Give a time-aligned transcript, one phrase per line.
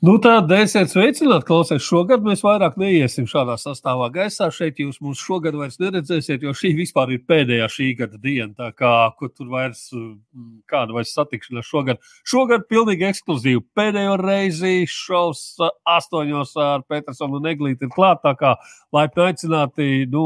[0.00, 1.82] Nu, Tāda esiet sveicināti, klausies.
[1.84, 4.46] Šogad mēs vairāk neiesim šādā sastāvā gaisā.
[4.48, 8.54] Šeit jūs mūs šogad vairs neredzēsiet, jo šī vispār ir pēdējā šī gada diena.
[8.56, 12.00] Tā kā tur vairs mm, kāda vairs satikšanās šogad.
[12.24, 13.60] Šogad pilnīgi ekskluzīvi.
[13.76, 15.42] Pēdējo reizi šovs
[15.84, 18.22] astoņos ar Petersonu un Eglīti ir klāt.
[18.24, 18.54] Tā kā
[18.96, 20.24] laipni aicināti nu,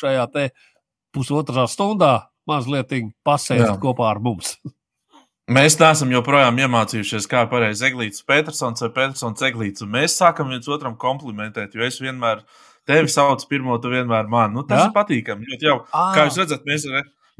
[0.00, 0.46] šajā te
[1.12, 2.14] pusotrā stundā
[2.48, 4.56] mazliet pasēst kopā ar mums.
[5.52, 9.84] Mēs neesam joprojām iemācījušies, kā pareizi eglītis Petersons vai Petersons eglītis.
[9.84, 12.40] Mēs sākam viens otram komplimentēt, jo es vienmēr
[12.88, 14.56] tevi saucu pirmo, tu vienmēr mani.
[14.56, 14.88] Nu, tas ja?
[14.88, 15.58] ir patīkami.
[15.60, 16.88] Jau, kā jūs redzat, mēs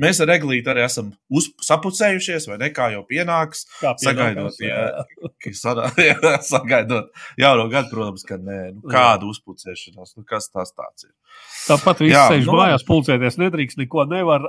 [0.01, 2.71] mēs ar eglīti arī esam uz, sapucējušies, vai ne?
[2.75, 3.65] Kā jau pienāks.
[3.81, 8.61] Kā pienākās, sagaidot, jā, jā, sagaidot jauno gadu, protams, ka nē.
[8.77, 11.13] Nu, kāda uzpucēšanās, nu, kas tas tāds ir?
[11.65, 14.45] Tāpat viss sēž nu, mājās, pulcēties nedrīkst, neko nevar.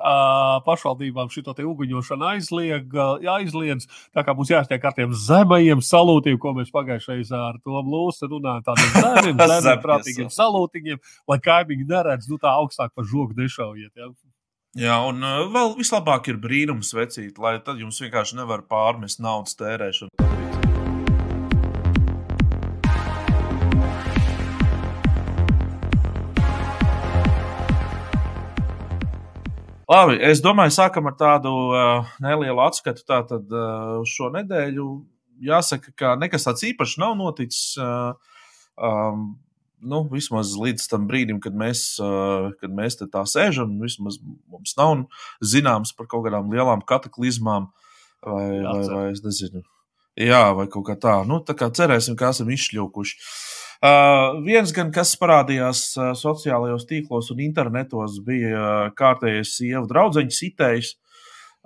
[0.65, 2.95] Pašvaldībām šito uguņošanu aizlieg,
[3.31, 3.87] aizliedz.
[4.15, 8.65] Tā kā mums jāstiek ar tiem zemajiem salūtiem, ko mēs pagājušajā ar to blūzi runājām,
[8.67, 13.93] tādiem zemiem, zemiem, prātīgiem salūtiņiem, lai kaimiņi neredz, nu tā augstāk par žogu nešaujiet.
[13.95, 14.11] Ja?
[14.75, 19.55] Jā, un uh, vēl vislabāk ir brīnums vecīt, lai tad jums vienkārši nevar pārmest naudas
[19.55, 20.11] tērēšanu.
[29.87, 33.07] Labi, es domāju, sākam ar tādu uh, nelielu atskatu.
[33.07, 34.89] Tātad uh, šo nedēļu
[35.53, 37.77] jāsaka, ka nekas tāds īpašs nav noticis.
[37.79, 38.11] Uh,
[38.75, 39.37] um,
[39.87, 44.19] nu, vismaz līdz tam brīdim, kad mēs, uh, kad mēs tā sēžam, vismaz
[44.51, 45.05] mums nav
[45.45, 47.69] zināms par kaut kādām lielām kataklizmām
[48.25, 49.63] vai, vai, vai es nezinu.
[50.15, 51.19] Jā, vai kaut kā tā.
[51.27, 53.17] Nu, tā kā cerēsim, ka esam izšļūkuši.
[53.85, 60.39] Uh, viens gan, kas parādījās uh, sociālajos tīklos un internetos, bija uh, kārtējais sievu draugs
[60.39, 60.93] sitējs.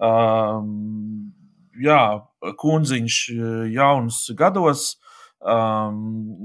[0.02, 0.66] Uh,
[1.80, 2.02] jā,
[2.59, 4.95] kundziņš uh, jauns gados,
[5.41, 5.97] um,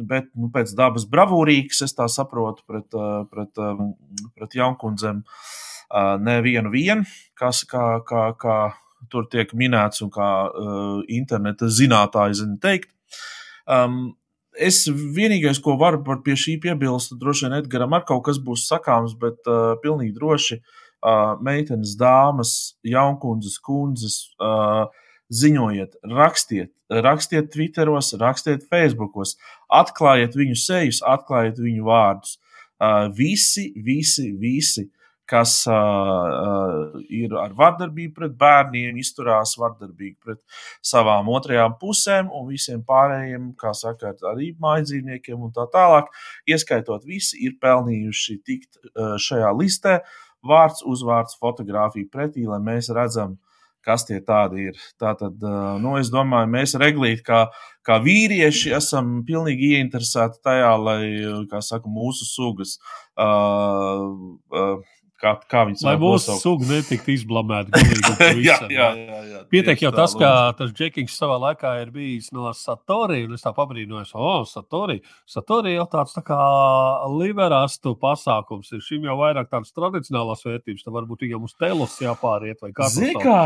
[0.08, 3.94] bet nu, pēc dabas bravūrīgs, es tā saprotu, pret, uh, pret, um,
[4.36, 7.06] pret jaunkundzēm uh, nevienu vienu,
[7.38, 8.58] kas kā, kā, kā
[9.12, 12.92] tur tiek minēts un kā uh, interneta zinātāji zina teikt.
[13.64, 14.14] Um,
[14.54, 18.68] Es vienīgais, ko varu par pie šī piebilst, droši vien Edgars ar kaut kas būs
[18.70, 22.52] sakāms, bet uh, pilnīgi droši uh, meitenes, dāmas,
[22.86, 24.86] jaunkundzes, kundzes, uh,
[25.34, 26.72] ziņojiet, rakstiet,
[27.04, 29.36] rakstiet Twitteros, rakstiet Facebookos,
[29.72, 32.38] atklājiet viņu sejus, atklājiet viņu vārdus.
[32.82, 40.40] Uh, visi, visi, visi uh, kas uh, ir ar vardarbību pret bērniem, izturās vardarbīgi pret
[40.84, 46.12] savām otrajām pusēm un visiem pārējiem, kā saka, arī mājdzīvniekiem un tā tālāk.
[46.50, 49.98] Ieskaitot visi, ir pelnījuši tikt uh, šajā listē,
[50.44, 53.38] vārds, uzvārds, fotografija pretī, lai mēs redzam,
[53.86, 54.80] kas tie tādi ir.
[55.00, 55.38] Tātad,
[55.82, 57.44] nu, es domāju, mēs reglīt, kā,
[57.86, 61.00] kā vīrieši, esam pilnīgi ieinteresēti tajā, lai,
[61.64, 62.78] saka, mūsu sugas
[63.20, 64.08] uh,
[64.54, 64.93] uh,
[65.24, 67.80] kā, kā viņi Lai mūsu suga netiktu izblamēta.
[68.48, 69.40] jā, jā, jā, jā.
[69.52, 73.54] Pietiek jau tas, ka tas Džekings savā laikā ir bijis no Satori, un es tā
[73.56, 75.00] pabrīnojos, o, oh, Satori.
[75.30, 76.38] Satori jau tāds tā kā
[77.14, 78.82] liberāstu pasākums ir.
[78.84, 82.90] Šim jau vairāk tādas tradicionālās vērtības, tad varbūt viņam uz telos jāpāriet vai kā.
[82.92, 83.40] Zini kā,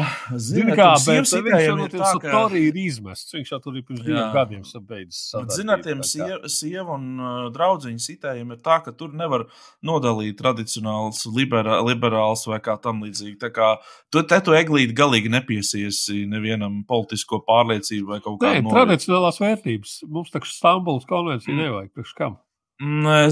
[0.49, 3.37] zini kā, bet viņš jau no tiem Satori ir izmests.
[3.37, 5.23] Viņš jau tur ir pirms diviem gadiem sabeidzis.
[5.55, 9.47] Zināt, tiem sieva un draudziņu sitējiem ir tā, ka tur nevar
[9.85, 13.37] nodalīt tradicionāls liberāls liberāls vai kā tam līdzīgi.
[13.41, 13.71] Tā kā
[14.13, 18.65] tu te tu eglīti galīgi nepiesiesi nevienam politisko pārliecību vai kaut kādu.
[18.67, 19.97] Nē, tradicionālās vērtības.
[20.09, 21.65] Mums taču Stambulas konvencija mm.
[21.65, 21.95] nevajag.
[21.97, 22.37] Priekš kam?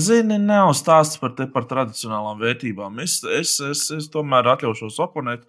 [0.03, 2.99] Zini, nav stāsts par, par tradicionālām vērtībām.
[3.05, 5.45] Es, es, es, es tomēr atļaušos oponēt,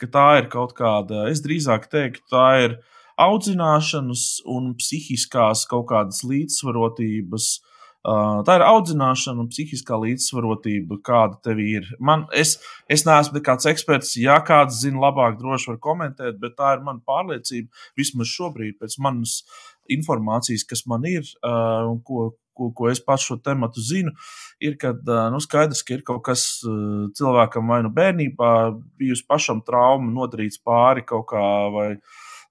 [0.00, 2.78] ka tā ir kaut kāda, es drīzāk teiktu, tā ir
[3.20, 7.71] audzināšanas un psihiskās kaut kādas līdzsvarotības Uh,
[8.02, 11.86] tā ir audzināšana un psihiskā līdzsvarotība, kāda tev ir.
[12.02, 12.56] Man, es,
[12.90, 17.02] es neesmu nekāds eksperts, ja kāds zina labāk, droši var komentēt, bet tā ir mana
[17.06, 17.70] pārliecība.
[17.98, 19.42] Vismaz šobrīd, pēc manas
[19.90, 24.14] informācijas, kas man ir uh, un ko, ko, ko es pats šo tematu zinu,
[24.62, 28.52] ir, ka uh, nu, skaidrs, ka ir kaut kas cilvēkam vai nu bērnībā
[28.98, 31.88] bijusi pašam trauma, nodarīts pāri kaut kā vai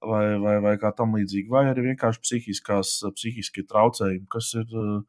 [0.01, 5.03] vai, vai, vai kā tam līdzīgi, vai arī vienkārši psihiskās, psihiskie traucējumi, kas ir uh,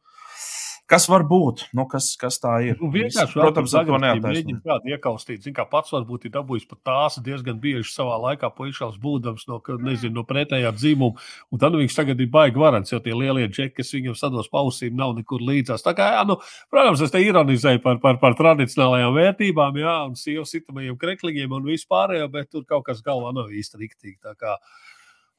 [0.90, 1.62] Kas var būt?
[1.76, 2.76] Nu, kas, kas tā ir?
[2.82, 4.58] Nu, vienkārši, protams, ar to neattaisno.
[4.66, 8.98] Kādu iekaustīt, zin, kā pats varbūt ir dabūjis pat tās diezgan bieži savā laikā puišās
[9.00, 11.22] būdams no, nezinu, no pretējā dzīmuma.
[11.54, 14.50] Un tad nu, viņš tagad ir baigi varants, jo tie lielie džeki, kas viņam sados
[14.52, 15.86] pausīm, nav nekur līdzās.
[15.86, 16.36] Tā kā, jā, nu,
[16.72, 21.70] protams, es te ironizēju par, par, par tradicionālajām vērtībām, jā, un sievu sitamajiem krekliņiem un
[21.72, 24.18] vispārējo, bet tur kaut kas galvā nav īsti riktīgi.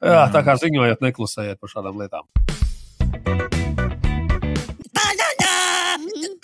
[0.03, 3.82] Jā, tā kā ziņojot, neklusējiet par šādām lietām.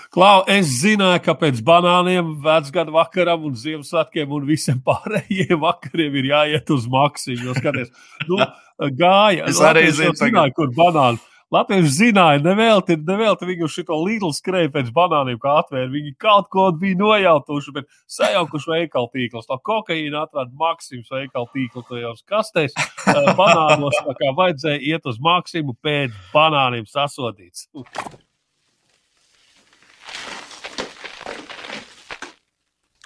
[0.10, 6.30] Klau, es zināju, ka pēc banāniem, vecgada vakaram un Ziemassvētkiem un visiem pārējiem vakariem ir
[6.32, 7.54] jāiet uz maksimumu.
[7.60, 7.92] Skaties,
[8.30, 8.40] nu,
[9.02, 9.50] gāja.
[9.52, 11.22] Es arī zinu, zināju, kur banāni.
[11.50, 15.90] Latvieši zināja, nevelti, nevelti viņi uz šo līniju skrēja pēc banāniem, kā atvēra.
[15.94, 19.50] Viņi kaut ko bija nojautuši, bet sajaukuši veikalu tīklus.
[19.50, 22.78] No kokaīna atrada maksimums veikalu tīklu tajos kastēs.
[23.14, 27.66] eh, Banānos tā kā vajadzēja iet uz maksimumu pēc banāniem sasodīts.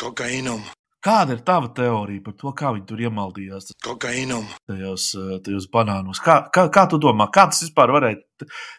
[0.01, 0.63] Kokainum,
[1.03, 3.73] Kāda ir tava teorija par to, kā viņi tur iemaldījās?
[3.83, 6.21] Kokainum, tajos, eh, tajos banānos?
[6.23, 8.21] Kā, kā, kā tu domā, kā tas vispār varēja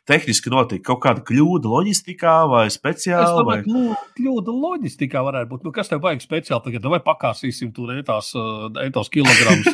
[0.08, 0.84] tehniski notikt?
[0.86, 3.44] Kaut kāda kļūda loģistikā vai speciāli?
[3.44, 3.60] Vai...
[3.60, 5.68] domāju, ka nu, kļūda loģistikā varētu būt.
[5.68, 6.90] Nu, kas tev vajag speciāli tagad?
[6.94, 9.70] Vai pakāsīsim tur entās, eh, entās kilogramus?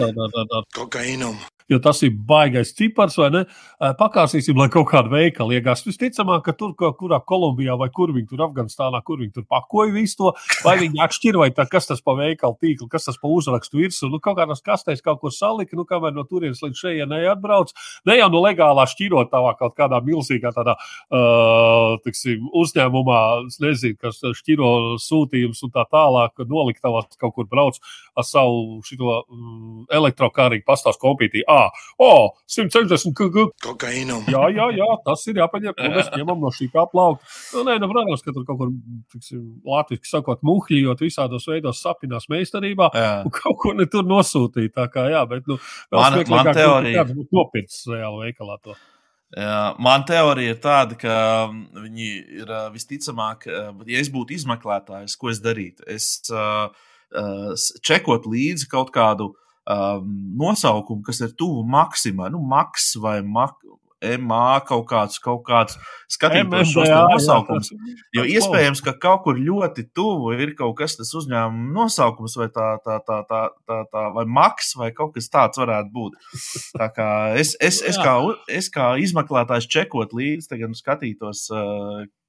[0.75, 1.37] kokainum,
[1.71, 3.43] jo tas ir baigais cipars, vai ne?
[4.01, 5.85] Pakāsīsim, lai kaut kāda veikala iegās.
[5.87, 10.19] Visticamāk, ka tur, kurā Kolumbijā vai kur viņi tur Afganistānā, kur viņi tur pakoja visu
[10.21, 10.33] to,
[10.67, 14.11] vai viņi atšķir, vai tā, kas tas pa veikalu tīklu, kas tas pa uzrakstu virsmu.
[14.15, 17.73] Nu, kaut kādās kastēs kaut ko salika, nu, kamēr no turienes līdz šejienei atbrauc.
[18.09, 20.77] Ne jau no legālā šķirotavā kaut kādā milzīgā tādā,
[21.11, 23.21] uh, tiksim, uzņēmumā,
[23.65, 24.71] nezinu, kas šķiro
[25.03, 27.79] sūtījums un tā tālāk, noliktavās kaut kur brauc
[28.19, 31.43] ar savu šito mm, elektrokārīgu pastāstu kompītī.
[31.49, 31.71] Ah,
[32.03, 33.49] oh, 160 kg.
[33.65, 35.75] kokainum, Jā, jā, jā, tas ir jāpaņem.
[35.81, 37.27] Un mēs ņemam no šī kā plaukta.
[37.57, 38.73] Nu, nē, nu, protams, ka tur kaut kur,
[39.15, 42.91] tiksim, latviešu sakot, muhļījot visādos veidos sapinās meistarībā.
[42.95, 43.11] Jā.
[43.27, 44.75] Un kaut ko ne tur nosūtīt.
[44.77, 45.59] Tā kā, jā, bet, nu,
[45.93, 48.77] Man- man teorija- ja kāds būtu nopircis reāli veikalā to.
[49.31, 51.17] Man teorija ir tāda, ka
[51.47, 52.09] um, viņi
[52.41, 55.87] ir visticamāk, ja es būtu izmeklētājs, ko es darītu?
[55.87, 56.19] Es
[57.87, 60.09] čekotu līdzi kaut kādu um,
[60.41, 63.61] nosaukumu, kas ir tuvu maksimai, nu, maks vai mak
[64.19, 65.77] MA kaut kāds, kaut kāds
[66.09, 67.27] skatītos šos tas-
[68.17, 72.79] Jo iespējams, ka kaut kur ļoti tuvu ir kaut kas tas uzņēmuma nosaukums, vai tā,
[72.85, 76.13] tā, tā, tā, tā, tā vai maks, vai kaut kas tāds varētu būt.
[76.79, 78.17] Tā kā es, es, es, kā,
[78.49, 81.47] es kā izmeklētājs čekot līdzi, tagad nu skatītos,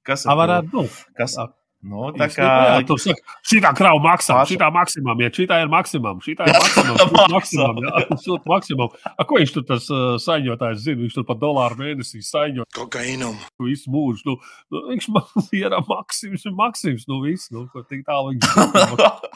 [0.04, 1.02] kas Tā tur- varētu būt.
[1.16, 1.36] Kas.
[1.82, 5.70] Nu, tā kā jā, tur saka, šitā krauja maksā, Paša- šitā maksimum, ja šitā ir
[5.72, 8.94] maksimum, šitā ir maksimum, šitā ir maksimum, jā, šitā maksimum.
[9.16, 11.00] A, ko viņš tur tas uh, saņotājs zina?
[11.02, 13.34] Viņš tur par dolāru mēnesī saņot kokainum,
[13.66, 14.22] visu mūžu.
[14.30, 14.38] Nu,
[14.72, 19.30] nu, viņš man ir maksimums, ir maksimums, nu viss, nu, ko tik tālu viņš.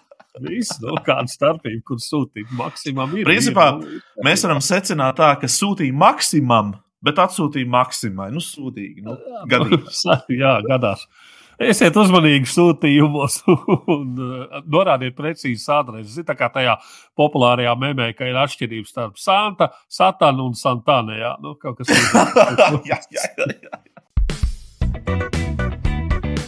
[0.46, 3.24] Viss, nu, kāda starpība, kur sūtīt maksimum ir.
[3.24, 6.74] Principā, ir, nu, mēs varam secināt tā, ka sūtīja maksimum,
[7.06, 8.26] bet atsūtīja maksimai.
[8.34, 9.00] Nu, sūdīgi.
[9.06, 9.14] Nu,
[9.48, 9.88] gadījumā.
[9.96, 11.06] Sa- Jā, gadās.
[11.56, 13.38] Esiet uzmanīgi sūtījumos
[13.94, 16.18] un uh, norādiet precīzi adresi.
[16.18, 16.76] Ziniet, kā tajā
[17.16, 21.16] populārajā memē, ka ir atšķirības starp Santa, Satanu un Santana.
[21.16, 22.82] Jā, nu, kaut kas tāds.
[22.84, 23.82] jā, jā, jā, jā.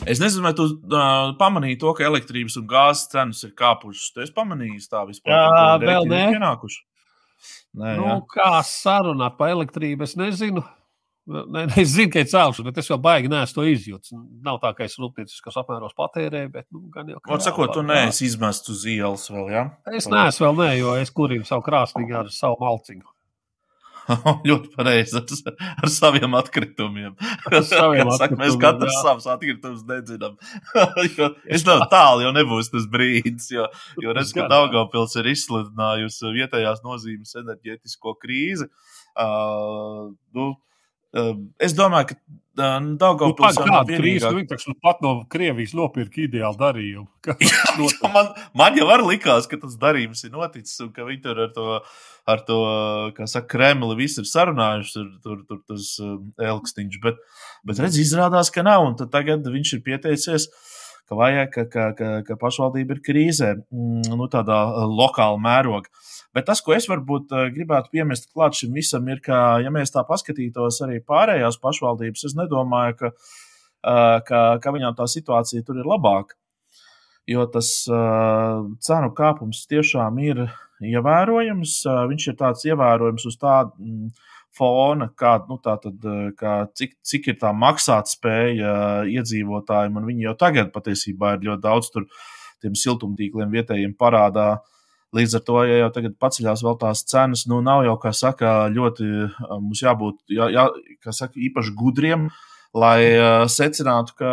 [0.08, 4.12] Es nezinu, vai tu uh, pamanīji to, ka elektrības un gāzes cenas ir kāpušas.
[4.12, 5.36] Tu esi pamanījis tā vispār?
[5.36, 6.22] Jā, vēl nē.
[7.78, 8.14] Nē, nu, jā.
[8.32, 10.64] kā sarunāt par elektrību, es nezinu.
[11.76, 14.14] Es zinu, ka ir cēlus, bet es jau baigi neesmu to izjūtis.
[14.44, 17.20] Nav tā, ka es rūpnieciskos apmēros patērēju, bet nu, gan jau.
[17.20, 19.68] jā, sakot, tu neesi izmests uz ielas vēl, jā?
[19.92, 23.04] Es neesmu vēl, ne, jo es kurinu savu krāsnīgi ar savu malciņu.
[24.48, 27.16] Ļoti pareizi ar, ar saviem atkritumiem.
[27.66, 29.02] saviem Kā saka, mēs atkritumiem, katrs jā.
[29.04, 30.38] savus atkritumus nedzinām.
[31.18, 33.66] Jo es domāju, tālu jau nebūs tas brīdis, jo,
[34.02, 34.46] jo redz, ka.
[34.50, 38.68] Daugavpils ir izsludinājusi vietējās nozīmes enerģētisko krīzi.
[39.18, 40.50] Uh, nu,
[41.58, 42.96] es domāju, ka uh, Nu,
[43.38, 44.30] Kāda jau nav krīze?
[44.34, 44.66] vienīgā.
[44.66, 47.06] Nu, pat no Krievijas nopirka ideālu darījumu.
[47.26, 48.06] Kas notiek?
[48.14, 51.52] man, man jau arī likās, ka tas darījums ir noticis un ka viņi tur ar
[51.54, 51.66] to,
[52.34, 52.58] ar to
[53.16, 55.92] kā saka, Kremli visi ir sarunājuši, tur, tur, tur tas
[56.50, 56.98] elksniņš.
[57.04, 57.22] Bet,
[57.68, 58.88] bet redz, izrādās, ka nav.
[58.88, 60.48] Un tagad viņš ir pieteicies,
[61.08, 65.92] ka vajag, ka, ka, ka, ka pašvaldība ir krīzē, mm, nu, tādā uh, lokāla mēroga.
[66.36, 69.94] Bet tas, ko es varbūt uh, gribētu piemest klāt šim visam, ir, ka, ja mēs
[69.94, 75.80] tā paskatītos arī pārējās pašvaldības, es nedomāju, ka, uh, ka, ka viņām tā situācija tur
[75.80, 76.38] ir labāka
[77.28, 80.46] jo tas cenu kāpums tiešām ir
[80.80, 81.74] ievērojams.
[82.10, 87.30] Viņš ir tāds ievērojams uz tādu mm, fona, kā, nu, tad, uh, kā cik, cik
[87.32, 90.00] ir tā maksātspēja uh, iedzīvotājiem.
[90.08, 92.08] Viņi jau tagad patiesībā ir ļoti daudz tur
[92.62, 94.58] tiem siltumtīkliem vietējiem parādā.
[95.16, 98.54] Līdz ar to, ja jau tagad paceļās vēl tās cenas, nu nav jau, kā saka,
[98.74, 100.68] ļoti uh, mums jābūt, jā, jā,
[101.08, 102.28] saka, īpaši gudriem,
[102.76, 103.00] lai
[103.48, 104.32] secinātu, ka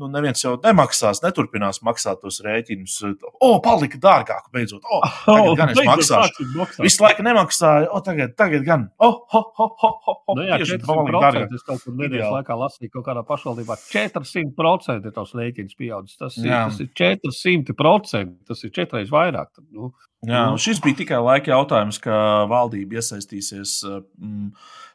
[0.00, 2.96] nu, neviens jau nemaksās, neturpinās maksāt tos rēķinus.
[3.40, 4.82] O, palika dārgāk, beidzot.
[4.84, 6.48] O, tagad gan es maksāšu.
[6.84, 8.88] Visu laiku nemaksāju, o, tagad, tagad gan.
[8.98, 10.36] O, ho, ho, ho, ho, ho.
[10.38, 11.54] Nu, jā, Tieši 400% palika dārgāk.
[11.58, 16.18] es kaut kur nedēļas laikā lasīju, kaut kādā pašvaldībā 400% ir tos rēķins pieaudzis.
[16.20, 19.52] Tas ir, tas ir 400%, tas ir četreiz vairāk.
[19.54, 19.92] Tad, Nu,
[20.24, 20.52] Jā, Nu.
[20.54, 24.46] un šis bija tikai laika jautājums, ka valdība iesaistīsies mm,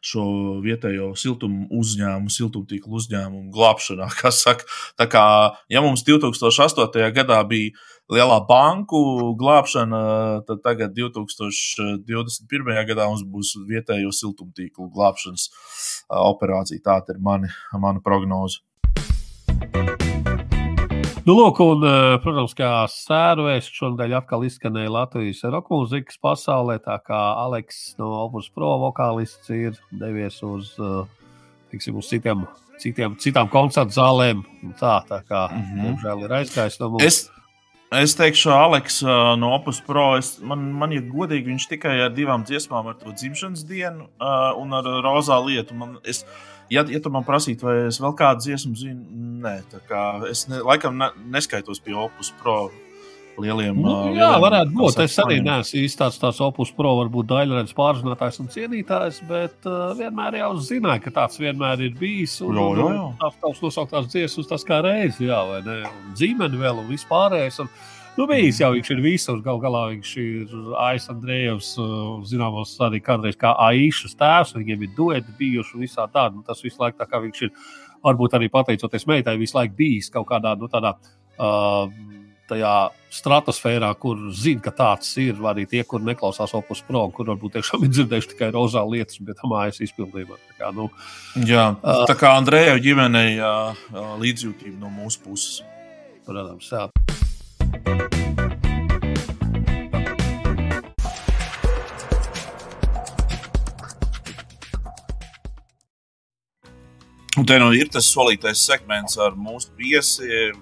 [0.01, 0.23] šo
[0.63, 4.09] vietējo siltumu uzņēmumu, siltumtīklu uzņēmumu glābšanā.
[4.43, 4.67] Saka,
[4.99, 5.23] tā kā
[5.71, 7.11] ja mums 2008.
[7.15, 7.75] gadā bija
[8.09, 9.01] lielā banku
[9.39, 10.01] glābšana,
[10.47, 12.73] tad tagad 2021.
[12.89, 15.49] gadā mums būs vietējo siltumtīklu glābšanas
[16.09, 16.81] operācija.
[16.85, 18.63] Tāda ir mani, mana prognoze.
[21.27, 26.95] Nu, lūk, un, eh, protams, kā sērvēs šonadēļ atkal izskanēja Latvijas roka mūzikas pasaulē, tā
[27.05, 31.03] kā Aleks no Opus Pro vokālists ir devies uz, eh,
[31.73, 32.47] tiksim, uz citiem,
[32.79, 34.43] citiem, citām koncertu zālēm.
[34.79, 35.81] Tā, tā kā, Mhm.
[35.83, 37.03] diemžēl, ir aizgājis no mums.
[37.03, 37.29] Es,
[37.91, 40.15] es teikšu, Aleks ā, no Opus Pro.
[40.15, 44.57] Es, man, man ir godīgi, viņš tikai ar divām dziesmām, ar to dzimšanas dienu ā,
[44.57, 45.75] un ar rozā lietu.
[45.75, 46.23] Man, es,
[46.73, 50.47] ja, ja tu man prasītu, vai es vēl kādu dziesmu zinu, nē, tā kā es
[50.51, 52.69] ne, laikam ne, neskaitos pie Opus Pro
[53.39, 53.77] lieliem.
[53.79, 54.99] Nu, jā, lieliem varētu būt.
[55.03, 59.91] Es arī neesmu īsti tāds, tāds opus pro, varbūt daļradas pārzinātājs un cienītājs, bet uh,
[59.99, 62.39] vienmēr jau zināju, ka tāds vienmēr ir bijis.
[62.45, 63.05] Un, Jā, jā, jā.
[63.21, 65.79] tās tavs nosauktās dziesmas, tas kā reizi, jā, vai ne?
[65.87, 67.61] Un dzīmeni vēl un vispārējais.
[67.63, 67.71] Un,
[68.19, 69.37] Nu, bijis jau viņš ir visur.
[69.39, 74.57] Galu galā viņš ir Aits Andrejevs, uh, zināms, arī kādreiz kā Aīšas tēvs.
[74.57, 76.33] Viņiem ir dueti bijuši un visā tāda.
[76.35, 77.53] Nu, tas visu laiku tā kā viņš ir,
[78.03, 80.97] varbūt arī pateicoties meitai, visu laiku bijis kaut kādā, nu, tādā.
[81.39, 81.87] Uh,
[82.49, 82.73] tajā
[83.13, 87.85] stratosfērā, kur zina, ka tāds ir, arī tie, kur neklausās opus pro, kur varbūt tiešām
[87.85, 90.39] ir dzirdējuši tikai rozā lietas, bet mājas izpildījumā.
[90.49, 90.89] Tā kā, nu,
[91.45, 91.99] Jā, Ā.
[92.09, 93.53] tā kā Andreja ģimenei ā,
[94.25, 95.61] līdzjūtība no mūsu puses.
[96.25, 96.89] protams, jā.
[107.39, 110.57] Un te nu ir tas solītais segments ar mūsu viesiem.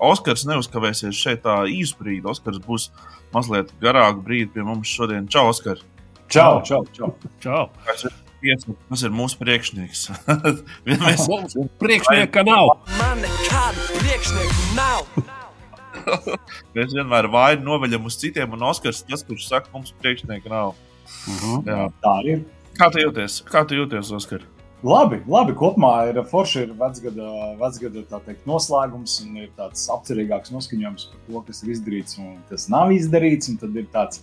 [0.00, 2.22] Oskars neuzkavēsies šeit tā īsu brīdi.
[2.30, 2.86] Oskars būs
[3.34, 5.26] mazliet garāku brīdi pie mums šodien.
[5.26, 5.82] Čau, Oskar!
[6.30, 7.10] Čau, čau, čau.
[7.42, 7.64] Čau!
[7.88, 8.14] Tas ir,
[8.44, 10.06] viesi, tas ir mūsu priekšnieks.
[10.86, 12.76] Mēs Mums priekšnieka nav.
[13.00, 15.39] Man nekādu priekšnieku nav.
[16.76, 20.74] Mēs vienmēr vainu noveļam uz citiem, un Oskars tas, kurš saka, mums priekšnieka nav.
[21.66, 21.90] Jā.
[22.02, 22.46] Tā arī ir.
[22.78, 23.40] Kā tu jūties?
[23.50, 24.44] Kā tu jūties, Oskar?
[24.86, 27.30] Labi, labi, kopumā ir forši, ir vecgada,
[27.60, 32.38] vecgada tā teikt, noslēgums un ir tāds apcerīgāks noskaņojums par to, kas ir izdarīts un
[32.48, 33.50] kas nav izdarīts.
[33.52, 34.22] Un tad ir tāds,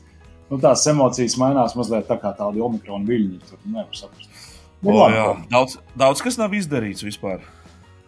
[0.50, 3.41] nu, tās emocijas mainās mazliet tā kā tādi omikrona viļņi.
[3.51, 4.34] Tur nevar saprast.
[4.81, 5.27] Nu, O, labi, jā.
[5.29, 5.46] labi.
[5.53, 7.46] daudz, daudz kas nav izdarīts vispār.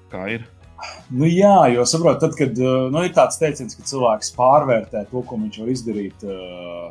[0.10, 0.48] Kā ir?
[1.10, 5.24] Nu, jā, jo saprotu, tad, kad uh, nu, ir tāds teiciens, ka cilvēks pārvērtē to,
[5.26, 6.90] ko viņš var izdarīt uh,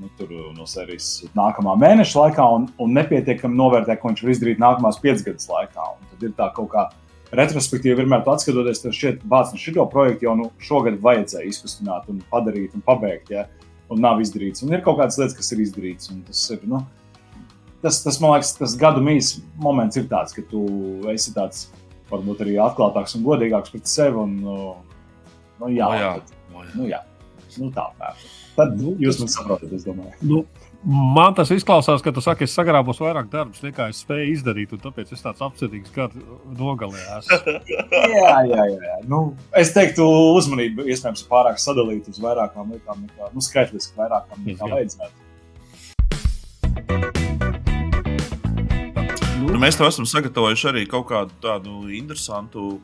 [0.00, 4.34] nu, tur, uh, no serijas nākamā mēneša laikā, un, un nepietiekami novērtē, ko viņš var
[4.34, 5.88] izdarīt nākamās piecgadus laikā.
[5.96, 6.88] Un tad ir tā kaut kā
[7.36, 12.08] retrospektīvi, vienmēr tu atskatoties, tad šķiet, bāc, nu, šo projektu jau nu, šogad vajadzēja izkustināt
[12.12, 13.46] un padarīt un pabeigt, ja,
[13.92, 14.64] un nav izdarīts.
[14.64, 16.10] Un ir kaut kādas lietas, kas ir izdarītas.
[16.28, 16.82] Tas ir, nu,
[17.84, 20.64] tas, tas, man liekas, tas gadu mīs moments ir tāds, ka tu
[21.12, 21.70] esi tāds
[22.12, 24.16] varbūt arī atklātāks un godīgāks pret sevi.
[24.22, 24.58] Un, nu,
[25.62, 26.12] nu, jā, O, jā.
[26.20, 26.76] Tad, O, jā.
[26.76, 27.02] nu, jā.
[27.58, 28.30] Nu, tā pērta.
[28.56, 30.12] Tad Nu, jūs man saprotat, es domāju.
[30.28, 30.42] Nu,
[30.84, 34.82] man tas izklausās, ka tu saki, es sagrābos vairāk darbus, nekā es spēju izdarīt, un
[34.82, 36.20] tāpēc es tāds apcerīgs gadu
[36.58, 37.56] nogalē esmu.
[38.16, 38.78] jā, jā, jā.
[38.90, 38.96] jā.
[39.08, 39.24] Nu,
[39.58, 40.04] es teiktu,
[40.36, 45.16] uzmanību iespējams pārāk sadalīta uz vairākām lietām, nekā nu, skaitliski vairākām nekā vajadzētu.
[49.42, 52.76] Nu, mēs to esam sagatavojuši arī kaut kādu tādu interesantu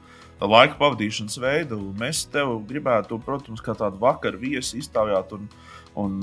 [0.42, 1.78] laika pavadīšanas veidu.
[1.98, 5.44] Mēs tev gribētu, protams, kā tādu vakaru viesi iztaujāt un,
[6.02, 6.16] un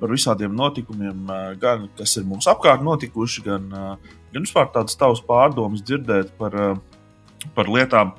[0.00, 4.98] par visādiem notikumiem, eh, gan kas ir mums apkārt notikuši, gan, eh, gan vispār tādas
[5.00, 8.12] tavas pārdomas dzirdēt par, eh, par lietām.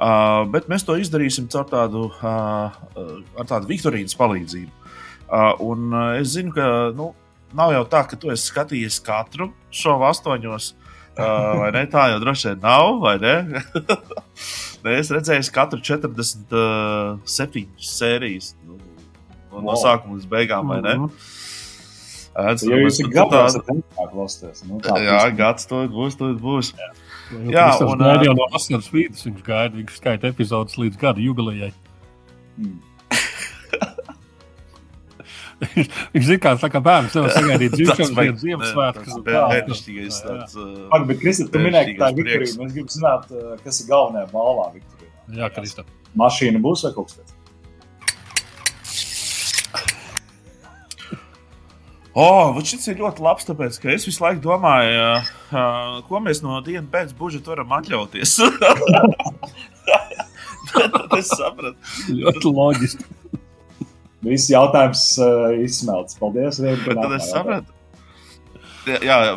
[0.00, 2.72] Uh, bet mēs to izdarīsim caur tādu, uh,
[3.36, 4.70] ar tādu Viktorīnas palīdzību.
[5.28, 7.10] Uh, un es zinu, ka nu,
[7.52, 10.70] nav jau tā, ka tu esi skatījies katru šovu astoņos.
[10.72, 10.89] Uh,
[11.60, 11.82] vai ne?
[11.90, 13.34] Tā jau droši vien nav, vai ne?
[14.84, 18.54] Nē, es redzēju katru 47 sērijas.
[18.64, 19.80] Nu, no, no Wow.
[19.82, 20.94] sākuma līdz beigām, vai ne?
[22.40, 24.62] Esat gatavs, tā- tad tā klausieties.
[24.68, 26.70] Nu, tā Jā, gads to būs, to būs.
[27.50, 31.20] Jā, un, un arī ā, no vasaras vidus viņš gaida, viņš skaita epizodes līdz gada
[31.22, 31.72] jubilejai.
[32.58, 32.78] Mm.
[36.14, 39.16] viņš zina, kā saka, bērns nevar sagaidīt dzimšanas dienas, Ziemassvētkus.
[40.22, 40.28] jā.
[40.28, 42.20] tāds, uh, Pag, bet, Krista, tu minēji, ka tā ir.
[42.20, 42.68] Viktorīna.
[42.68, 45.12] Es gribu zināt, uh, kas ir galvenajā balvā Viktorīnā.
[45.40, 45.86] Jā, Krista.
[46.18, 47.36] Mašīna būs vai kaut kas tāds?
[52.20, 56.40] Oh, šis ir ļoti labs, tāpēc ka es visu laiku domāju, uh, uh, ko mēs
[56.42, 58.32] no dienas pēc budžeta varam atļauties.
[60.70, 61.76] Tad es sapratu.
[62.10, 63.04] Ļoti loģiski.
[64.24, 66.18] Viss jautājums uh, izsmelts.
[66.20, 66.60] Paldies.
[66.60, 67.76] Tad es sapratu.
[68.88, 69.34] Jā, jā,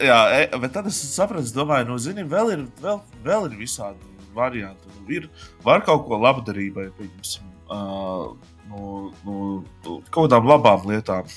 [0.00, 4.10] jā, e- bet tad es sapratu, domāju, nu, zini, vēl ir, vēl, vēl ir visādi
[4.34, 4.90] varianti.
[4.94, 5.28] Nu, ir,
[5.66, 8.30] var kaut ko labdarībai, pieņemsim, uh,
[8.70, 9.36] nu, nu,
[9.82, 11.30] kaut kādām labām lietām.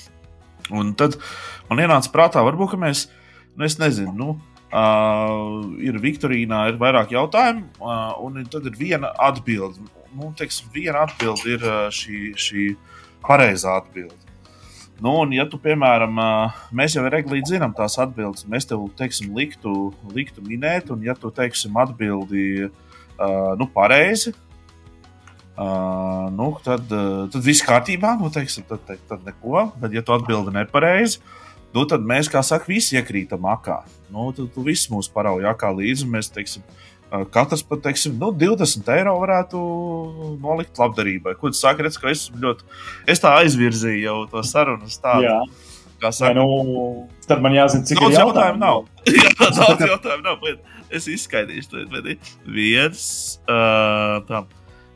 [0.72, 1.18] Un tad
[1.68, 3.08] man ienāca prātā, varbūt ka mēs,
[3.54, 4.36] nu, es nezinu, nu,
[4.74, 9.82] uh, ir Viktorīnā, ir vairāk jautājumu, uh, un tad ir viena atbilde.
[10.14, 12.68] Nu, teiksim, viena atbilde ir uh, šī, šī
[13.24, 14.20] pareizā atbilde.
[15.02, 16.30] Nu, un, ja tu, piemēram, ā,
[16.74, 21.32] mēs jau regulāri zinām tās atbildes, mēs tev, teiksim, liktu, liktu minēt, un, ja tu,
[21.34, 24.30] teiksim, atbildi uh, nu, pareizi,
[25.58, 29.66] uh, nu, tad, uh, tad viss kārtībā, nu, teiksim, tad, tad, tad neko.
[29.82, 31.18] Bet, ja tu atbildi nepareizi,
[31.74, 33.82] nu, tad mēs, kā saka, visi iekrītam akā.
[34.14, 36.64] Nu, tad tu viss mūs parauj akā līdzi, mēs, teiksim,
[37.34, 39.60] katrs pat, teiksim, nu, 20 eiro varētu
[40.42, 41.36] nolikt labdarībai.
[41.40, 42.66] Ko tu saki, redz, ka es ļoti,
[43.10, 45.28] es tā aizvirzīju jau to sarunu tādu.
[45.28, 45.38] Jā,
[46.04, 48.80] Kā Vai, saka, nu, tad man jāzina, cik daudz ir jautājumu nav.
[49.14, 50.40] Jā, daudz jautājumu nav.
[50.42, 52.18] bet Es izskaidrošu, to ir
[52.54, 53.04] viens,
[53.48, 54.42] uh, tā,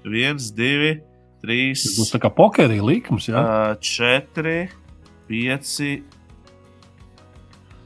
[0.04, 0.98] viens, divi,
[1.42, 3.30] trīs, Tas būs tā kā pokerī likums.
[3.30, 4.68] Jā, uh, četri,
[5.30, 6.02] pieci,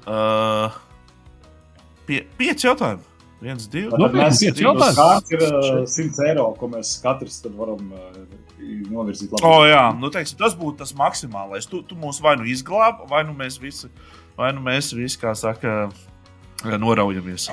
[0.06, 0.76] uh,
[2.08, 3.08] pie, pieci jautājumi.
[3.42, 3.90] Viens, divi.
[3.98, 4.98] Nu, Mēs pieci jau jautājumi.
[4.98, 7.90] tāds ir uh, 100 eiro, ko mēs katrs tad varam
[8.92, 9.34] novirzīt.
[9.40, 11.66] O, oh, jā, nu, teiksim, tas būtu tas maksimālais.
[11.66, 13.90] Tu, tu mūs vai nu izglābi, vai nu mēs visi,
[14.38, 15.90] vai nu mēs visi, kā saka,
[16.62, 17.50] noraujamies.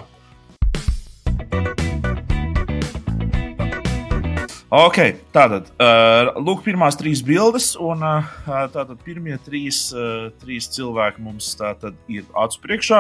[4.70, 5.00] Ok,
[5.34, 8.28] tātad, uh, lūk, pirmās trīs bildes, un uh,
[8.70, 13.00] tātad pirmie trīs, uh, trīs cilvēki mums tātad ir acu priekšā.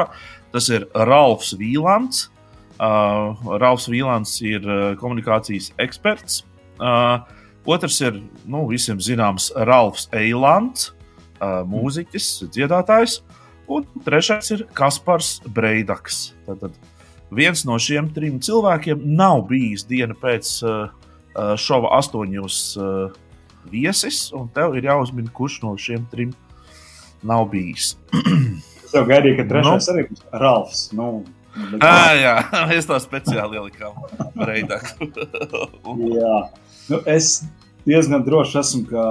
[0.49, 2.23] Tas ir Ralfs Vīlants.
[2.81, 6.39] Uh, Ralfs Vīlants ir uh, komunikācijas eksperts.
[6.81, 7.21] Uh,
[7.69, 8.17] otrs ir
[8.49, 10.89] nu, visiem zināms Ralfs Eilants,
[11.37, 13.19] uh, mūziķis, dziedātājs.
[13.69, 16.31] Un trešais ir Kaspars Breidaks.
[16.49, 16.73] Tātad
[17.29, 20.98] viens no šiem trim cilvēkiem nav bijis diena pēc uh,
[21.57, 23.11] šova astoņos uh,
[23.71, 26.31] viesis, un tev ir jāuzmina, kurš no šiem trim
[27.23, 27.95] nav bijis.
[28.89, 29.93] Es jau gaidīju, ka trešais Nu.
[29.93, 30.79] arī būs Ralfs.
[30.97, 31.07] Nu,
[31.71, 32.31] bet- Ah, jā,
[32.77, 33.91] es to speciāli ieliku
[34.33, 35.11] Breidaku.
[36.17, 36.37] Jā,
[36.89, 37.43] nu, es
[37.85, 39.03] diezgan droši esmu, ka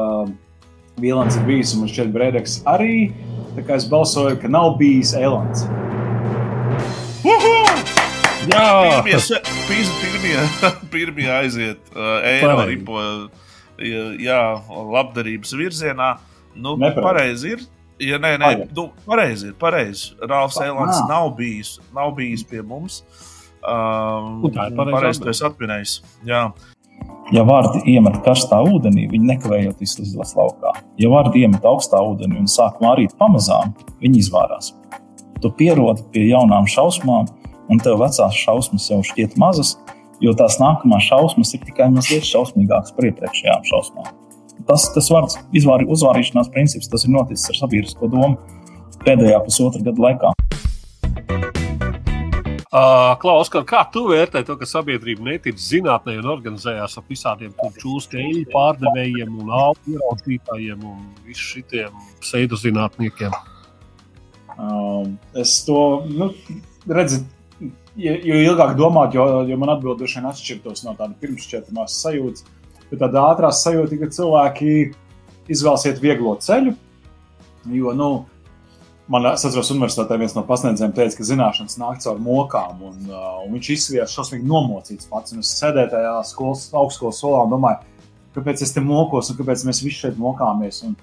[0.99, 3.13] Vīlants ir bijis un šķiet, Brēdeks arī.
[3.55, 5.63] Tā kā es balsoju, ka nav bijis Elands.
[8.53, 8.69] Jā.
[9.69, 10.45] Pirmie,
[10.93, 13.01] pirmie, aiziet uh, eiro ripo,
[13.79, 14.43] jā,
[14.95, 16.15] labdarības virzienā.
[16.59, 17.67] Nu, pareizi ir.
[18.03, 19.59] Ja, nē, nē, nu, pareizi ir.
[19.59, 20.15] Pareizi.
[20.23, 20.59] Rāfs.
[20.63, 23.03] Eilants nav bijis, nav bijis pie mums.
[23.59, 25.95] Um, Un tā ir pareizi, esi atminējis.
[26.27, 26.49] Jā.
[27.35, 30.73] Ja vārdi iemet karstā ūdenī, viņi nekavējoties izlaiž laukā.
[30.99, 34.73] Ja vārdi iemet augstā ūdenī un sāk mārīt pamazām, viņi izvārās.
[35.43, 37.29] Tu pierodi pie jaunām šausmām,
[37.69, 39.77] un tev vecās šausmas jau šķiet mazas,
[40.25, 44.09] jo tās nākamās šausmas ir tikai mazliet šausmīgākas par iepriekšējām šausmām.
[44.69, 48.37] Tas, tas vārds izvāri, uzvārīšanās princips, tas ir noticis ar sabiedrisko domu
[49.05, 50.35] pēdējā pusotra gada laikā.
[52.69, 58.27] Uh, Klaus, kā tu vērtē to, ka sabiedrība netic zinātnē un organizējās ap visādiem čūsku
[58.53, 63.33] pārdevējiem un augu ieraudzītājiem un visiem šitiem pseidozinātniekiem?
[64.59, 66.29] Um, es to nu,
[66.91, 67.23] redzu,
[67.99, 72.47] jo, jo ilgāk domāt, jo, jo man atbild droši vien atšķirtos no tāda pirmšķietamās sajūtas.
[72.89, 74.75] Bet tāda ātrā sajūta, ka cilvēki
[75.53, 76.75] izvēlsiet vieglo ceļu.
[77.75, 78.09] Jo, nu,
[79.13, 83.43] man es atceros, universitātē viens no pasniedzējiem teica, ka zināšanas nāk caur mokām, un, uh,
[83.45, 85.35] un viņš izskatījās šausmīgi nomocīts pats.
[85.35, 88.09] Un es sēdēju tajā skolas, augstskolas solā un domāju,
[88.39, 90.81] kāpēc es te mokos un kāpēc mēs visi šeit mokāmies.
[90.89, 90.97] Un,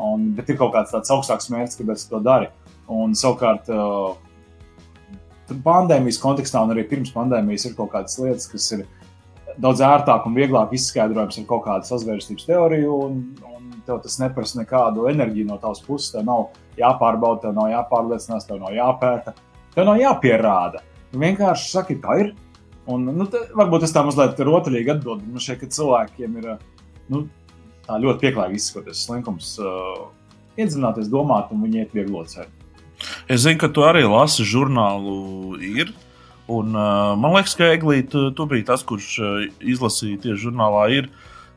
[0.00, 2.48] un, bet ir kaut kāds tāds augstāks mērķis, kāpēc to dari.
[2.90, 4.16] Un savukārt, uh,
[5.64, 8.84] pandēmijas kontekstā, un arī pirms pandēmijas, ir kaut kādas lietas, kas ir
[9.60, 12.98] daudz ērtāk un vieglāk izskaidrojams ar kaut kādu sazvērstības teoriju.
[13.06, 13.18] Un,
[13.50, 16.12] un tev tas neprasa nekādu enerģiju no tavas puses.
[16.14, 19.34] Tev nav jāpārbauda, tev nav jāpārliecinās, tev nav jāpēta,
[19.74, 20.84] tev nav jāpierāda.
[21.10, 22.32] Vienkārši saki, kā ir.
[22.90, 25.26] Un, nu, te, varbūt tas tā mazliet rotaļīgi atbild.
[25.26, 26.48] Man šķiet, ka cilvēkiem ir
[27.12, 27.26] nu,
[27.86, 30.08] tā ļoti pieklājīgi izskatīties slinkums, uh,
[30.58, 32.59] iedziļināties, domāt, un viņi iet vieglo ceļu.
[33.28, 35.56] Es zinu, ka tu arī lasi žurnālu.
[35.60, 35.92] Ir,
[36.50, 40.80] Un, uh, man liekas, ka Eglīte, tu, tu biji tas, kurš uh, izlasīja tieši žurnālā,
[40.90, 41.06] ir,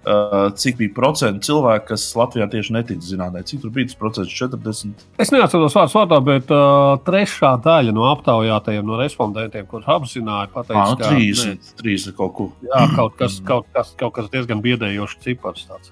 [0.05, 3.41] uh, cik bija procentu cilvēku, kas Latvijā tieši netic zinātnē.
[3.41, 4.35] Cik tur bija tas procents?
[4.37, 5.01] 40.
[5.17, 10.83] Es neatceros vārdu vārdā, bet uh, trešā daļa no aptaujātajiem, no respondentiem, kurus apzināja, pateica,
[10.83, 12.47] Ah, nu, ka 30, 30 kaut ko.
[12.61, 15.65] jā, kaut, kas, kaut, kas, kaut kas diezgan biedējošs cipars.
[15.73, 15.89] Tāds.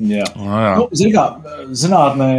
[0.00, 0.24] Jā.
[0.40, 0.72] Ah, jā.
[0.80, 1.26] Nu, zini kā,
[1.84, 2.30] zinātnē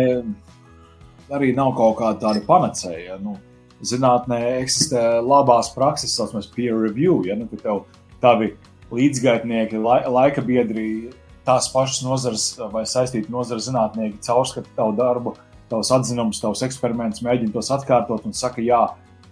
[1.33, 3.17] arī nav kaut kāda tāda panacēja.
[3.23, 3.37] Nu,
[3.85, 7.21] zinātnē eksistē labās prakses, tā saucamais peer review.
[7.27, 7.85] Ja, nu, tev
[8.21, 8.53] tavi
[8.91, 11.11] līdzgaitnieki, lai, laika biedri,
[11.47, 15.35] tās pašas nozares vai saistīti nozares zinātnieki caurskata tavu darbu,
[15.71, 18.83] tavus atzinumus, tavus eksperimentus, mēģina tos atkārtot un saka, jā,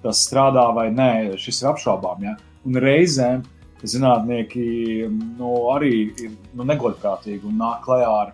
[0.03, 2.23] tas strādā vai nē, šis ir apšaubām.
[2.23, 2.35] Ja?
[2.65, 3.43] Un reizēm
[3.83, 8.33] zinātnieki nu, arī ir nu, negodprātīgi un nāk klajā ar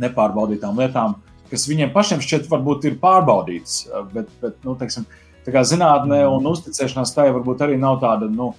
[0.00, 1.18] nepārbaudītām lietām,
[1.54, 3.78] kas viņiem pašiem šķiet, varbūt ir pārbaudītas.
[4.12, 5.08] Bet, bet nu, teiksim,
[5.46, 8.30] tā kā zinātnē un uzticēšanās tai varbūt arī nav tāda.
[8.30, 8.52] Nu,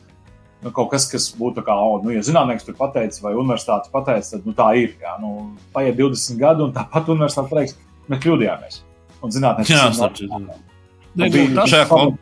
[0.65, 3.91] Nu, kaut kas, kas būtu tā kā, oh, nu, ja zinātnēks tur pateicis, vai universitāte
[3.93, 4.95] pateicis, tad nu, tā ir.
[4.97, 7.75] Jā, nu, paiet 20 gadi, un tāpat universitāte pateiks,
[8.09, 8.79] mēs kļūdījāmies.
[9.21, 12.15] Un zinātnēks Jā, tas ir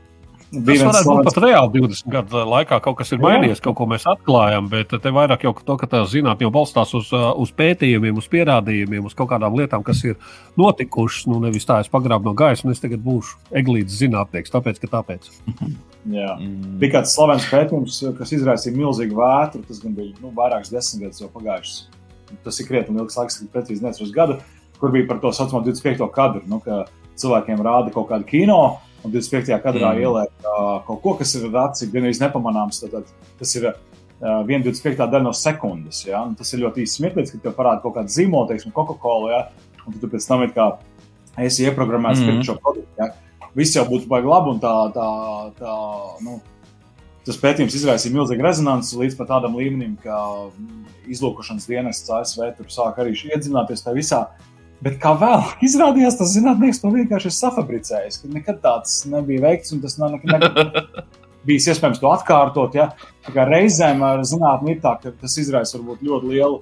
[0.53, 2.79] tas, varētu būt pat reāli 20 gadu laikā.
[2.85, 6.03] Kaut kas ir mainījies, kaut ko mēs atklājam, bet te vairāk jau to, ka tā
[6.09, 10.19] zinātnē jau balstās uz, uz pētījumiem, uz pierādījumiem, uz kaut kādām lietām, kas ir
[10.59, 11.27] notikušas.
[11.31, 14.91] Nu, nevis tā, es pagrābu no gaisa, un es tagad būšu eglītes zinātnieks, tāpēc, ka
[14.99, 15.31] tāpēc.
[16.03, 16.33] Jā.
[16.35, 16.77] Mm.
[16.81, 19.63] Bija kāds slavens pētījums, kas izraisīja milzīgu vētru.
[19.67, 21.85] Tas gan bija nu, vairākas desmitgadus jau pagājušas.
[22.43, 24.39] Tas ir krietni ilgs laiks, kad precīzi neatceros gadu,
[24.81, 26.03] kur bija par to saucamo 25.
[26.15, 26.43] kadru.
[26.49, 26.83] Nu, ka
[27.19, 28.59] cilvēkiem rāda kaut kādu kino,
[29.03, 29.57] un 25.
[29.63, 30.01] kadrā Mm.
[30.03, 32.79] ieliek uh, kaut ko, kas ir rācis, gan arī nepamanāms.
[32.83, 33.75] Tad, tad, tas ir uh,
[34.21, 36.05] 1,25 daļa no sekundes.
[36.07, 36.23] Ja?
[36.23, 39.31] Un tas ir ļoti īsts mirklis, kad tev parāda kaut kāda zīmola, teiksim, Coca-Cola.
[39.31, 39.41] Ja?
[39.87, 40.69] Un tu pēc tam kā
[41.43, 42.39] esi ieprogrammēts Mhm.
[42.39, 42.43] mm.
[42.47, 42.89] šo produktu.
[42.97, 43.11] Ja?
[43.55, 45.07] Viss jau būtu baigi labi, un tā, tā,
[45.59, 45.73] tā
[46.25, 46.39] nu,
[47.25, 50.15] tas pētījums izraisīja milzīgu rezonanci līdz tādam līmenim, ka
[50.49, 54.21] mm, izlūkošanas dienests ASV tur sāk arī iedzināties tajā visā.
[54.83, 59.73] Bet kā vēl izrādījās, tas zinātnēks to vienkārši ir safabricējis, ka nekad tāds nebija veikts,
[59.75, 60.99] un tas nav nekad, nekad
[61.47, 62.75] bijis iespējams to atkārtot.
[62.77, 62.91] Ja?
[63.23, 66.61] Tā kā Reizēm ar zinātnē ir tā, ka tas izraisa varbūt ļoti lielu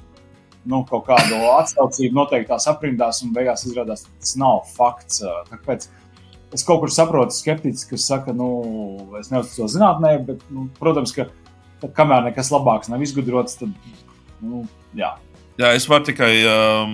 [0.70, 5.24] nu, kaut kādu atsaucību noteiktās aprindās, un beigās izrādās, ka tas nav fakts.
[5.50, 5.88] Tāpēc
[6.54, 8.52] es kaut kur saprotu skeptiķus, kas saka, nu,
[9.20, 11.28] es neuzticos zinātnē, bet, nu, protams, ka
[11.82, 13.74] tad, kamēr nekas labāks nav izgudrots, tad,
[14.44, 14.66] nu,
[14.98, 15.16] jā.
[15.60, 16.94] Jā, es varu tikai um,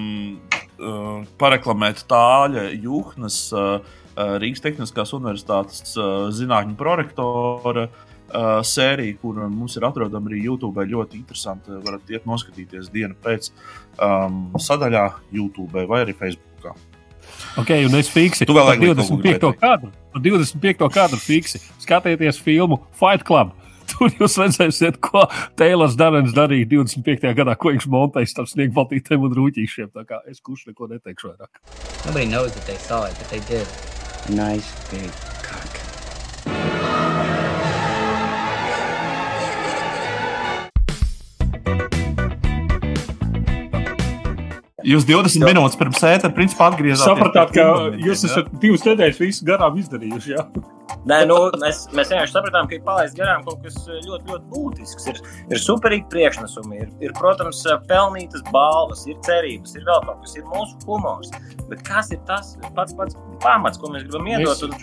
[0.79, 3.79] uh, pareklamēt tāļa Juhnas, uh,
[4.15, 10.85] uh, Rīgas Tehniskās Universitātes uh, zinātņu prorektora uh, sēriju, kur mums ir atrodama arī YouTube.
[10.87, 11.77] Ļoti interesanti.
[11.85, 13.51] varat iet noskatīties dienu pēc
[13.97, 16.75] um, sadaļā YouTube vai arī Facebook.
[17.57, 18.45] Ok, un es fiksi.
[18.45, 19.21] Tu vēl ko 25.
[19.21, 19.91] gribēji kadru.
[20.13, 20.89] Par 25.
[20.93, 21.61] kadru fiksi.
[21.83, 23.53] Skatieties filmu Fight Club.
[23.97, 25.23] Tur jūs redzēsiet, ko
[25.57, 27.31] Teilors Darens darīja 25.
[27.37, 29.89] gadā, ko viņš montēja starp sniegbaltītēm un rūtīšiem.
[29.95, 31.61] Tā kā es kurš neko neteikšu vairāk.
[32.05, 33.67] Nobody knows that they saw it, but they did.
[34.29, 35.09] Nice big
[35.41, 36.96] cock.
[44.87, 47.03] Jūs 20 minūtes pirms sēta principā atgriezāties.
[47.09, 47.63] Sapratāt, ka
[47.99, 50.31] jūs esat divas nedēļas visu garām izdarījuši.
[50.31, 50.45] Jā?
[51.07, 55.09] Nē, nu, mēs, mēs vienkārši sapratām, ka ir palaists garām kaut kas ļoti, ļoti būtisks.
[55.11, 55.19] Ir,
[55.51, 60.47] ir superīgi priekšnesumi, ir, ir, protams, pelnītas balvas, ir cerības, ir vēl kaut kas, ir
[60.53, 61.33] mūsu humors.
[61.67, 64.63] Bet kas ir tas pats, pats pamats, ko mēs gribam iedot?
[64.69, 64.77] Un,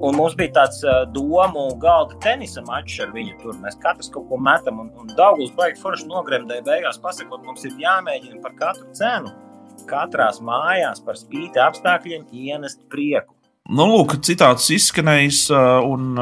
[0.00, 3.58] un mums bija tāds uh, domu galda tenisa mačs ar viņu tur.
[3.62, 7.76] Mēs katrs kaut ko metam, un, un Daugus baigi forši nogremdēja beigās, pasakot, mums ir
[7.80, 9.32] jāmēģina par katru cenu
[9.88, 13.34] katrās mājās par spīti apstākļiem ienest prieku.
[13.70, 15.44] Nu, lūk, citāts izskanējis,
[15.86, 16.18] un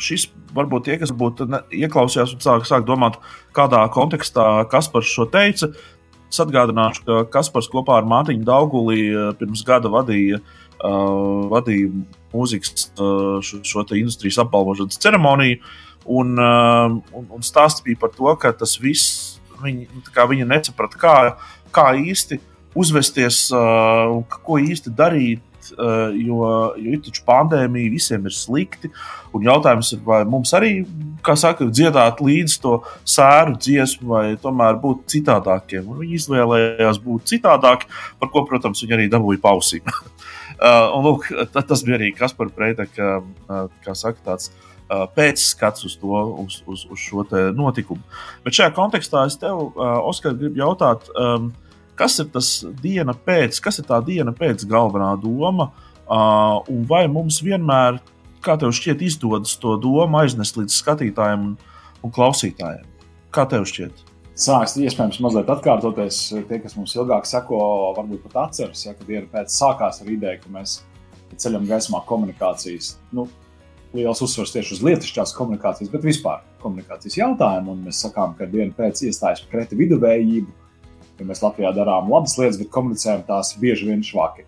[0.00, 3.18] šis varbūt tie, kas būtu ieklausījās un sāk, sāk domāt,
[3.56, 5.74] kādā kontekstā Kaspars šo teica.
[6.30, 9.02] Es atgādināšu, ka Kaspars kopā ar Mārtiņu Daugulī
[9.38, 11.92] pirms gada vadīja, uh, vadīja
[12.34, 15.60] mūzikas uh, šo, šo industrijas apbalvošanas ceremoniju,
[16.06, 21.00] un, uh, un, un stāsts bija par to, ka tas viss, viņi, nu, viņi nesaprata,
[21.00, 21.16] kā,
[21.74, 22.40] kā īsti
[22.76, 25.42] uzvesties uh, un ko īsti darīt.
[25.66, 26.44] Jo,
[26.78, 28.86] jo ir taču pandēmija, visiem ir slikti.
[29.34, 30.84] Un jautājums ir, vai mums arī,
[31.26, 35.88] kā saka, dziedāt līdzi to sēru dziesmu, vai tomēr būt citādākiem.
[35.90, 37.90] Un viņi izvēlējās būt citādāki,
[38.22, 39.90] par ko, protams, viņi arī dabūja pausīm.
[40.60, 45.86] uh, un, lūk, ta- tas bija arī Kaspar Preidaka, uh, kā saka, tāds uh, pēcskats
[45.88, 48.02] uz, to, uz, uz, uz šo notikumu.
[48.44, 51.52] Bet šajā kontekstā es tev, uh, Oskar, gribu jautāt, um,
[51.98, 52.50] kas ir tas
[52.82, 55.70] diena pēc, kas ir tā diena pēc galvenā doma,
[56.06, 58.00] uh, un vai mums vienmēr,
[58.44, 61.56] kā tev šķiet, izdodas to domu aiznest līdz skatītājiem un,
[62.04, 62.84] un klausītājiem?
[63.34, 64.04] Kā tev šķiet?
[64.36, 66.18] Sāks iespējams mazliet atkārtoties.
[66.48, 67.58] Tie, kas mums ilgāk seko,
[67.96, 70.74] varbūt pat atceras, ja, kad diena pēc sākās ar ideju, ka mēs
[71.40, 72.90] ceļam gaismā komunikācijas.
[73.16, 73.24] Nu,
[73.96, 77.72] liels uzsvars tieši uz lietišķās komunikācijas, bet vispār komunikācijas jautājumu.
[77.72, 80.52] Un mēs sakām, ka diena pēc iestājas pret viduvējību,
[81.16, 84.44] ja mēs Latvijā darām labas lietas, bet komunicējam tās bieži vien švaki.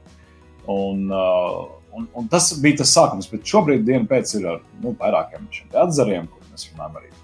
[0.69, 1.65] Un, uh,
[1.97, 6.29] un, un tas bija tas sākums, bet šobrīd diena pēc ir ar nu, vairākiem atzariem,
[6.29, 7.18] kur mēs runājam arī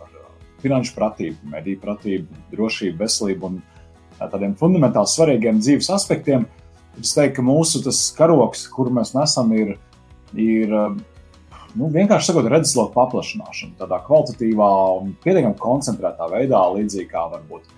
[0.64, 3.62] finanšu pratību, mediju pratību, drošību, veselību un
[4.18, 6.46] tādiem fundamentāli svarīgiem dzīves aspektiem.
[7.00, 7.83] Es teiktu, ka mūsu
[8.16, 9.74] karoks, kur mēs nesam, ir,
[10.38, 17.72] ir nu, vienkārši sakot, redzesloku paplašināšana, tādā kvalitatīvā un pietiekami koncentrētā veidā, līdzīgi kā varbūt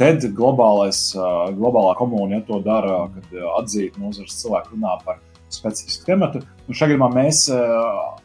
[0.00, 1.10] TED globālais,
[1.56, 5.18] globālā komūna ja to dara, kad atzīta nozares cilvēki runā par
[5.54, 6.42] specifisku tematu.
[6.66, 7.44] Nu, šajā gadījumā mēs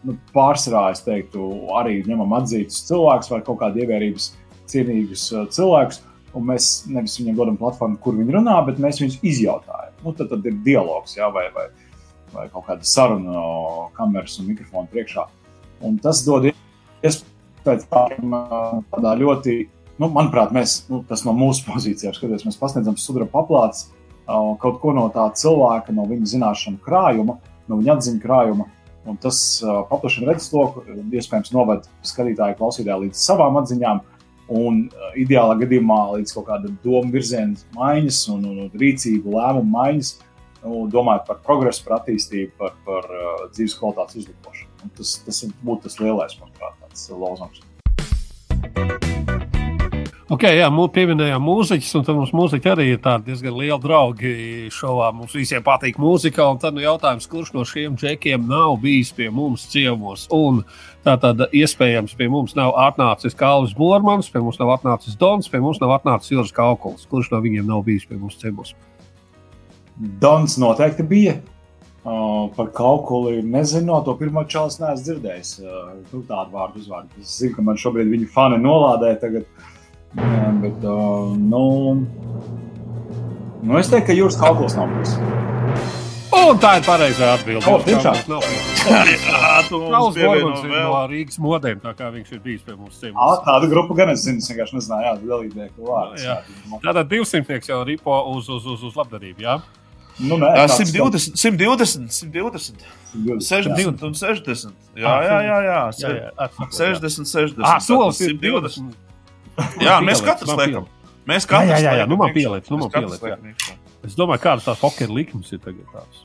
[0.05, 1.45] nu, pārsvarā, es teiktu,
[1.79, 4.29] arī ņemam atzītus cilvēkus vai kaut kādu ievērības
[4.71, 6.03] cienīgus cilvēkus.
[6.35, 9.93] Un mēs nevis viņiem dodam platformu, kur viņi runā, bet mēs viņus izjautājam.
[10.03, 11.69] Nu, tad, tad ir dialogs, jā, vai, vai,
[12.33, 13.39] vai kaut kāda saruna,
[13.95, 15.23] kameras un mikrofona priekšā.
[15.87, 19.57] Un tas dod iespēju tādā ļoti,
[20.01, 23.87] nu, manuprāt, mēs, nu, tas no mūsu pozīcijām skatoties, mēs pasniedzam sudraba paplātes
[24.25, 27.37] kaut ko no tā cilvēka, no viņa zināšanu krājuma,
[27.69, 28.67] no viņa atziņu krājuma.
[29.05, 30.81] Un tas uh, paplašina redzesloku,
[31.13, 34.01] iespējams, noved skatītāju, klausītāju līdz savām atziņām,
[34.49, 39.69] un uh, ideālā gadījumā līdz kaut kāda domu virziena maiņas un, un, un rīcību lēmumu
[39.77, 40.11] maiņas,
[40.65, 44.93] nu, domājot par progresu, par attīstību, par, par uh, dzīves kvalitātes uzlabošanu.
[44.97, 47.61] Tas, tas būtu tas lielais, manuprāt, tāds lozungs.
[50.25, 54.29] Ok, jā, mūsu pieminējām mūziķus, un mums mūziķi arī ir diezgan lieli draugi
[54.73, 55.11] šovā.
[55.13, 59.27] Mums visiem patīk mūzika, un tad nu, jautājums, kurš no šiem džekiem nav bijis pie
[59.29, 60.23] mums ciemos.
[60.33, 60.63] Un
[61.05, 65.61] tā tad iespējams pie mums nav atnācis Kālis Bormans, pie mums nav atnācis Dons, pie
[65.61, 67.05] mums nav atnācis Juris Kaukuls.
[67.11, 68.73] Kurš no viņiem nav bijis pie mums ciemos?
[70.25, 71.37] Dons noteikti bija.
[72.05, 75.53] Uh, par kaukuli nezinu, no to pirmā čalas neesmu dzirdējis.
[75.61, 77.13] Uh, tādu vārdu uzvārdu.
[77.21, 79.15] Es zinu, ka man šobrīd viņa fani nolādē.
[79.21, 79.47] Tagad,
[80.17, 81.63] jā, bet, uh, nu,
[83.63, 85.17] nu, es teiktu, ka jūras kalkuls nav bijis.
[86.35, 87.63] Un tā ir pareizā atbilde.
[87.71, 88.17] O, tiešām?
[88.85, 93.29] Jā, pievieno Bormans ir no Rīgas modēm, tā kā viņš ir bijis pie mums Ā,
[93.47, 96.25] tādu grupu gan es zinu, es vienkārši nezināju, kāda dalībnieku vārds.
[96.25, 96.35] Jā.
[96.83, 99.57] Tātad 200 jau ripo uz, uz, uz, uz labdarību, jā?
[100.19, 102.85] Nu, nē, Jā, tāds- 120, 120, 120,
[103.43, 104.75] 60 un 60.
[104.95, 105.39] Jā, jā, jā.
[105.41, 106.99] jā, Jā, jā, atsakoju, jā.
[107.01, 107.65] 60, 60.
[107.67, 108.93] Ah, solis ir 120.
[109.57, 109.81] 20.
[109.85, 110.85] Jā, mēs katrs liekam.
[111.25, 113.75] Mēs Jā, katrs jā, jā, jā, liekam nu man pieliec, nu man pieliec, jā.
[114.05, 115.85] Es domāju, kādas tās pokeru likmes ir tagad.
[115.89, 116.19] Tās.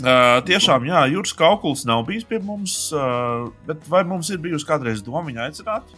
[0.00, 4.64] Uh, tiešām, jā, Juris Kaukuls nav bijis pie mums, uh, bet vai mums ir bijusi
[4.68, 5.92] kādreiz doma viņu aicināt?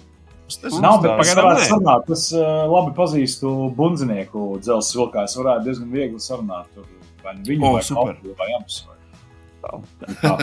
[0.47, 2.11] Nezinu, Nav, bet tā- pagaidām sarunāt.
[2.15, 5.25] Es uh, labi pazīstu bundzinieku dzelzceļa vilkā.
[5.27, 6.69] Es varētu diezgan viegli sarunāt.
[6.75, 6.85] Tur,
[7.25, 8.13] vai nu viņu, O, vai super.
[8.21, 8.77] Kaupu, vai abus.
[8.87, 8.95] vai-
[9.67, 10.37] Tā.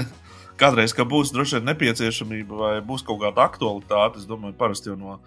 [0.59, 4.97] Kādreiz, kad būs droši vien nepieciešamība vai būs kaut kāda aktualitāte, es domāju, parasti jau
[4.99, 5.19] no,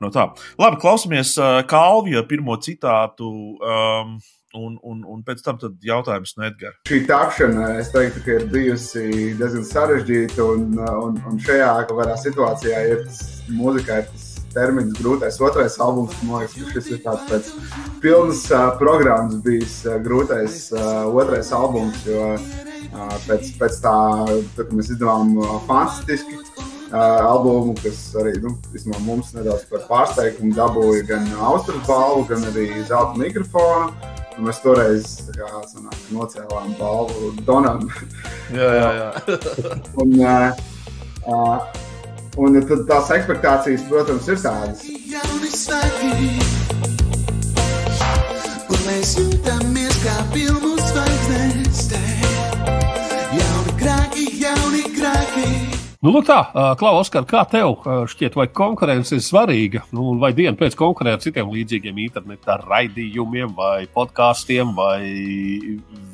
[0.00, 0.30] no tā.
[0.60, 3.32] Labi, klausamies uh, Kalvija pirmo citātu.
[3.60, 6.74] Um, Un, un, un pēc tam jautājums no Edgara.
[6.90, 9.04] Šī tapšana, es teiktu, ir bijusi
[9.38, 10.42] diezgan sarežģīta.
[10.42, 11.68] Un, un, un šajā
[12.24, 16.16] situācijā ir tas mūzikā, ir tas termins, grūtais otrais albums.
[16.26, 17.52] Man liekas, ka šis ir tāds pēc
[18.02, 22.02] pilnas uh, programmas bijis uh, grūtais uh, otrais albums.
[22.08, 22.34] Jo
[22.94, 23.94] uh, pēc, pēc tā,
[24.56, 26.40] tā kad mēs izdevām uh, fantastiski.
[26.90, 32.48] Uh, albumu, kas arī nu, vismaz mums nedaudz par pārsteigumu dabūja gan Austrijas balvu, gan
[32.48, 33.92] arī zelta mikrofonu.
[34.34, 35.04] Un mēs toreiz
[35.36, 37.86] kā, sanāk, nocēlām balvu Donam.
[38.50, 39.38] Jā, jā, jā.
[40.02, 40.64] un, uh,
[41.30, 41.89] uh,
[42.38, 44.84] un tad tās expectācijas, protams, ir tādas.
[48.90, 51.84] Mēs jūtamies kā filmu zvaigznes.
[53.36, 55.44] Jauni krāki, jauni krāki.
[56.00, 56.40] Nu, lūk, tā,
[56.80, 59.84] Klau, Oskar, kā tev šķiet, vai konkurence ir svarīga?
[59.94, 65.04] Nu, vai diena pēc konkurē ar citiem līdzīgiem interneta raidījumiem, vai podkāstiem, vai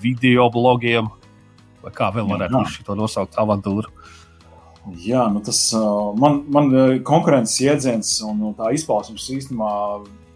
[0.03, 1.09] video blogiem,
[1.85, 3.96] vai kā vēl varētu šo nosaukt avantūru?
[4.87, 5.59] Jā, nu tas
[6.21, 6.71] man, man
[7.07, 9.71] konkurences jēdziens un tā izpausmes īstenībā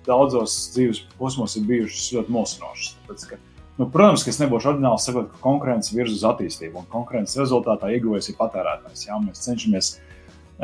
[0.08, 2.96] daudzos dzīves posmos ir bijušas ļoti mosinošas.
[3.04, 3.38] Tāpēc, ka,
[3.78, 7.92] nu, protams, ka es nebūšu oriģināls sakot, ka konkurence virz uz attīstību un konkurences rezultātā
[7.94, 9.06] ieguvējis ir patērētājs.
[9.06, 9.92] Jā, mēs cenšamies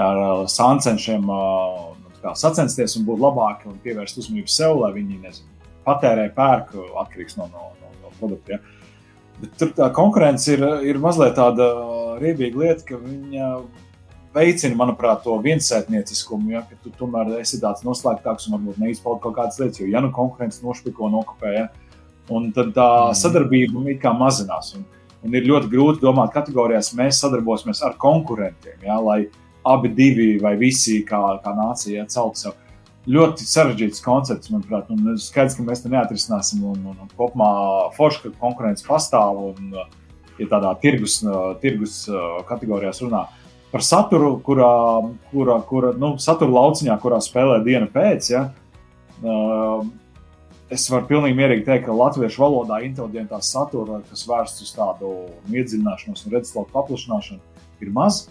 [0.03, 6.27] ar sāncenšiem nu, sacensties un būt labāki un pievērst uzmanību sev, lai viņi nezinu, patērē,
[6.35, 8.57] pērk atkarīgs no, no, no, no produkta.
[8.57, 8.76] Ja.
[9.41, 11.67] Bet tur tā konkurence ir, ir mazliet tāda
[12.23, 13.51] riebīga lieta, ka viņa
[14.37, 19.37] veicina, manuprāt, to viensētnieciskumu, ja, ka tu tomēr esi tāds noslēgtāks un varbūt neizpauž kaut
[19.39, 21.69] kādas lietas, jo ja nu konkurence nošpiko, nokopēja,
[22.33, 23.19] un tad tā mm.
[23.23, 24.75] sadarbība it kā mazinās.
[24.77, 24.85] Un,
[25.25, 29.27] un ir ļoti grūti domāt kategorijās, mēs sadarbosimies ar konkurentiem, ja, lai
[29.67, 32.63] abi divi vai visi kā, kā nācija ja, celtu sev.
[33.07, 36.65] Ļoti sarežģīts koncepts, manuprāt, un skaidrs, ka mēs to neatrisināsim.
[36.67, 37.51] Un, un, un kopumā
[37.95, 41.21] forši, ka konkurence pastāv un ja tādā tirgus,
[41.63, 42.01] tirgus
[42.49, 43.27] kategorijās runā
[43.71, 44.73] par saturu, kurā,
[45.33, 48.31] kurā, kurā nu, satura lauciņā, kurā spēlē diena pēc.
[48.33, 48.47] Ja,
[50.73, 55.13] es varu pilnīgi mierīgi teikt, ka latviešu valodā inteliģentā satura, kas vērsts uz tādu
[55.53, 58.27] iedziļināšanos un redzesloku paplašināšanu, ir maz.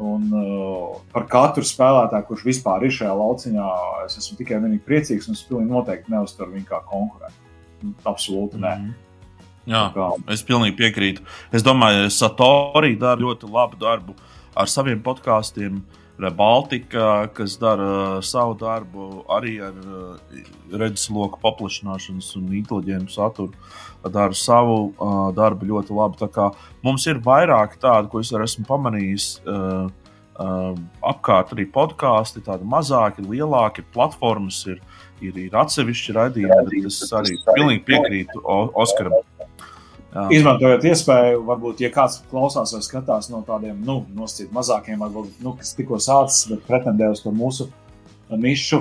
[0.00, 3.68] Un, uh, par katru spēlētāju, kurš vispār ir šajā lauciņā,
[4.06, 5.28] es esmu tikai vienīgi priecīgs.
[5.28, 7.94] Es pilnīgi noteikti neuztveru viņu kā konkurentu.
[8.08, 8.74] Absolūti nē.
[8.78, 9.06] Mm -hmm.
[9.70, 10.10] Jā, kā...
[10.32, 11.22] es pilnīgi piekrītu.
[11.52, 14.14] Es domāju, ka Satori dara ļoti labu darbu
[14.54, 15.82] ar saviem podkāstiem.
[16.36, 20.18] Baltika, kas dara savu darbu arī ar uh,
[20.72, 23.48] redzesloku paplašināšanas un inteliģentu saturu.
[23.48, 26.30] Uh, dara savu uh, darbu ļoti labi.
[26.86, 29.32] Mums ir vairāk tādu, ko es esmu pamanījis.
[29.44, 29.90] Uh,
[30.40, 30.72] uh,
[31.12, 34.80] apkārt arī podkāsti, tādi mazāki, lielāki platformas ir,
[35.20, 36.84] ir, ir atsevišķi raidījumi.
[36.86, 39.20] Tas arī pilnīgi piekrītu Oskaram.
[40.10, 40.24] Jā.
[40.34, 45.52] Izmantojot iespēju, varbūt, ja kāds klausās vai skatās no tādiem nu, nosacītiem mazākiem, varbūt, nu,
[45.60, 47.68] kas tikko sācis, bet pretendē uz to mūsu
[48.34, 48.80] nišu,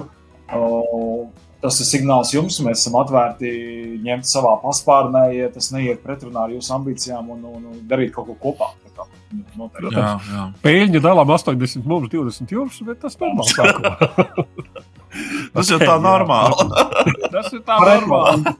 [1.63, 2.59] tas ir signāls jums.
[2.65, 3.49] Mēs esam atvērti
[4.05, 8.31] ņemt savā paspārnē, ja tas neiet pretrunā ar jūsu ambīcijām un, un, un darīt kaut
[8.31, 8.71] ko kopā.
[9.55, 9.93] Noteikti.
[9.93, 10.45] Jā, jā.
[10.63, 14.73] Pēļņi dalām 80, mums 20 jums, bet tas ir normāli.
[15.55, 16.65] tas ir tā normāli.
[17.29, 18.57] tas ir tā normāli.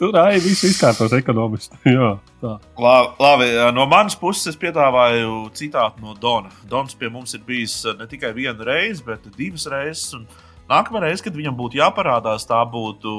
[0.00, 1.78] Tur arī viss izkārtos ekonomiski.
[1.94, 2.56] Jā, tā.
[2.80, 6.50] Labi, labi, no manas puses es piedāvāju citātu no Dona.
[6.70, 10.14] Dons pie mums ir bijis ne tikai vienu reizi, bet divas reizes.
[10.18, 10.26] Un
[10.70, 13.12] Nākamā reize, kad viņam būtu jāparādās, tā būtu,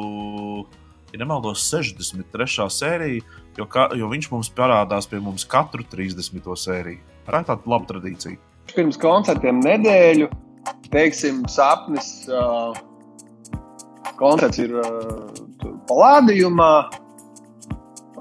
[1.11, 2.67] ja nemaldos, 63.
[2.71, 3.25] sērija,
[3.57, 6.47] jo, ka, jo viņš mums parādās pie mums katru 30.
[6.63, 7.01] sēriju.
[7.27, 8.39] Tā ir tāda laba tradīcija.
[8.71, 10.29] Pirms koncertiem nedēļu,
[10.93, 12.13] teiksim, sapnis.
[12.31, 12.71] Uh,
[14.15, 15.27] koncerts ir uh,
[15.89, 16.71] palādījumā.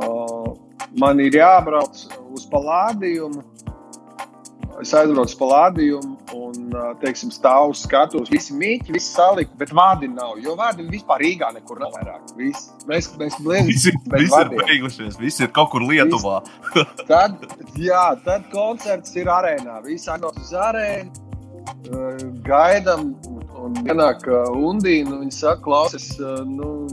[0.00, 0.50] Uh,
[0.98, 2.02] man ir jābrauc
[2.34, 3.44] uz palādījumu
[4.82, 10.36] es aizbraucu pa lādījumu un, teiksim, stāvu skatos, visi mīķi, visi salikti, bet vārdi nav.
[10.42, 12.34] Jo vārdi vispār Rīgā nekur nav vairāk.
[12.38, 16.40] Vis, mēs mēs bliezam, visi, visi ir beigušies, visi ir kaut kur Lietuvā.
[17.10, 17.40] tad,
[17.78, 19.80] jā, tad koncerts ir arēnā.
[19.86, 21.26] Visi aiziet uz arēnu,
[22.46, 23.12] gaidām,
[23.60, 24.24] un ienāk
[24.56, 26.12] Undīna, viņa saka, klausies,
[26.48, 26.88] nu,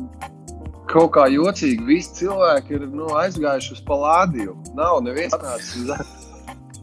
[0.91, 1.85] kaut kā jocīgi.
[1.87, 4.73] Visi cilvēki ir nu, aizgājuši uz palādījumu.
[4.77, 6.26] Nav neviens atnācis uz.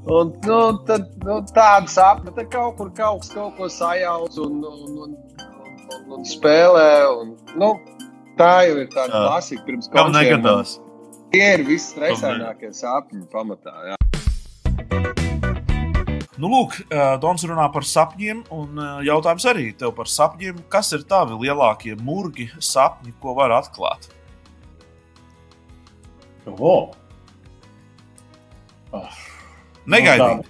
[0.04, 4.58] Un, nu, tad, nu, tāda sapņa, tad kaut kur kaut kas kaut ko sajauc un,
[4.68, 5.14] un, un,
[5.96, 6.90] un, un spēlē.
[7.22, 7.70] Un, nu,
[8.36, 10.58] tā jau ir tāda klasika pirms koncerta.
[11.32, 13.72] Tie ir visstresainākie sapņi pamatā.
[13.88, 13.96] Jā.
[16.36, 16.76] Nu, lūk,
[17.22, 20.66] Dons runā par sapņiem, un jautājums arī tev par sapņiem.
[20.68, 24.10] Kas ir tavi lielākie murgi sapņi, ko var atklāt?
[26.44, 26.92] Oh.
[28.92, 29.22] Oh.
[29.90, 30.44] Negaidīgi.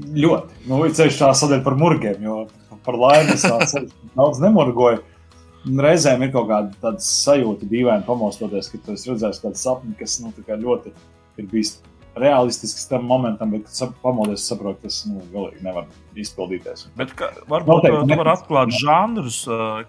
[0.00, 0.58] Nu, ļoti.
[0.70, 2.36] Nu, ceļš tā sadaļa par murgiem, jo
[2.86, 3.46] par laimi es
[4.18, 5.02] daudz nemurgoju.
[5.60, 10.92] Reizēm ir kaut kāda sajūta, dīvaini pamostoties, ka tu redzēsi kādu sapni, kas nu, ļoti
[11.40, 11.76] ir bijis
[12.20, 15.86] realistisks tam momentam, bet, kad pamodies, saproti, tas nu, galīgi nevar
[16.18, 16.88] izpildīties.
[16.98, 19.42] Bet ka, varbūt Noteikti, tu vari atklāt žanrus,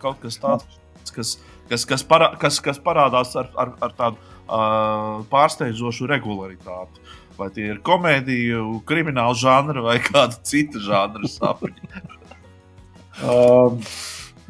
[0.03, 0.81] kaut kas tāds,
[1.15, 1.33] kas,
[1.71, 7.03] kas, kas, parā, kas, kas parādās ar, ar, ar tādu uh, pārsteidzošu regularitāti.
[7.39, 12.03] Vai tie ir komēdiju, krimināla žanra vai kāda cita žanra sapņi?
[13.25, 13.79] um,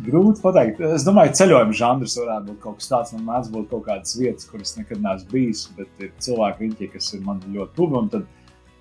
[0.06, 0.82] grūti pateikt.
[0.98, 3.16] Es domāju, ka ceļojuma žanrs varētu būt kaut kas tāds.
[3.16, 7.14] Man mēdz būt kaut kādas vietas, kuras nekad neesmu bijis, bet ir cilvēki, riņķi, kas
[7.16, 8.26] ir man ļoti tuvi.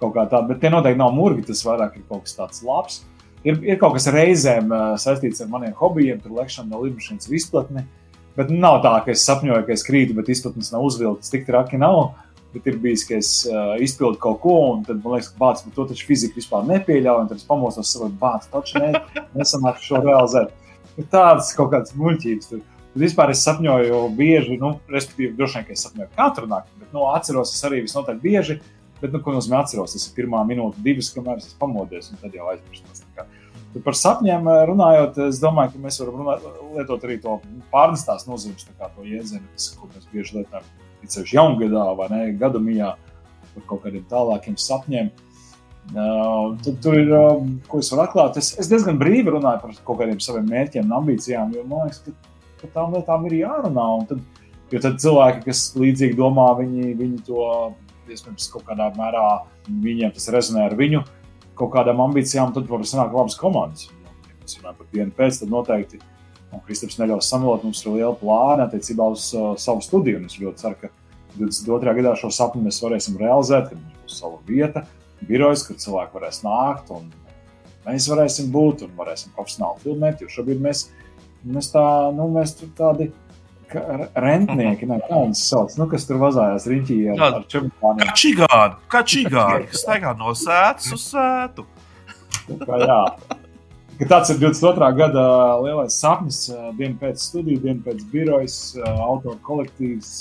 [0.01, 3.03] Kaut kā tāda, bet tie noteikti nav murgi, tas vairāk ir kaut kas tāds labs.
[3.45, 7.85] Ir, ir kaut kas reizēm uh, saistīts ar maniem hobijiem, tur lekšana no lidmašīnas izplatni.
[8.41, 11.29] Bet nav tā, ka es sapņoju, ka es krītu, bet izplatnes nav uzvilktas.
[11.29, 12.15] Tik traki nav.
[12.55, 15.75] Bet ir bijis, ka es uh, izpildu kaut ko, un tad man liekas, ka bācis,
[15.77, 17.27] to taču fizika vispār nepieļauj.
[17.29, 19.03] Tad es pamostos savā bācis, taču ne,
[19.37, 20.57] nesanāk šo realizēt.
[21.13, 22.49] Tādas kaut kādas muļķības.
[22.51, 22.65] Tur.
[22.81, 26.97] Tad vispār es sapņoju bieži, nu, respektīvi, droši vien, ka es sapņoju katru nakti, bet
[26.97, 28.59] nu, atceros es arī visnotaļ bieži.
[29.01, 32.35] Bet, nu, ko nozīmē atceros, tas ir pirmā minūte, divas, kamēr es pamodies, un tad
[32.37, 33.05] jau aizmirstos.
[33.71, 37.37] Par sapņiem runājot, es domāju, ka mēs varam runāt, lietot arī to
[37.71, 39.47] pārnestās nozīmes, kā to jēdzienu,
[39.79, 40.67] ko mēs bieži lietojam
[41.05, 42.97] īpaši jaungadā vai ne, gada mijā.
[43.51, 45.11] par kaut kādiem tālākiem sapņiem.
[45.91, 48.37] Uh, tad tur ir, uh, ko es varu atklāt.
[48.39, 52.05] Es, es diezgan brīvi runāju par kaut kādiem saviem mērķiem un ambīcijām, jo man liekas,
[52.05, 53.87] ka par tām lietām ir jārunā.
[53.99, 57.49] Un tad, jo tad cilvēki, kas līdzīgi domā, viņi, viņi to
[58.11, 59.25] iespējams kaut kādā mērā,
[59.67, 61.03] viņiem tas rezonē ar viņu
[61.61, 63.89] kaut kādām ambīcijām, tad var sanākt labas komandas.
[63.91, 66.01] Ja mēs runājam par dienu pēc, tad noteikti.
[66.51, 70.19] Un Kristaps neļaus samelot, mums ir liela plāna attiecībā uz uh, savu studiju.
[70.19, 70.91] Un es ļoti ceru, ka
[71.37, 71.95] 22.
[72.01, 74.83] gadā šo sapni mēs varēsim realizēt, kad mums būs sava vieta,
[75.29, 77.11] birojas, kur cilvēki varēs nākt un
[77.85, 80.25] mēs varēsim būt un varēsim profesionāli filmēt.
[80.25, 80.89] Jo šobrīd mēs,
[81.45, 81.85] mēs, tā,
[82.17, 83.11] nu, mēs tādi
[83.75, 88.03] rentnieki, ne, kā viņas sauc, nu, kas tur vazājās riņķī ar, ar čempionu.
[88.03, 91.67] Kā čigāni, kā čigāni, kas staigā no sētas uz sētu.
[92.65, 93.01] Kā jā.
[94.01, 94.87] Ka tāds ir 22.
[94.97, 95.25] gada
[95.61, 96.47] lielais sapnis,
[96.79, 98.57] diena pēc studiju, diena pēc birojas,
[98.87, 100.15] autoru kolektīvs,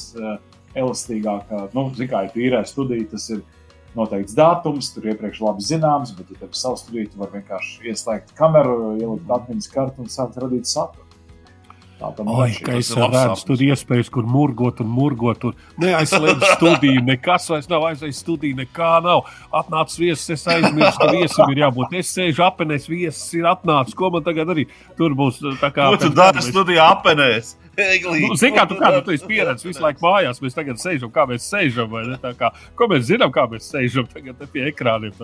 [0.77, 3.41] elastīgākā, nu, zin kā ir tīrē studija, tas ir
[3.97, 7.89] noteikts datums, tur iepriekš labi zināms, bet, ja tev ir savs studija, tu vari vienkārši
[7.89, 11.08] ieslēgt kameru, ielikt atmiņas kartu un sākt radīt saturu.
[11.99, 15.43] Ai, ka es redzu, tur ir iespējas, kur murgot un murgot.
[15.49, 19.25] Un neaizslēdz studiju, nekas vairs nav aizējis studiju, nekā nav.
[19.59, 21.97] Atnācis viesis, es aizmirsu, ka viesim ir jābūt.
[21.99, 23.97] Es sēžu apenēs, viesis ir atnācis.
[23.99, 24.69] Ko man tagad arī
[24.99, 25.41] tur būs?
[25.59, 27.55] Kā, Ko tu dari studijā apenēs?
[27.79, 31.23] Nu, Zini, kā tu, kā tu esi pieredzējis visu laiku mājās, mēs tagad sēžam, kā
[31.29, 31.93] mēs sēžam.
[32.35, 35.15] Kā, ko mēs zinām, kā mēs sēžam tagad pie ekrāniem.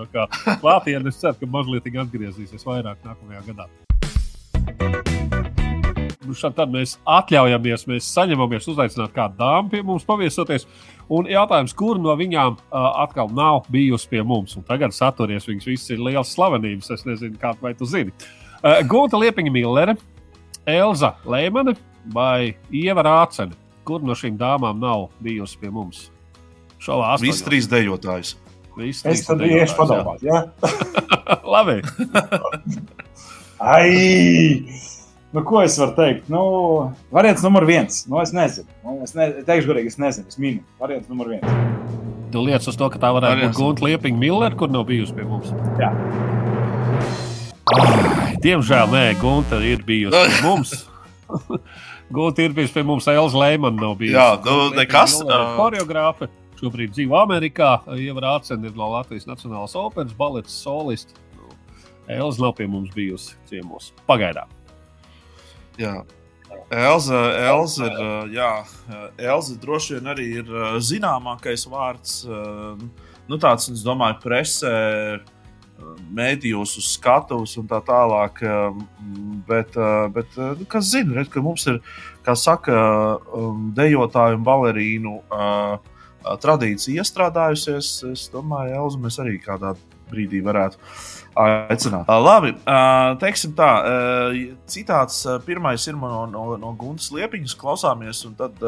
[0.63, 3.67] Klātienē es ceru, ka mazliet atgriezīsies vairāk nākamajā gadā.
[6.25, 10.67] Nu, tad mēs atļaujamies, mēs saņemamies uzaicināt kādu dāmu pie mums paviesoties.
[11.13, 14.55] Un jautājums, kur no viņām uh, atkal nav bijusi pie mums?
[14.57, 16.89] Un tagad saturies, viņas visas ir liels slavenības.
[16.95, 18.13] Es nezinu, kā vai tu zini.
[18.61, 19.97] Uh, Gunta Liepiņa Millere,
[20.65, 21.75] Elza Lēmane
[22.13, 23.53] vai Ieva Rācene.
[23.85, 26.07] Kur no šīm dāmām nav bijusi pie mums?
[26.81, 28.33] Šovā Visi trīs dejotājs.
[28.75, 30.41] Visi Es tad iešu padomāt, jā?
[31.53, 31.79] Labi.
[33.61, 34.94] Ai!
[35.35, 36.29] Nu, ko es varu teikt?
[36.31, 36.41] Nu,
[37.11, 38.05] variants numur viens.
[38.07, 38.69] Nu, es nezinu.
[38.85, 40.29] Nu, es ne, teikšu, godīgi, es nezinu.
[40.31, 40.61] Es minu.
[40.79, 41.43] Variants numur viens.
[42.31, 45.27] Tu lietas uz to, ka tā varētu būt Gunta Liepiņa Miller, kur nav bijusi pie
[45.27, 45.51] mums.
[45.81, 45.91] Jā.
[47.75, 50.73] Ai, diemžēl, nē, Gunta ir bijusi pie mums.
[52.15, 54.15] Gunta ir bijusi pie mums, Elza Leimana nav bijusi.
[54.15, 55.19] Jā, nu, nekas.
[55.59, 56.31] Choreogrāfa.
[56.61, 57.81] Šobrīd dzīvo Amerikā.
[57.99, 61.19] Ieva Rācena ir no Latvijas Nacionālās operas balets solists.
[62.07, 63.91] Elza nav pie mums bijusi ciemos.
[64.07, 64.47] Pagaidām.
[65.81, 65.99] Jā.
[66.73, 68.51] Elza, Elza, ir, jā,
[69.21, 70.51] Elza droši vien arī ir
[70.81, 72.23] zināmākais vārds.
[73.29, 74.73] Nu, tāds, es domāju, presē,
[76.15, 78.41] mēdījos uz skatuves un tā tālāk.
[79.49, 79.77] Bet,
[80.15, 81.81] bet nu, kas zina, red, ka mums ir,
[82.25, 82.77] kā saka,
[83.77, 85.17] dejotāju un balerīnu
[86.41, 87.91] tradīcija iestrādājusies.
[88.09, 89.75] Es domāju, Elza, mēs arī kādā
[90.11, 90.79] brīdī varētu
[91.41, 92.09] aicināt.
[92.09, 92.53] Labi,
[93.21, 93.69] teiksim tā,
[94.71, 98.61] citāts pirmais ir no, no, no Guntas liepiņas, klausāmies, un tad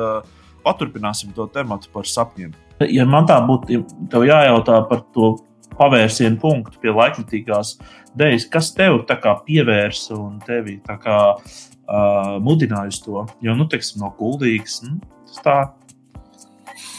[0.66, 2.56] paturpināsim to tematu par sapņiem.
[2.94, 5.38] Ja man tā būtu ja jājautā par to
[5.78, 7.78] pavērsienu punktu pie laikmatīgās
[8.18, 9.02] dēļas, kas tev
[9.48, 13.26] pievērsa un tevi kā, uh, mudināja uz to?
[13.46, 15.58] Jo, nu, teiksim, no kuldīgas, nu, tas tā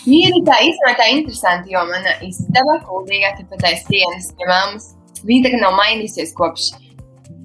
[0.06, 4.92] Ir tā īstenībā tā interesanti, jo mana istaba, kuldīgā, tepat aiz sienas pie mammas,
[5.26, 6.68] viņa tagad nav mainījusies kopš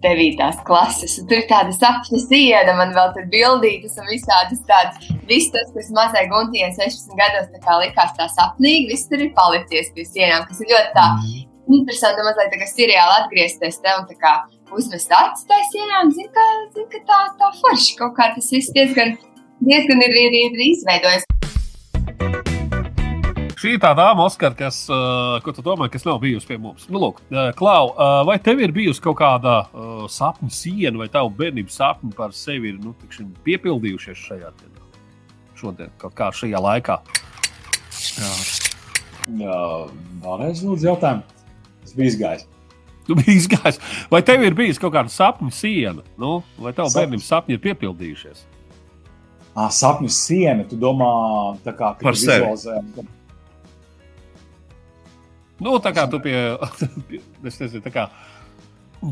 [0.03, 0.63] 9.
[0.67, 1.15] klases.
[1.29, 5.09] Tur ir tāda sapņu siena, man vēl tur bildītas un visādas tādas.
[5.29, 9.31] Viss tas, kas mazai Guntijai 16 gados tā kā likās tā sapnīgi, viss tur ir
[9.37, 11.07] palicies pie sienām, kas ir ļoti tā
[11.71, 14.33] interesanti, mazliet tā kā seriāli atgriezties te un tā kā
[14.75, 18.51] uzmest acis tajā sienā un zin, ka, zin, ka tā, tā forši kaut kā tas
[18.51, 19.15] viss diezgan,
[19.63, 21.29] diezgan ir, ir, ir izveidojies.
[23.63, 26.83] Šī ir tā dāma, Oskar, kas, uh, ko tu domā, kas nav bijusi pie mums.
[26.91, 29.53] Nu, lūk, uh, Klau, uh, vai tev ir bijusi kaut kāda
[30.11, 34.83] sapņu siena, vai tavu bērnības sapņi par sevi ir nu, tikšin, piepildījušies šajā dienā,
[35.61, 36.99] šodien, kaut kā šajā laikā?
[38.19, 38.33] Jā,
[39.39, 39.59] Jā
[40.25, 41.23] vēlreiz lūdzu jautājumu.
[41.87, 42.49] Es biju izgājis.
[43.07, 43.79] Tu biji izgājis.
[44.11, 48.43] Vai tev ir bijusi kaut kāda sapņu siena, nu, vai tavu bērnības sapņi ir piepildījušies?
[49.53, 51.09] Ah, sapņu siena, tu domā,
[51.65, 52.49] kā Par sevi.
[55.61, 56.35] Nu, tā kā tu pie,
[57.49, 58.07] es nezinu, tā kā,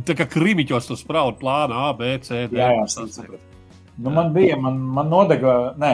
[0.07, 2.57] tā kā krimiķos tu spraudi plānu A, B, C, D.
[2.57, 3.43] Jā, jā, sapratu.
[4.01, 5.93] Nu, man bija, man, man nodega, nē,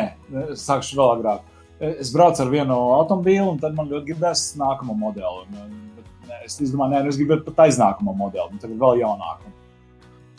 [0.53, 1.53] es sākšu vēl agrāk.
[1.77, 5.43] Es braucu ar vienu automobīlu, un tad man ļoti gribējās nākamo modeli.
[5.43, 9.03] Un, bet, nē, es domāju, nē, nu, es gribētu pat aiznākamo modeli, un tagad vēl
[9.03, 9.51] jaunāku.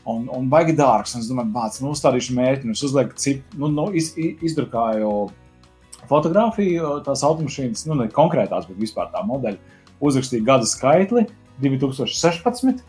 [0.08, 1.14] Un, un baigi dārgs.
[1.14, 4.40] un Es domāju, bāc, nu, uzstādīšu mērķi, un es uzlieku cipu, nu, nu iz, iz-
[4.50, 5.10] izdrukāju
[6.08, 9.58] fotografiju, tās automašīnas, nu, ne konkrētās, bet vispār tā modeļa,
[10.00, 11.26] uzrakstīja gada skaitli
[11.60, 12.80] 2016.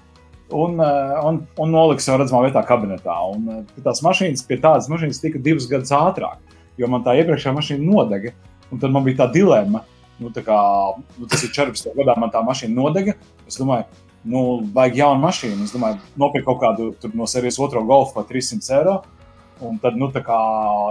[0.49, 3.13] Un, eh, un, un noliks jau redzamā vietā, kabinetā.
[3.35, 6.39] Un, eh, tās mašīnas pie tādas mašīnas tika divas gadus ātrāk,
[6.79, 8.33] jo man tā iepriekšējā mašīna nodega.
[8.71, 9.83] Un tad man bija tā dilemma,
[10.19, 10.57] nu, tā kā,
[11.17, 11.93] nu, tas ir 14.
[11.97, 13.13] gadā, man tā mašīna nodega.
[13.49, 13.85] Es domāju,
[14.23, 14.41] nu,
[14.73, 15.65] vajag jaunu mašīnu.
[15.65, 18.97] Es domāju, nopirkt kaut kādu no serijas otro golfu par 300 eiro.
[19.59, 20.39] Un tad, nu, tā kā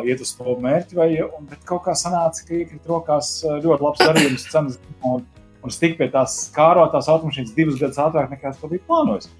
[0.05, 4.03] iet uz to mērķi, vai, un, kaut kā sanāca, ka iekrīt rokās eh, ļoti labs
[4.03, 4.77] darījums, cenas.
[5.09, 5.25] Un,
[5.63, 9.31] un es tiku pie tās kārotās automašīnas divas gadus ātrāk nekā es to biju plānojis.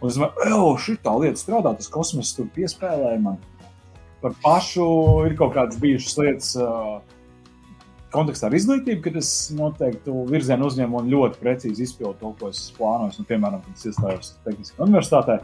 [0.00, 3.36] Un es domāju, šī tā lieta strādā, tas kosmoss tur piespēlēja man.
[4.24, 4.86] Par pašu
[5.28, 7.00] ir kaut kādas bijušas lietas uh,
[8.12, 12.62] kontekstā ar izglītību, kad es noteikti virzienu uzņēmu un ļoti precīzi izpildu to, ko es
[12.76, 13.18] plānoju.
[13.20, 15.38] Nu, piemēram, kad es iestājos Tehniskajā universitātē,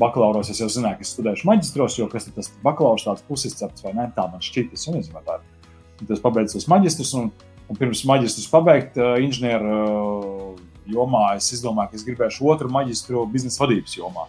[0.00, 3.84] bakalauros es jau zināju, ka es studēšu maģistros, jo kas ir tas bakalaurs tāds pusizcepts
[3.84, 5.74] vai ne, tā man šķita, es nezinu, vai tā ir.
[6.00, 7.30] Un tas pabeidz tos maģistrus, un,
[7.70, 13.24] un pirms maģistrus pabeigt uh, inženieru uh, jomā es izdomāju, ka es gribēšu otru maģistru
[13.32, 14.26] biznesa vadības jomā.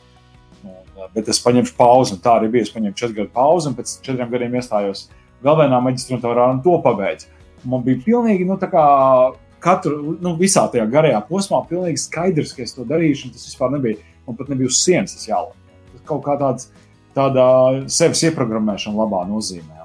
[0.63, 2.67] Un, eh, bet es paņemšu pauzi, un tā arī bija.
[2.67, 5.07] Es paņēmu četru gadu pauzi, un pēc četriem gadiem iestājos
[5.43, 7.27] galvenā maģistrantūrā un to pabeidzu.
[7.67, 8.83] Man bija pilnīgi, nu, tā kā
[9.63, 13.73] katru, nu, visā tajā garajā posmā, pilnīgi skaidrs, ka es to darīšu, un tas vispār
[13.75, 15.57] nebija, un pat nebija uz sienas tas jālāk.
[15.93, 16.69] Tas kaut kā tāds,
[17.17, 17.47] tāda
[17.91, 19.77] sevis ieprogrammēšana labā nozīmē.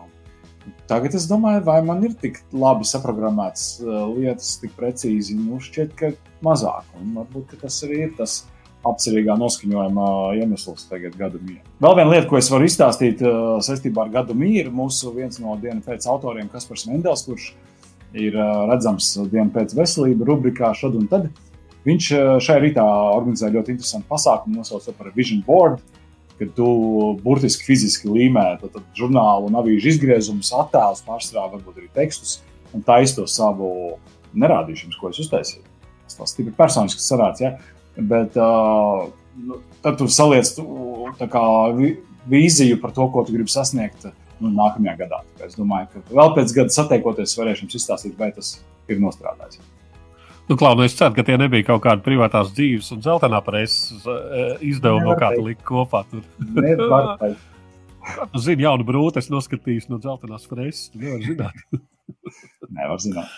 [0.91, 5.39] Tagad es domāju, vai man ir tik labi saprogrammētas uh, lietas, tik precīzi.
[5.39, 6.11] Nu, šķiet, ka
[6.45, 6.91] mazāk.
[7.01, 8.43] Un varbūt tas arī ir tas
[8.87, 10.07] apcerīgā noskaņojuma
[10.43, 11.63] iemesls tagad gadu mīru.
[11.81, 15.55] Vēl viena lieta, ko es varu izstāstīt uh, saistībā ar gadu mīru, mūsu viens no
[15.63, 17.72] dienas pēc autoriem, Kaspars Mendels, kurš ir
[18.37, 21.31] uh, redzams dienu pēc veselība rubrikā šad un tad.
[21.83, 22.09] Viņš
[22.47, 25.81] šai rītā organizē ļoti interesantu pasākumu, nosaucot par Vision Board,
[26.39, 26.69] kad tu
[27.25, 32.39] burtiski fiziski līmē tad, tad žurnālu un avīžu izgriezumus, attēlus, pārstrādā varbūt arī tekstus
[32.71, 33.73] un taisa to savu
[34.39, 35.73] nerādīšanu, ko es uztaisīju
[36.19, 37.43] tas stipri personisks sarāds.
[37.43, 37.57] Ja?
[37.97, 39.09] Bet uh,
[39.85, 40.49] tad tu saliec
[41.33, 41.45] kā,
[42.31, 44.09] vīziju par to, ko tu gribi sasniegt
[44.43, 45.21] nu, nākamajā gadā.
[45.47, 48.57] Es domāju, ka vēl pēc gada satiekoties, varēšu jums izstāstīt, vai tas
[48.91, 49.63] ir nostrādājis.
[50.49, 54.03] Nu, Klau, nu es ceru, ka tie nebija kaut kādi privātās dzīves un zeltainā preses
[54.61, 56.03] izdevumi, no kāda lika kopā.
[56.59, 57.49] Nevar teikt.
[58.33, 60.91] Nu, zini, jaunu brūci es noskatījos no zeltainās preses.
[60.99, 61.65] Nevar zināt.
[62.77, 63.31] Nevar zināt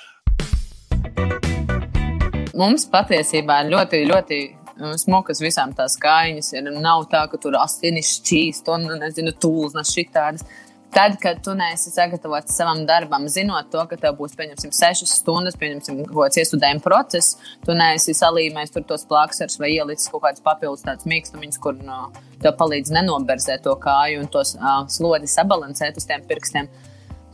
[2.58, 6.52] mums patiesībā ir ļoti, ļoti uh, smukas visām tās kājiņas.
[6.56, 6.70] Ir.
[6.82, 10.46] Nav tā, ka tur asinis šķīst un, nezinu, tūlznas šitādas.
[10.94, 15.56] Tad, kad tu neesi sagatavots savam darbam, zinot to, ka tev būs, pieņemsim, sešas stundas,
[15.58, 17.34] pieņemsim, kaut kāds iestudējuma process,
[17.66, 21.98] tu neesi salīmējis tur tos plāksnes vai ielicis kaut kādas papildus tādas mīkstumiņas, kur no,
[22.38, 26.70] tev palīdz nenoberzēt to kāju un tos uh, slodi sabalansēt uz tiem pirkstiem.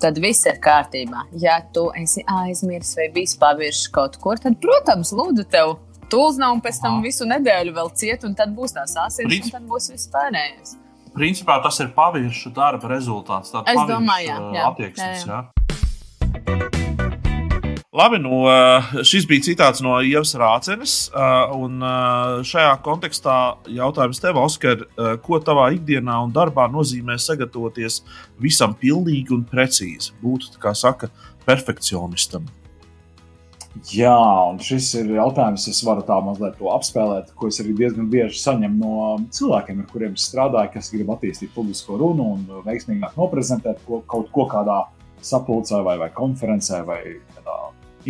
[0.00, 1.26] Tad viss ir kārtībā.
[1.44, 5.76] Ja tu esi aizmirsis vai bijis paviršs kaut kur, tad, protams, lūdzu, tev
[6.08, 9.52] tūlzna un pēc tam visu nedēļu vēl ciet, un tad būs tās asins, Princip...
[9.52, 10.80] un tad būs viss pārējais.
[11.14, 13.54] Principā tas ir paviršu darba rezultāts.
[13.66, 15.40] Es domāju, jā, jā, attieksmes, jā.
[15.40, 15.60] jā.
[17.90, 18.44] Labi, nu,
[19.02, 20.94] šis bija citāts no Ievas Rācenes.
[21.58, 21.82] Un
[22.46, 23.34] šajā kontekstā
[23.66, 24.86] jautājums tev, Oskar,
[25.26, 28.04] ko tavā ikdienā un darbā nozīmē sagatavoties
[28.40, 30.14] visam pilnīgi un precīzi?
[30.22, 31.10] Būt, kā saka,
[31.48, 32.46] perfekcionistam.
[33.70, 34.16] Jā,
[34.50, 38.78] un šis ir jautājums, es varu tā mazliet apspēlēt, ko es arī diezgan bieži saņemu
[38.80, 38.94] no
[39.30, 44.48] cilvēkiem, ar kuriem strādāju, kas grib attīstīt publisko runu un veiksmīgāk noprezentēt ko, kaut ko
[44.50, 44.82] kādā
[45.22, 47.00] sapulcē vai, vai konferencē vai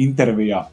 [0.00, 0.64] intervijā.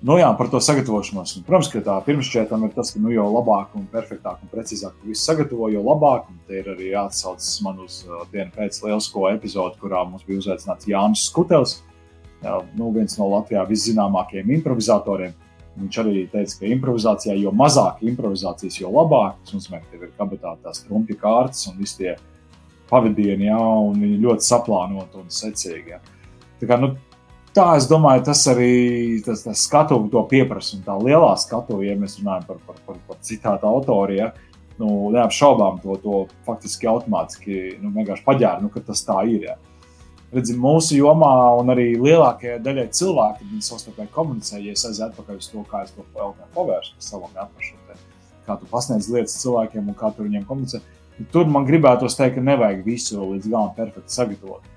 [0.00, 1.34] Nu, jā, par to sagatavošanos.
[1.36, 4.94] Un, protams, ka tā pirmšķietam ir tas, ka nu, jo labāk, un perfektāk un precīzāk
[4.96, 6.30] tu visu sagatavo, jo labāk.
[6.32, 10.40] Un te ir arī jāatsaucas man uz uh, dienu pēc lielisko epizodu, kurā mums bija
[10.40, 11.82] uzaicināts Jānis Skutels,
[12.42, 15.36] nu, viens no Latvijā viszināmākajiem improvizatoriem.
[15.80, 19.38] Viņš arī teica, ka improvizācijā jo mazāk improvizācijas, jo labāk.
[19.44, 22.16] Tas nozīmē, ka tev ir kabatā tās trumpja kārtas un visi tie
[22.90, 25.94] pavadieni, jā, un viņi ļoti saplānoti un secīgi.
[25.94, 26.00] Jā.
[26.60, 26.96] Tā kā, nu,
[27.50, 30.76] Tā es domāju, tas arī tas, tas skatuve to pieprasa.
[30.76, 35.10] Un tā lielā skatuve, ja mēs runājam par, par, par, par citātu autoriem, ja, nu,
[35.16, 39.48] neapšaubām to, to faktiski automātiski nu, paģēra, nu, ka tas tā ir.
[39.48, 39.58] Ja.
[40.30, 45.08] Redzim, mūsu jomā, un arī lielākajai daļai cilvēku, kad viņi savstarpēji komunicē, ja es aizēju
[45.08, 46.04] atpakaļ uz to, kā es to
[46.54, 47.78] pavēršu par savam atpašu,
[48.46, 50.78] kā tu pasniedz lietas cilvēkiem un kā tu viņiem komunicē.
[51.34, 54.68] Tur man gribētos teikt, ka nevajag visu līdz galam perfekti sagatavot.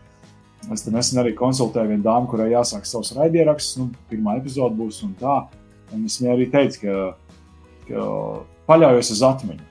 [0.74, 3.78] Es nesen arī konsultēju vienu dāmu, kurai jāsāk savs raidieraksts.
[3.80, 5.38] Nu, pirmā epizode būs un tā.
[5.94, 6.98] Un es viņai arī teicu, ka,
[7.88, 8.06] ka
[8.72, 9.70] paļaujos uz atmiņu.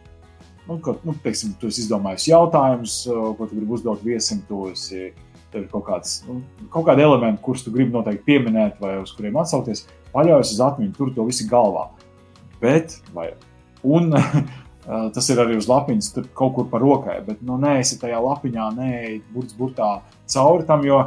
[0.68, 4.44] Nu, ka, nu, teiksim, tu esi izdomājis jautājumus, ko tu gribi uzdot viesim.
[4.48, 5.10] Tu esi
[5.52, 6.40] tev ir kaut, kāds, nu,
[6.72, 10.94] kaut kādi elementi, kurus tu gribi noteikti pieminēt, vai uz kuriem atsaukties, paļaujas uz atmiņu,
[10.96, 11.88] tur to visu galvā.
[12.62, 13.32] Bet, vai,
[13.82, 14.12] un
[15.14, 18.70] tas ir arī uz lapiņas, tur kaut kur par rokai, bet nu, neesi tajā lapiņā,
[18.78, 19.92] neej burts burtā
[20.32, 21.02] cauri tam, jo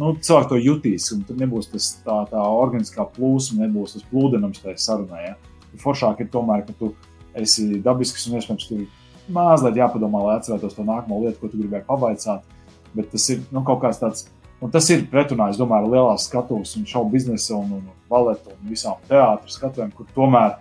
[0.00, 4.62] nu, cilvēki to jutīs, un tur nebūs tas, tā, tā organiskā plūsma, nebūs tas plūdenums
[4.62, 5.22] tajā sarunā.
[5.24, 5.36] Ja?
[5.82, 6.92] Foršāk ir tomēr, ka tu
[7.36, 8.84] esi dabisks un iespējams tur
[9.32, 12.55] mazliet jāpadomā, lai atcerētos to nākamo lietu, ko tu gribēji pavaicāt.
[12.96, 14.26] Bet tas ir nu, kaut kāds tāds,
[14.64, 18.54] un tas ir pretrunā, es domāju, ar lielās skatuves un šovu biznesa un, un baletu
[18.54, 20.56] un visām teātras skatuvēm, kur tomēr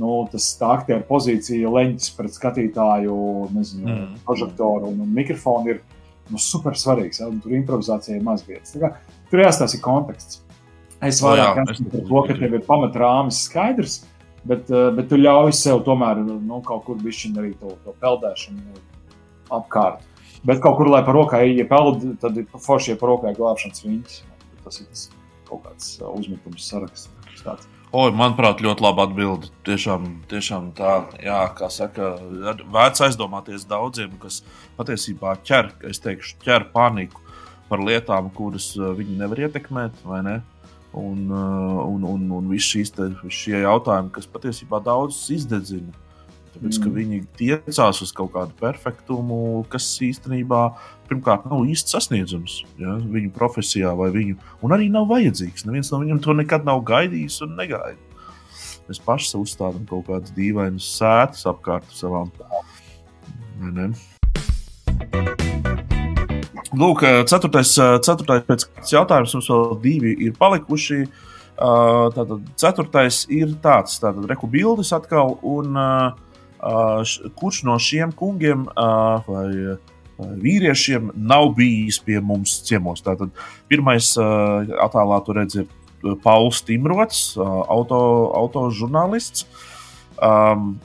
[0.00, 3.16] nu, tas tā aktieru pozīcija, leņķis pret skatītāju,
[3.56, 4.06] nezinu, mm.
[4.26, 5.82] prožektoru un, un mikrofonu ir
[6.30, 7.20] nu, super svarīgs.
[7.22, 7.28] Ja?
[7.42, 8.76] Tur improvizācija ir maz vietas.
[9.30, 10.42] Tur jāstāsta konteksts.
[11.02, 14.02] Es vairāk esmu par to, ka tev ir pamatrāmis skaidrs,
[14.46, 18.78] bet, eh, bet tu ļauj sev tomēr nu, kaut kur bišķiņ arī to, to peldēšanu
[19.58, 20.06] apkārt.
[20.46, 23.84] Bet kaut kur, lai par rokai ja peld, tad ir forši, ja par rokai glābšanas
[23.86, 24.22] viņas.
[24.64, 25.04] Tas ir tas
[25.48, 27.10] kaut kāds eh, uzmetums saraksts.
[27.92, 29.48] Oi, manuprāt, ļoti labi atbild.
[29.68, 32.14] Tiešām, tiešām tā, jā, kā saka,
[32.72, 34.40] vērts aizdomāties daudziem, kas
[34.78, 37.20] patiesībā ķer, es teikšu, ķer paniku
[37.68, 40.40] par lietām, kuras eh, viņi nevar ietekmēt, vai ne?
[40.92, 46.01] Un, uh, un, un, un visi šīs te, šie jautājumi, kas patiesībā daudzus izdedzina.
[46.52, 46.92] Tāpēc, mm.
[46.98, 50.62] viņi tiecās uz kaut kādu perfektumu, kas īstenībā
[51.08, 55.64] pirmkārt nav īsti sasniedzams ja, viņu profesijā, vai viņu, un arī nav vajadzīgs.
[55.68, 58.00] Neviens no viņiem to nekad nav gaidījis un negaida.
[58.88, 62.28] Mēs paši uzstādām kaut kādas dīvainas sēdes apkārt savām.
[63.62, 63.92] Ne?
[66.72, 67.74] Lūk, ceturtais,
[68.04, 71.04] ceturtais pēc jautājums mums vēl divi ir palikuši.
[71.62, 75.76] Tātad ceturtais ir tāds, tātad reku bildes atkal, un
[77.38, 79.46] kurš no šiem kungiem vai,
[80.18, 83.02] vai vīriešiem nav bijis pie mums ciemos.
[83.02, 83.32] Tātad
[83.70, 88.00] pirmais attēlā tu redzi ir Pauls Timrots, auto,
[88.38, 89.46] autožurnālists.
[90.22, 90.76] Um,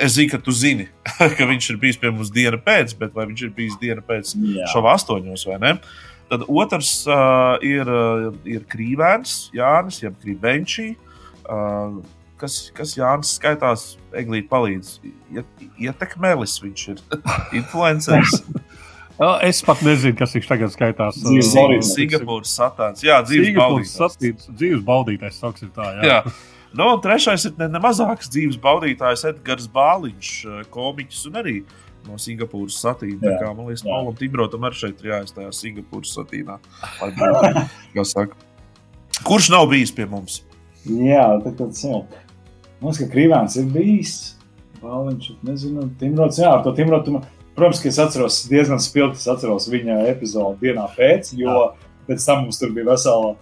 [0.00, 0.88] es zinu, ka tu zini,
[1.38, 4.34] ka viņš ir bijis pie mums dienu pēc, bet vai viņš ir bijis dienu pēc
[4.72, 5.76] šova astoņos vai ne?
[6.30, 10.94] Tad otrs uh, ir, uh, ir Krīvēns, Jānis, jeb Krīvenčī.
[11.44, 12.00] Uh,
[12.44, 14.98] kas, kas Jānis skaitās, Eglīte palīdz.
[15.80, 17.04] Ietekmēlis viņš ir
[17.62, 18.40] influenceris.
[19.46, 21.20] Es pat nezinu, kas viņš tagad skaitās.
[21.86, 23.04] Singapūras satāns.
[23.06, 24.48] Jā, dzīves baudītājs.
[24.48, 25.86] Dzīves baudītājs, saksim tā.
[26.00, 26.08] Jā.
[26.08, 26.32] jā.
[26.74, 30.32] Nu, trešais ir ne, ne mazāks dzīves baudītājs Edgars Bāliņš,
[30.74, 31.54] komiķis un arī
[32.08, 33.36] no Singapūras satīna.
[33.38, 36.58] Kā, man liekas, Paulam Timbrotam arī šeit ir jāizstājās Singapūras satīnā.
[39.30, 40.42] Kurš nav bijis pie mums?
[40.84, 42.02] Jā, tas jau.
[42.84, 44.14] Mums, ka Krīvēns ir bijis.
[44.82, 47.22] Bāliņš, nezinu, Timbrots, jā, ar to Timbrotu.
[47.56, 51.90] Protams, ka es atceros diezgan spilgti, es atceros viņa epizodi dienā pēc, jo jā.
[52.10, 53.36] pēc tam mums tur bija vesela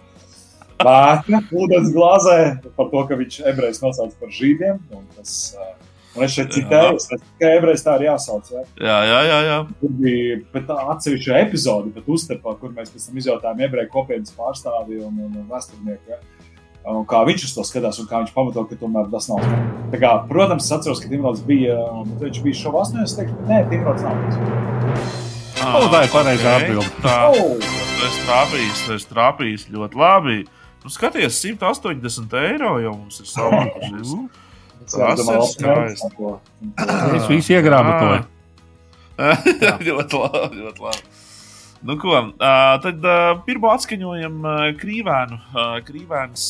[0.83, 2.39] Vētra ūdens glāzē
[2.77, 4.81] par to, ka viņš ebrejs nosauc par žīdiem.
[4.95, 5.35] Un, tas,
[6.17, 7.09] un es šeit citēju, es,
[7.41, 8.51] ka ebrejs tā ir jāsauc.
[8.51, 8.65] Ja?
[8.83, 9.39] Jā, jā, jā.
[9.49, 9.59] jā.
[9.81, 15.03] Tur bija tā atsevišķa epizode, bet uztepā, kur mēs pēc tam izjautājām ebreju kopienas pārstāvi
[15.03, 16.15] un, un, un vēsturnieku.
[16.15, 16.21] Ja?
[16.83, 19.45] Un kā viņš uz to skatās, un kā viņš pamato, ka tomēr tas nav.
[19.93, 21.77] Tā kā, protams, es atceros, ka Timrods bija,
[22.19, 23.05] viņš bija šo vasarā.
[23.07, 24.19] Es teiktu, nē, Timrods nav.
[25.63, 26.65] Ah, oh, tā ir pareizā okay.
[26.65, 26.91] atbilde.
[27.05, 27.83] Tā, oh.
[28.03, 30.39] Tas trāpījis, tas trāpījis ļoti labi.
[30.83, 34.17] Nu, skaties, 180 eiro jau mums ir savākušies.
[34.83, 36.31] Tas ir skaisti.
[37.15, 38.25] Es visu iegrāmatoju.
[39.87, 41.12] ļoti labi, ļoti labi.
[41.83, 43.07] Nu, ko, tad
[43.47, 44.45] pirmo atskaņojam
[44.79, 45.39] Krīvēnu.
[45.87, 46.45] Krīvēns,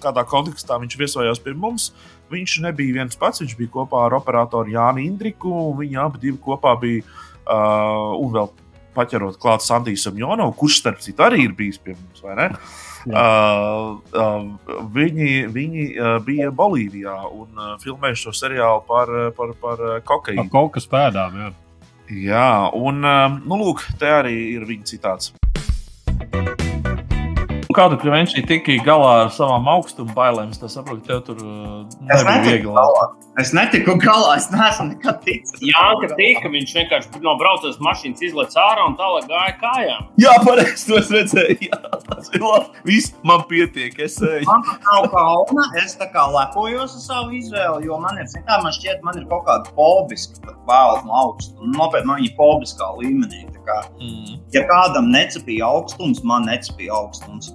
[0.00, 1.90] kādā kontekstā viņš viesojās pie mums.
[2.30, 5.52] Viņš nebija viens pats, viņš bija kopā ar operatoru Jānu Indriku.
[5.78, 8.50] Viņi abi kopā bija uh, un vēl
[8.94, 12.22] paķerot klāt Sandijam Jonovam, kurš starp citu arī ir bijis pie mums.
[13.10, 19.82] Uh, uh, viņi viņi uh, bija Bolīvijā un uh, filmēja šo seriālu par, par, par
[20.06, 20.44] kokaīnu.
[20.44, 21.50] Par kokas pēdām, jā.
[22.10, 25.30] Jā, un uh, nu, lūk, te arī ir viņa citāts.
[27.70, 30.50] Kā tu prevencija tiki galā ar savām augstuma bailēm?
[30.50, 32.72] Es saprotu, ka tev tur uh, nebija viegli.
[32.74, 33.04] Galā.
[33.38, 35.60] Es netiku galā, es neesmu nekad ticis.
[35.62, 40.08] Jā, ka tika, viņš vienkārši no braucas mašīnas izlaiž ārā un tālāk gāja kājām.
[40.20, 41.58] Jā, pareizi, to es redzēju.
[41.68, 42.82] Jā, tas ir labi.
[42.90, 44.42] Viss man pietiek, es eju.
[44.50, 48.58] Man pat nav kauna, es tā kā lepojos ar savu izvēli, jo man ir, kā
[48.64, 51.70] man šķiet, man ir kaut kāda fobiska, pat vēl no augstuma.
[51.78, 53.46] Nopietni, man viņa fobiskā līmenī.
[53.70, 54.38] Kā, mm.
[54.54, 57.54] Ja kādam necepīja augstums, man necepīja augstums.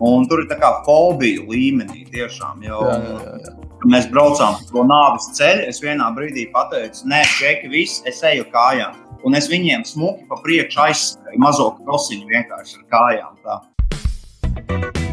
[0.00, 2.62] Un tur ir tā kā fobija līmenī tiešām.
[2.64, 3.56] Jo, Jā, jā, jā,
[3.88, 5.64] Mēs braucām pa to nāves ceļu.
[5.72, 8.96] Es vienā brīdī pateicu, nē, čeki, viss, es eju kājām.
[9.24, 13.38] Un es viņiem smuki pa priekšu aizskrēju mazo krosiņu vienkārši ar kājām.
[13.44, 15.09] Tā.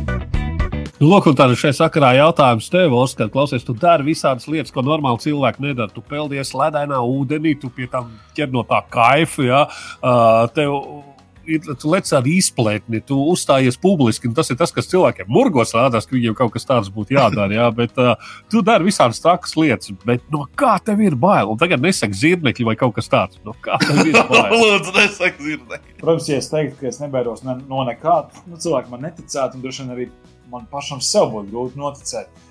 [0.97, 5.61] Nu, tad šai sakarā jautājums tev, Oskar, klausies, tu dari visādas lietas, ko normāli cilvēki
[5.67, 5.93] nedara.
[5.93, 9.43] Tu peldies ledainā ūdenī, tu pie tam ķer no tā kaifa.
[9.45, 9.59] Ja?
[10.01, 10.73] Uh, tev
[11.45, 14.25] ir, tu lec ar izplētni, tu uzstājies publiski.
[14.25, 17.53] un Tas ir tas, kas cilvēkiem murgos rādās, ka viņiem kaut kas tāds būtu jādara.
[17.53, 17.67] Ja?
[17.69, 18.15] Bet uh,
[18.49, 21.51] tu dari visādas trakas lietas, bet no kā tev ir bail?
[21.53, 23.37] Un tagad nesaki zirnekļi vai kaut kas tāds.
[23.45, 24.49] No kā tev ir bail?
[24.49, 25.99] Lūdzu, nesaki zirnekļi.
[26.01, 28.17] Protams, ja es teiktu, ka es nebaidos ne, no nekā,
[28.49, 30.09] nu, cilvēki man neticētu, un droši vien arī
[30.51, 32.43] man pašam sev būtu grūti noticēt.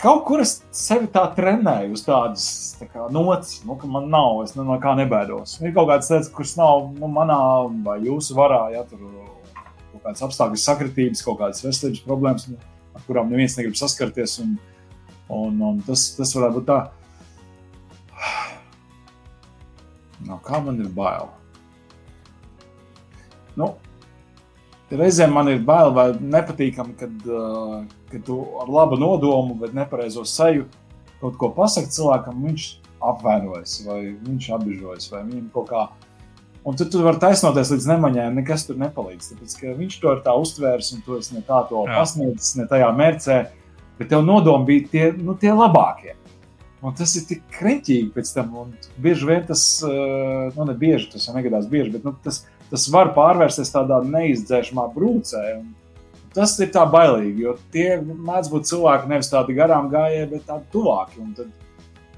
[0.00, 2.46] Kaut kur es sevi tā trenēju uz tādas
[2.78, 5.56] tā kā, nots, nu, ka man nav, es ne, no kā nebaidos.
[5.60, 7.38] Ir kaut kādas lietas, kuras nav nu, manā
[7.84, 12.60] vai jūsu varā, ja tur kaut kādas apstākļu sakritības, kaut kādas veselības problēmas, nu,
[12.96, 14.38] ar kurām neviens negrib saskarties.
[14.44, 14.56] Un,
[15.32, 16.80] un, un tas, tas varētu būt tā.
[20.26, 21.28] No kā man ir bail?
[23.56, 23.74] Nu,
[24.86, 27.80] Reizēm man ir bail vai nepatīkami, kad, uh,
[28.12, 30.68] kad tu ar labu nodomu, bet nepareizo seju
[31.18, 32.66] kaut ko pasaki cilvēkam, viņš
[33.02, 35.86] apvainojas, vai viņš apbežojas, vai viņam kaut kā.
[36.66, 39.32] Un tad tu vari taisnoties līdz nemaņai, nekas tur nepalīdz.
[39.32, 42.00] Tāpēc, viņš to ir tā uztvērs, un tu esi ne tā to Jā.
[42.00, 43.36] pasniedzis, ne tajā mērcē,
[43.98, 46.16] bet tev nodomi bija tie, nu, tie labākie.
[46.82, 48.50] Un tas ir tik kreņķīgi pēc tam.
[48.62, 53.12] Un bieži vien tas, nu, ne bieži, tas negadās bieži, bet nu, tas, tas var
[53.16, 55.42] pārvērsties tādā neizdzēšamā brūcē.
[56.36, 60.64] Tas ir tā bailīgi, jo tie mēdz būt cilvēki nevis tādi garām gājēji, bet tādi
[60.74, 61.46] tuvāki.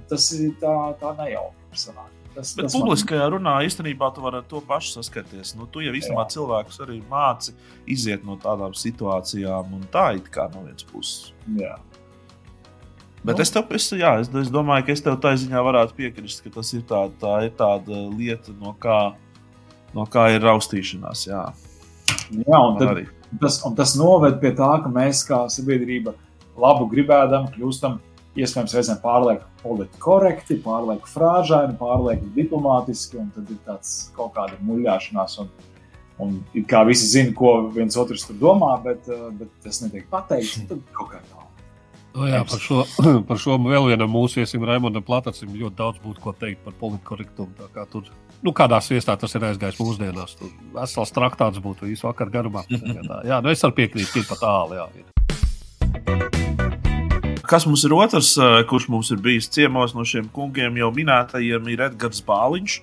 [0.09, 1.55] Tas ir tā, tā nejauki.
[1.79, 2.15] sanāk.
[2.35, 5.55] Tas, Bet tas man- publiskajā runā īstenībā tu vari ar to pašu saskarties.
[5.57, 7.53] Nu, tu jau īstenībā cilvēkus arī māci
[7.87, 11.33] iziet no tādām situācijām, un tā it kā no vienas puses.
[11.57, 11.77] Jā.
[13.25, 13.43] Bet Nu.
[13.43, 16.51] es, tev, es, jā, es, es domāju, ka es tev tā ziņā varētu piekrist, ka
[16.51, 19.15] tas ir, tā, tā ir tāda lieta, no kā,
[19.99, 21.27] no kā ir raustīšanās.
[21.29, 21.43] Jā,
[22.33, 23.07] Jā, un, tad, arī.
[23.41, 26.15] tas, un tas noved pie tā, ka mēs kā sabiedrība
[26.59, 27.99] labu gribēdam, kļūstam
[28.39, 34.59] iespējams reizēm pārlieku politiski korekti, pārlieku frāžaini, pārlieku diplomātiski, un tad ir tāds kaut kāda
[34.67, 35.39] muļāšanās.
[35.43, 35.51] Un,
[36.23, 36.39] un
[36.71, 40.69] kā visi zina, ko viens otrs tur domā, bet, eh, bet tas netiek pateikts.
[40.71, 41.48] Tad kaut kā tā.
[42.19, 42.83] O, jā, par, šo,
[43.29, 47.55] par šo vēl vienam mūsu viesim, Raimondam Platacim, ļoti daudz būtu ko teikt par politkorektumu.
[47.59, 48.09] Tā kā Tur,
[48.43, 50.35] nu, kādās viestās tas ir aizgājis mūsdienās.
[50.41, 52.65] Tur vesels traktāts būtu visu vakaru garumā.
[53.29, 54.81] Jā, nu es arī piekrītu, ir pat tālu.
[54.81, 55.07] Jā, ir.
[57.49, 61.71] Kas mums ir otrs, eh, kurš mums ir bijis ciemos no šiem kungiem, jau minētajiem,
[61.73, 62.75] ir Edgars Bāliņš,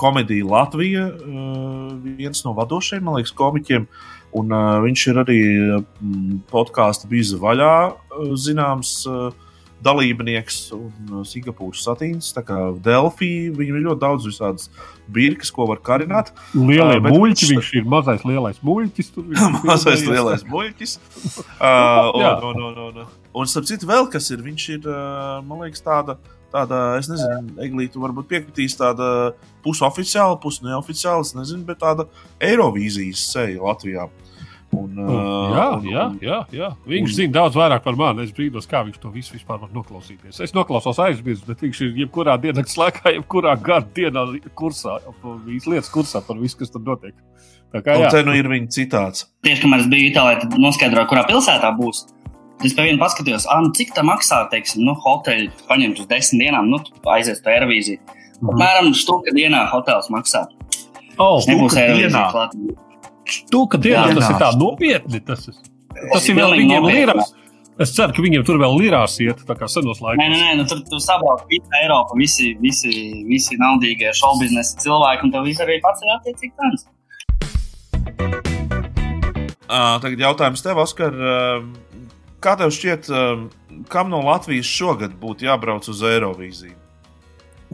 [0.00, 3.86] komēdija Latvija, eh, viens no vadošajiem, man liekas, komiķiem.
[4.36, 9.30] Un, uh, viņš ir arī mm, podkāstu bijis vaļā, eh, zināms, uh,
[9.84, 12.30] dalībnieks un Singapūras satīns.
[12.36, 14.68] Tā kā Delfī, viņam ir ļoti daudz visādas
[15.10, 16.32] birkas, ko var karināt.
[16.54, 19.12] Lielie Uh, muļķi, viņš ir mazais lielais muļķis.
[19.30, 20.98] Viņš Mazais lielais muļķis.
[21.60, 22.30] Uh, Jā.
[22.40, 25.82] un, un, un, un, un starp citu, vēl kas ir, viņš ir, uh, man liekas,
[25.84, 26.14] tāda,
[26.52, 29.32] tāda es nezinu, Eglīte, varbūt piekritīs tāda
[29.64, 32.06] pusoficiāla, pusneoficiāla, es nezinu, bet tāda
[32.40, 34.08] Eirovīzijas seja Latvijā.
[34.70, 35.10] Un, uh,
[35.50, 36.66] Jā, un, jā, un- jā, jā.
[36.86, 38.22] Viņš un- zina daudz vairāk par mani.
[38.22, 40.38] Es brīnos, kā viņš to visu vispār var noklausīties.
[40.40, 44.22] Es noklausos aizmirst, bet viņš ir jebkurā dienas laikā, jebkurā gada dienā
[44.54, 47.14] kursā, par visu lietas kursā par visu, kas tur notiek.
[47.74, 48.10] Tā kā Un jā.
[48.14, 49.26] te nu ir viņa citāts.
[49.42, 52.06] Tieši kamēr es biju Itālijā, tad noskaidroju, kurā pilsētā būs.
[52.60, 56.42] Es pie viena paskatījos, ah, nu, cik tā maksā, teiksim, nu, hoteļi paņemt uz desmit
[56.44, 56.80] dienām, nu,
[57.14, 58.18] aizies uz Eirovīziju.
[58.40, 60.44] Apmēram štuka dienā hotels maksā.
[61.20, 62.26] Oh, nebūs dienā?
[62.34, 62.56] klāt.
[63.30, 64.38] Stūka dienā Jā, tas ir jā.
[64.42, 65.20] tā nopietni.
[65.24, 65.56] Tas ir,
[66.12, 67.34] tas ir vēl viņiem lirās.
[67.80, 70.20] Es ceru, ka viņiem tur vēl lirās iet, tā kā senos laikos.
[70.20, 72.92] Nē, nē, nē, nu, tur tur sabrauc visa Eiropa, visi, visi,
[73.28, 76.88] visi naudīgie šaubiznesa cilvēki, un tev viss arī pats ir attiecīgi tāds.
[79.70, 81.16] Uh, tagad jautājums tev, Oskar.
[81.16, 81.89] Uh,
[82.42, 86.76] kā tev šķiet, uh, kam no Latvijas šogad būtu jābrauc uz Eirovīziju?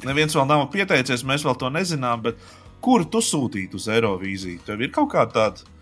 [0.04, 2.40] Neviens vēl nav pieteicies, mēs vēl to nezinām, bet
[2.84, 4.64] kur tu sūtītu uz Eirovīziju?
[4.66, 5.72] Tev ir kaut kāda tāda,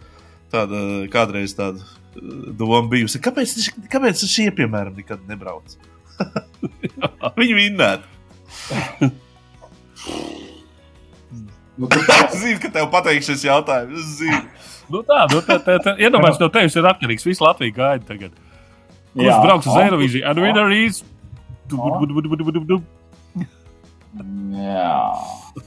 [0.54, 3.22] tāda kādreiz tāda uh, doma bijusi.
[3.24, 3.56] Kāpēc,
[3.92, 5.76] kāpēc šie, piemēram, nekad nebrauc?
[7.40, 8.06] Viņi vinnētu.
[11.74, 13.98] Es zinu, ka tev patīk šis jautājums.
[13.98, 14.42] Es zinu.
[14.92, 17.26] Nu tā, nu tā, tā, tā iedomājieties, no tevis ir atkarīgs.
[17.26, 18.36] Visu Latviju gaida tagad.
[19.14, 19.40] Kurš Jā.
[19.42, 19.82] brauks uz Oh.
[19.84, 20.26] Eirovīziju?
[20.26, 21.02] And winner is...
[24.54, 24.98] Jā,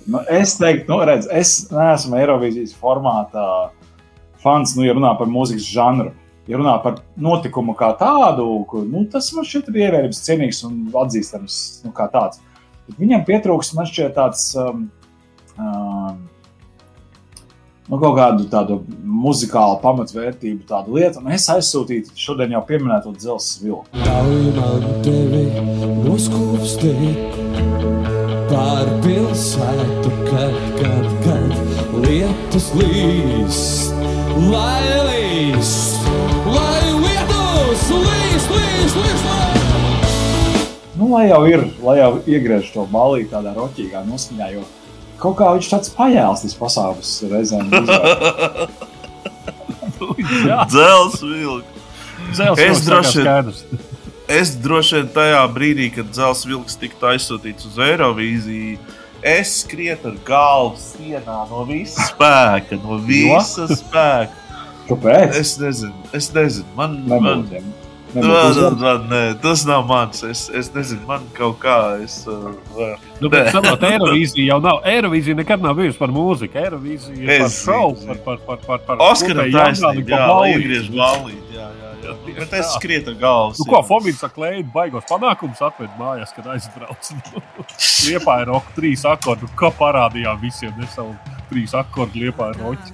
[0.07, 3.47] nu, es teiktu, nu, redz, es neesmu Eirovīzijas formātā
[4.43, 6.13] fans, nu, ja runā par mūzikas žanru.
[6.47, 10.85] ja runā par notikumu kā tādu, ko, nu, tas man šķiet ir ievērības cienīgs un
[10.95, 12.39] atzīstams nu, kā tāds.
[12.87, 14.47] Bet viņam pietrūkst, man šķiet, tāds.
[14.55, 14.87] Um,
[15.59, 16.26] um,
[17.87, 23.63] Nu, kaut kādu tādu muzikālu pamatvērtību, tādu lietu, un es aizsūtīju šodien jau pieminēto dzelzceļa
[23.63, 23.87] vilku.
[24.57, 25.45] Man tevi
[26.11, 27.37] uzkūpstīt
[28.49, 31.55] pār pilsētu, kad, kad, kad
[32.03, 33.95] lietus līst,
[34.51, 36.09] lai līst,
[36.43, 39.47] lai lietus līst, līst, līst, lai.
[40.99, 44.67] Nu, lai jau ir, lai jau iegriež to balīti tādā roķīgā noskaņā, jo
[45.21, 47.69] kaut kā viņš tāds pajēls, tas pasaules reizēm.
[50.69, 51.85] Dzels vilks.
[52.33, 53.61] Dzels Es vilks droši skaidrs.
[53.71, 53.85] vien.
[54.27, 58.75] Es droši vien tajā brīdī, kad dzels vilks tika aizsūtīts uz Eirovīziju,
[59.23, 62.75] es skrietu ar galvu sienā no visa spēka.
[62.83, 64.35] No visa spēka.
[64.89, 65.35] Kāpēc?
[65.39, 66.67] Es nezinu, es nezinu.
[66.75, 67.63] Man, Nebūtu, man, ja.
[68.15, 70.21] Nebūtu man, man, nē, tas nav mans.
[70.23, 71.77] Es, es nezinu, man kaut kā.
[72.03, 74.79] Es, uh, Nu, bet saprot, Eirovīzija jau nav.
[74.87, 76.59] Eirovīzija nekad nav bijusi par mūziku.
[76.61, 81.57] Eirovīzija ir par šovu, par, par, par, par, par taisnība, jaunāku jā, iegriež ballīti.
[81.57, 82.15] Jā, jā, jā.
[82.37, 83.57] Bet es skrietu ar galvu.
[83.59, 87.11] Nu, ko Fobīns saka, klēģi baigos panākums atved mājās, kad aizbrauc.
[88.07, 91.17] Liepā ir roka trīs akordi, nu, kā parādījām visiem, ne savu
[91.49, 92.93] trīs akordu liepā ar roķi.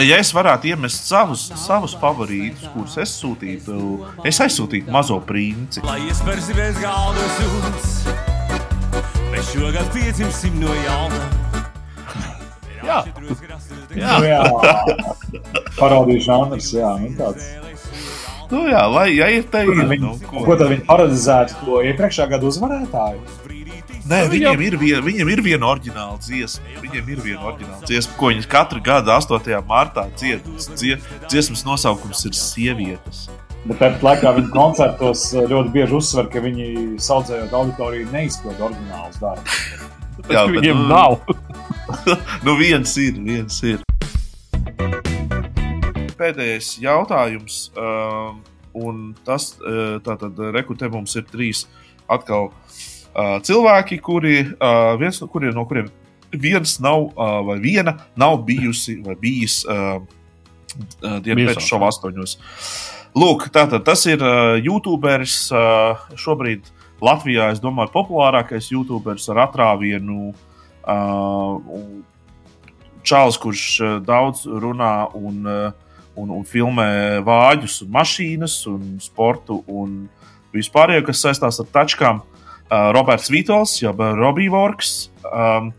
[0.00, 3.78] Ja es varētu iemest savus, savus favorītus, kurus es sūtītu,
[4.28, 5.82] es aizsūtītu mazo princi.
[5.86, 7.90] Lai es persi bez galda sūds,
[9.32, 11.22] mēs šogad piedzimsim no jauna.
[12.86, 13.02] Jā,
[13.98, 14.14] jā.
[14.24, 14.40] jā.
[15.76, 17.59] parādīšu Andris, jā, un tāds.
[18.50, 19.84] Nu, jā, lai ja ir ir.
[19.92, 20.42] Viņi, Nu, ko?
[20.44, 23.22] ko tad viņi parodizētu, ko iepriekšējā gada uzvarētāju?
[24.10, 26.64] Nē, viņiem ir, vien, viņiem ir viena oriģināla dziesma.
[26.82, 29.60] Viņiem ir viena oriģināla dziesma, ko viņi katru gadu 8.
[29.68, 30.48] martā dzied.
[30.74, 30.96] Dzie,
[31.28, 33.28] dziesmas nosaukums ir Sievietes.
[33.68, 39.20] Bet tāpat laikā viņi koncertos eh, ļoti bieži uzsver, ka viņi saucējot auditoriju neizpilda oriģinālus
[39.20, 39.60] darbus.
[40.26, 41.20] Jā, bet, viņiem nu, nav.
[42.46, 43.84] nu, viens ir, viens ir.
[46.20, 47.60] Pēdējais jautājums.
[47.80, 48.42] Um,
[48.76, 51.64] un tas, uh, tātad, rekrutē mums ir trīs
[52.10, 55.88] atkal uh, cilvēki, kuri, uh, viens no kuriem, no kuriem
[56.30, 59.98] viens nav, uh, vai viena nav bijusi vai bijis uh,
[61.02, 62.36] uh, dienas pēc šova astoņos.
[63.18, 66.68] Lūk, tātad tas ir uh, YouTuberis uh, šobrīd
[67.02, 70.30] Latvijā, es domāju, populārākais YouTuberis ar atrāvienu.
[70.84, 71.58] Uh,
[73.00, 75.89] Čāls, kurš uh, daudz runā un, uh,
[76.20, 76.90] un, un filmē
[77.26, 80.04] vāģus, un mašīnas, un sportu un
[80.54, 82.22] vispārējo, kas saistās ar tačkām.
[82.70, 85.10] Uh, Roberts Vitols, jau Robija Vorks.
[85.26, 85.72] Um,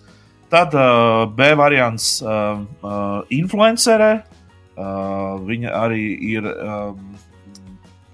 [0.51, 4.13] tad uh, B variants uh, uh, influencerē.
[4.75, 6.47] Uh, viņa arī ir.
[6.51, 7.15] Um,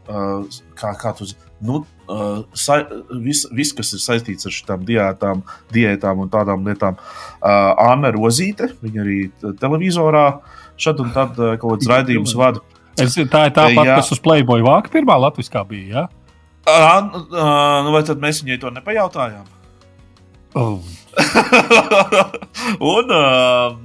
[0.09, 2.79] uh, kā, kā tu zini, nu, uh, sa,
[3.23, 5.41] vis, viss, kas ir saistīts ar šīm diētām,
[5.73, 6.99] diētām un tādām lietām.
[7.41, 9.19] Uh, Anna Rozīte, viņa arī
[9.61, 10.27] televizorā
[10.81, 12.63] šad un tad uh, kaut kāds raidījums vada.
[12.97, 13.97] Es, tā ir tā pati, Jā.
[13.99, 15.87] kas uz Playboy vāka pirmā latviskā bija.
[15.87, 16.07] Ja?
[16.67, 19.45] Uh, uh, nu vai tad mēs viņai to nepajautājām?
[20.57, 20.81] Oh.
[22.95, 23.77] un uh,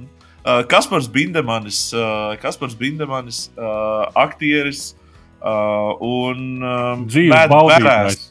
[0.67, 4.91] Kaspars Bindemanis, uh, Kaspars Bindemanis uh, aktieris
[5.39, 7.83] uh, un um, Dzīves baudītājs.
[7.83, 8.29] badass.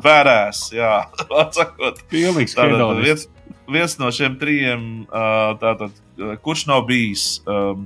[0.00, 0.94] Bērēs, jā,
[1.42, 2.00] atsakot.
[2.10, 2.56] Hedonists.
[3.04, 3.26] viens,
[3.70, 5.94] viens no šiem trijiem, uh, tātad,
[6.42, 7.84] kurš nav bijis um,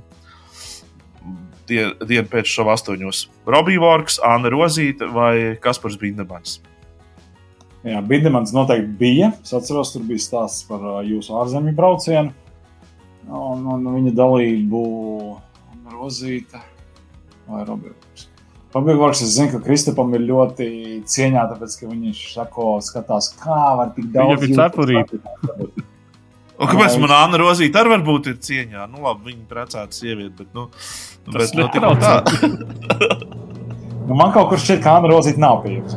[1.69, 3.25] die, dienu pēc šova astoņos?
[3.49, 6.59] Robija Vorks, Anna Rozīte vai Kaspars Bindemanis?
[7.85, 9.31] Jā, Bindemans noteikti bija.
[9.45, 12.33] Es atceros, tur bija stāsts par uh, jūsu ārzemju braucienu.
[13.25, 14.85] Un, un viņa dalību
[15.93, 16.61] Rozīte
[17.49, 18.29] vai Roberts.
[18.75, 20.65] Roberts, es zinu, ka Kristapam ir ļoti
[21.07, 24.41] cieņā, tāpēc, ka viņš sako, skatās, kā var tik daudz.
[24.41, 25.85] Viņam ir jūtas cepurīte.
[26.55, 28.87] Un kāpēc man Anna Rozīte arī varbūt ir cieņā?
[28.91, 30.67] Nu, labi, viņa precēta sieviete, bet, nu,
[31.25, 32.15] Tas bet, nu, tik un tā.
[34.05, 35.95] Nu, man kaut kur šķiet, ka Anna Rozīte nav pieejams.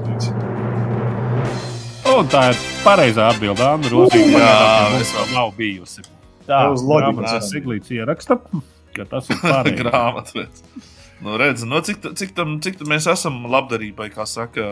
[2.08, 3.62] Un tā ir pareizā atbilde.
[3.68, 6.06] Anna Rozīte Jā, pagaidām es mums vēl nav bijusi.
[6.48, 7.20] Tā uz ceram.
[7.44, 8.38] Siglīts ieraksta,
[8.96, 9.76] ka tas ir pareizi.
[9.82, 10.64] grāmatvedis.
[11.20, 14.64] Nu, redz, nu, cik, cik, tam, cik tam mēs esam labdarībai, kā saka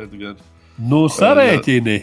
[0.00, 0.40] Edgars?
[0.80, 1.98] Nu, sarēķini.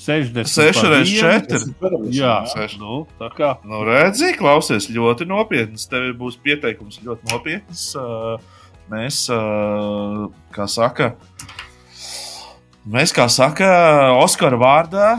[0.00, 0.48] 60.
[0.48, 1.74] 6 par reizes vienu.
[1.80, 2.12] 4.
[2.16, 2.78] Jā, Seši.
[2.80, 3.50] nu, tā kā.
[3.68, 5.84] Nu, redzi, klausies, ļoti nopietns.
[5.90, 7.90] Tev būs pieteikums ļoti nopietns.
[8.90, 9.18] Mēs,
[10.54, 11.12] kā saka,
[12.88, 13.68] mēs, kā saka,
[14.18, 15.10] Oskara vārdā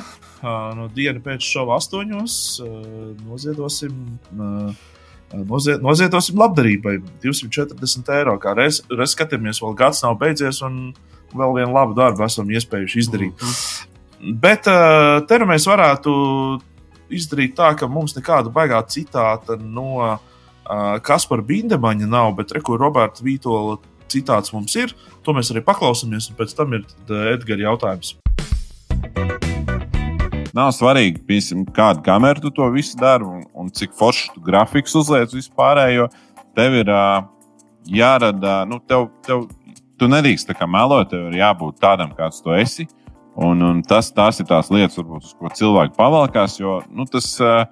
[0.41, 2.39] no dienas pēc šova astoņos
[3.21, 3.93] noziedosim.
[5.31, 8.33] Nozie, noziedosim labdarībai 240 eiro.
[8.41, 10.89] Kā reiz, reiz skatāmies, vēl gads nav beidzies, un
[11.31, 13.37] vēl vienu labu darbu esam iespējuši izdarīt.
[13.37, 13.90] Mm -hmm.
[14.21, 16.11] Bet uh, te nu mēs varētu
[17.11, 20.19] izdarīt tā, ka mums nekāda baigā citāta no uh,
[21.01, 23.79] Kaspara Bindemaņa nav, bet reku Roberta Vītola
[24.11, 24.93] citāts mums ir.
[25.25, 26.85] To mēs arī paklausāmies, un pēc tam ir
[27.33, 28.13] Edgars jautājums.
[30.51, 34.97] Nav svarīgi, piemēram, kādu kameru tu to visu dari un, un cik forši tu grafikus
[34.99, 36.09] uzliec vispārējo.
[36.59, 37.23] Tev ir uh,
[37.87, 39.47] jārada, nu, tev, tev,
[39.97, 42.89] tu nedrīkst tā kā melot, tev ir jābūt tādam, kāds tu esi.
[43.41, 47.33] Un, un tas, tās ir tās lietas, varbūt, ko cilvēki pavalkās, jo nu, tas.
[47.41, 47.65] Uh,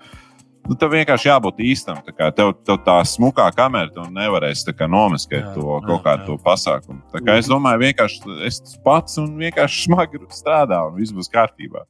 [0.69, 1.97] Nu, tev vienkārši jābūt īstam.
[2.05, 6.41] Tā tev, tev tā smukā kamera, tu nevarēsi nomiskēt jā, to jā, kaut kādu jā.
[6.43, 6.99] pasākumu.
[7.09, 11.87] Tā kā es domāju, vienkārši es pats un vienkārši smagi strādāju, un viss būs kārtībā.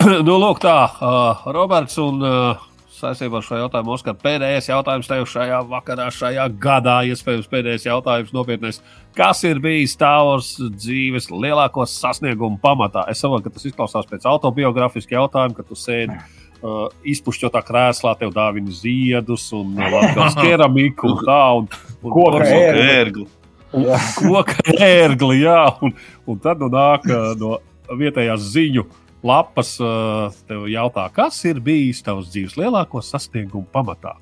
[0.26, 2.64] nu, lūk, tā, uh, Roberts un uh,
[2.98, 8.34] saistībā ar šo jautājumu, Oskar, pēdējais jautājums tev šajā vakarā, šajā gadā, iespējams, pēdējais jautājums
[8.34, 8.80] nopietnais.
[9.18, 13.02] Kas ir bijis tavs dzīves lielāko sasniegumu pamatā?
[13.10, 16.18] Es saprotu, ka tas izklausās pēc autobiogrāfiska jautājuma, ka tu sēdi.
[16.58, 21.42] Uh, izpušķotā krēslā tev dāvina ziedus un uh, keramiku un tā.
[21.54, 21.68] Un,
[22.02, 23.26] un, koka ērgli.
[24.18, 25.60] Koka ērgli, jā.
[25.86, 25.94] Un,
[26.26, 27.60] un tad nu nāk uh, no
[28.00, 28.88] vietējās ziņu
[29.26, 34.16] lapas uh, tev jautā, kas ir bijis tavs dzīves lielāko sasniegumu pamatā?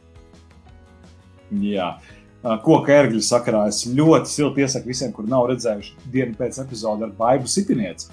[1.57, 1.95] Jā.
[1.97, 2.16] Uh,
[2.65, 7.15] koka ērgļu sakarā es ļoti silti iesaku visiem, kur nav redzējuši dienu pēc epizode ar
[7.17, 8.11] Baibu Sitinieci.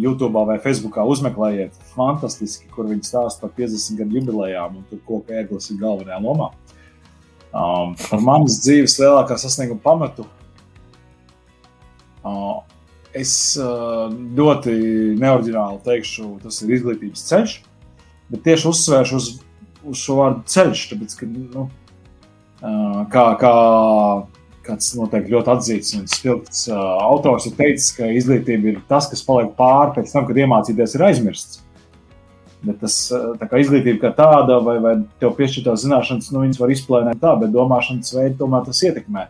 [0.00, 5.34] YouTube vai Facebookā uzmeklējiet, fantastiski, kur viņi stāsta par 50 gadu jubilejām, un tur koka
[5.40, 6.52] ērglis ir galvenajā lomā.
[7.50, 10.28] Um, par manas dzīves lielākā sasnieguma pamatu
[12.22, 12.60] uh,
[13.16, 14.06] Es uh,
[14.38, 14.72] ļoti
[15.18, 17.54] neordināli teikšu, tas ir izglītības ceļš,
[18.30, 19.30] bet tieši uzsvēršu uz,
[19.82, 20.84] uz šo vārdu ceļš.
[20.92, 21.64] Tāpēc, ka, nu,
[22.60, 23.54] kā, kā
[24.66, 29.54] kāds noteikti ļoti atzīts un spilgts autors ir teicis, ka izglītība ir tas, kas paliek
[29.58, 31.60] pāri pēc tam, kad iemācīties ir aizmirsts.
[32.60, 32.96] Bet tas,
[33.40, 37.54] kā izglītība kā tāda, vai, vai tev piešķirtās zināšanas, nu, viņas var izplēnēt tā, bet
[37.54, 39.26] domāšanas veidu tomēr tas ietekmē.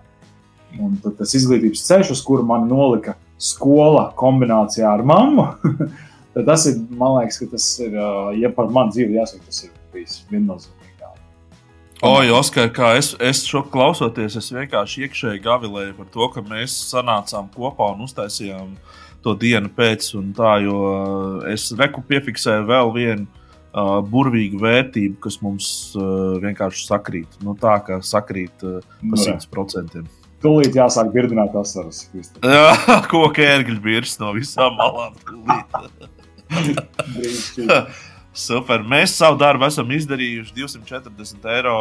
[0.83, 5.47] Un tas izglītības ceļš, uz kuru man nolika skola kombinācijā ar mammu,
[6.51, 7.95] tas ir, man liekas, ka tas ir,
[8.43, 10.80] ja par manu dzīvi jāsaka, tas ir bijis viennozīmīgi.
[12.01, 16.73] Oi, Oskar, kā es, es šo klausoties, es vienkārši iekšēji gavilēju par to, ka mēs
[16.89, 18.71] sanācām kopā un uztaisījām
[19.21, 20.07] to dienu pēc,
[20.39, 20.79] tā, jo
[21.53, 27.37] es reku piefiksēju vēl vienu uh, burvīgu vērtību, kas mums uh, vienkārši sakrīt.
[27.45, 30.01] Nu, tā kā sakrīt uh, pa 100%.
[30.41, 32.07] Tūlīt jāsāk birdināt asaras.
[32.17, 32.71] Jā,
[33.13, 35.21] koka ērgļu birs no visām malām.
[38.37, 38.85] Super.
[38.87, 41.75] Mēs savu darbu esam izdarījuši 240 eiro.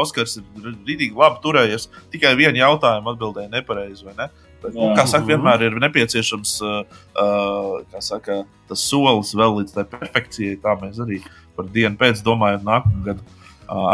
[0.00, 1.90] Oskars ir rītīgi labi turējies.
[2.14, 4.08] Tikai vienu jautājumu atbildēja nepareizi.
[4.16, 4.30] Ne?
[4.62, 10.58] Bet, nu, kā saka, vienmēr ir nepieciešams uh, saka, tas solis vēl līdz tai perfekcijai.
[10.64, 11.20] Tā mēs arī
[11.58, 13.40] par dienu pēc domājam nākamā gada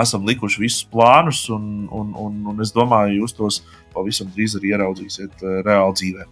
[0.00, 3.60] esam likuši visus plānus, un, un, un, un es domāju, jūs tos
[3.94, 6.26] pavisam drīz arī ieraudzīsiet reāli dzīvē.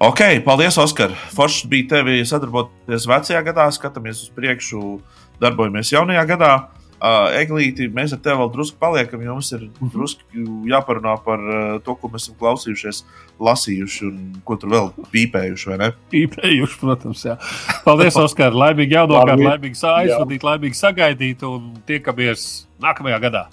[0.00, 1.12] Ok, paldies, Oskar.
[1.36, 4.94] Forši bija tevi sadarboties vecajā gadā, skatāmies uz priekšu,
[5.42, 6.52] darbojamies jaunajā gadā.
[7.00, 11.74] Uh, Eglīti, mēs ar tevi vēl drusku paliekam, jo mums ir drusku jāparunā par uh,
[11.84, 13.02] to, ko mēs esam klausījušies,
[13.44, 15.76] lasījuši un ko tur vēl pīpējuši.
[16.16, 17.36] Pīpējuši, protams, jā.
[17.84, 18.56] Paldies, Oskar.
[18.56, 22.48] Laimīgi jaunākā, laimīgi aizvadīt, laimīgi sagaidīt un tiekamies
[22.80, 23.46] nākamajā gadā.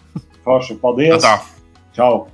[0.48, 1.28] Forši, paldies!
[1.28, 1.38] Tā.
[1.96, 2.28] Čau!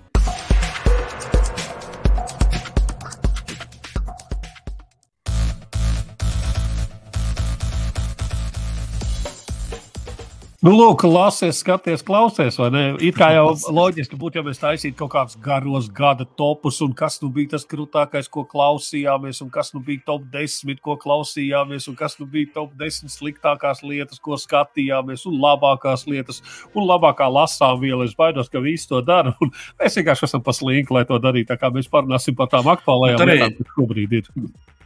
[10.64, 12.55] Nu, lūk, lasies, skaties, klausies?
[13.03, 17.18] It kā jau loģiski būtu, ja mēs taisītu kaut kādus garos gada topus, un kas
[17.20, 21.97] nu bija tas krūtākais, ko klausījāmies, un kas nu bija top 10, ko klausījāmies, un
[21.99, 26.39] kas nu bija top 10 sliktākās lietas, ko skatījāmies, un labākās lietas,
[26.72, 28.07] un labākā lasām viela.
[28.07, 29.36] Es baidos, ka visi to dara,
[29.84, 31.51] mēs vienkārši esam paslīnki, lai to darītu.
[31.51, 34.32] Tā kā mēs parunāsim par tām aktuālajām lietām, kas šobrīd ir.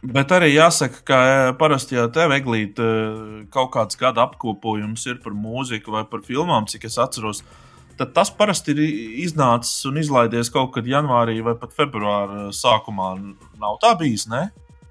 [0.02, 5.18] Bet arī jāsaka, ka e, parasti jau tev, Eglīte, e, kaut kāds gada apkopojums ir
[5.24, 7.42] par mūziku vai par filmām, cik es atceros.
[7.98, 8.82] Tad tas parasti ir
[9.24, 13.16] iznācis un izlaidies kaut kad janvārī vai pat februāra sākumā.
[13.58, 14.46] Nav tā bijis, ne?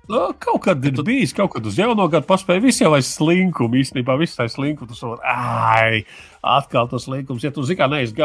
[0.08, 2.64] Nu, kaut kad ir bijis, kaut kad uz jauno gadu paspēja.
[2.64, 4.92] Viss jau aiz slinkumu īstenībā, viss aiz slinkumu.
[4.92, 6.04] Tas var, ai,
[6.56, 7.44] atkal tas slinkums.
[7.46, 8.16] Ja tu zini, kā neesi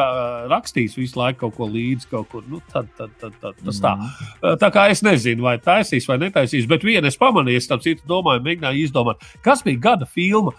[0.53, 3.95] rakstījis visu laiku kaut ko līdzi, kaut kur, nu, tad, tad, tad, tad tas tā.
[3.99, 4.59] Mhm.
[4.63, 8.45] Tā kā es nezinu, vai taisīs vai netaisīs, bet vienu es pamanīju, starp citu, domāju,
[8.47, 10.55] mēģināju izdomāt, kas bija gada filma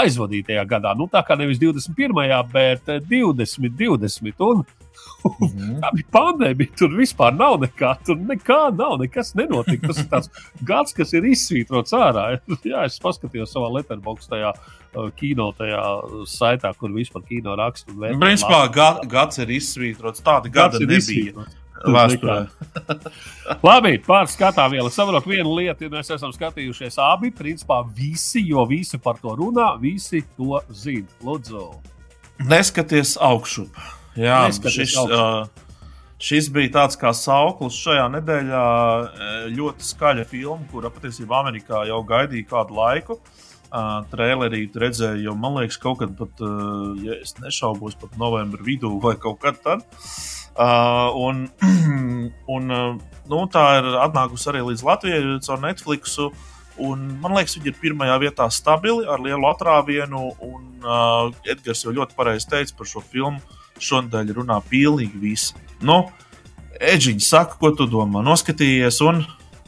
[0.00, 0.96] aizvadītajā gadā.
[0.98, 2.42] Nu, tā kā nevis 21.
[2.52, 4.34] bet ā, 20, 20.
[4.44, 4.64] Un,
[5.24, 5.78] Mhm.
[5.82, 7.94] Tā bija pandēmija, tur vispār nav nekā.
[8.06, 9.90] Tur nekā nav, nekas nenotika.
[9.90, 10.30] Tas ir tāds
[10.70, 12.26] gads, kas ir izsvītrots ārā.
[12.70, 14.54] Jā, es paskatījos savā letterbox tajā
[15.18, 15.82] kino, tajā
[16.30, 17.92] saitā, kur vispār kino raksta.
[17.94, 18.72] Principā lasu.
[18.76, 20.22] ga, gads ir izsvītrots.
[20.24, 20.98] Tāda Gads gada nebija.
[21.02, 21.60] izsvītrots.
[23.66, 24.86] Labi, pārskatām vēl.
[24.88, 27.32] Es saprotu, viena lieta, ir, mēs esam skatījušies abi.
[27.34, 31.08] Principā visi, jo visi par to runā, visi to zina.
[31.24, 31.66] Lūdzu,
[32.50, 33.76] Neskaties augšup.
[34.18, 35.18] Jā, Neskaties šis, augšup.
[35.18, 38.64] uh, šis bija tāds kā sauklis šajā nedēļā.
[38.64, 43.18] uh, Ļoti skaļa filma, kura patiesībā Amerikā jau gaidīja kādu laiku.
[43.20, 43.53] Uh,
[44.12, 48.62] trailerī tu redzēji, jau man liekas, kaut kad pat, uh, ja es nešaubos, pat novembra
[48.64, 49.84] vidū vai kaut kad tad.
[50.54, 51.48] Uh, un
[52.56, 52.90] un uh,
[53.30, 56.18] nu, tā ir atnākusi arī līdz Latvijai caur Netflix.
[56.74, 60.32] Un, man liekas, viņi ir pirmajā vietā stabili ar lielu atrāvienu.
[60.42, 63.60] Un, uh, Edgars jau ļoti pareizi teica par šo filmu.
[63.82, 65.58] Šonadēļ runā pilnīgi visi.
[65.82, 66.04] Nu,
[66.78, 68.22] Edžiņš, saka, ko tu domā?
[68.26, 69.22] Noskatījies, un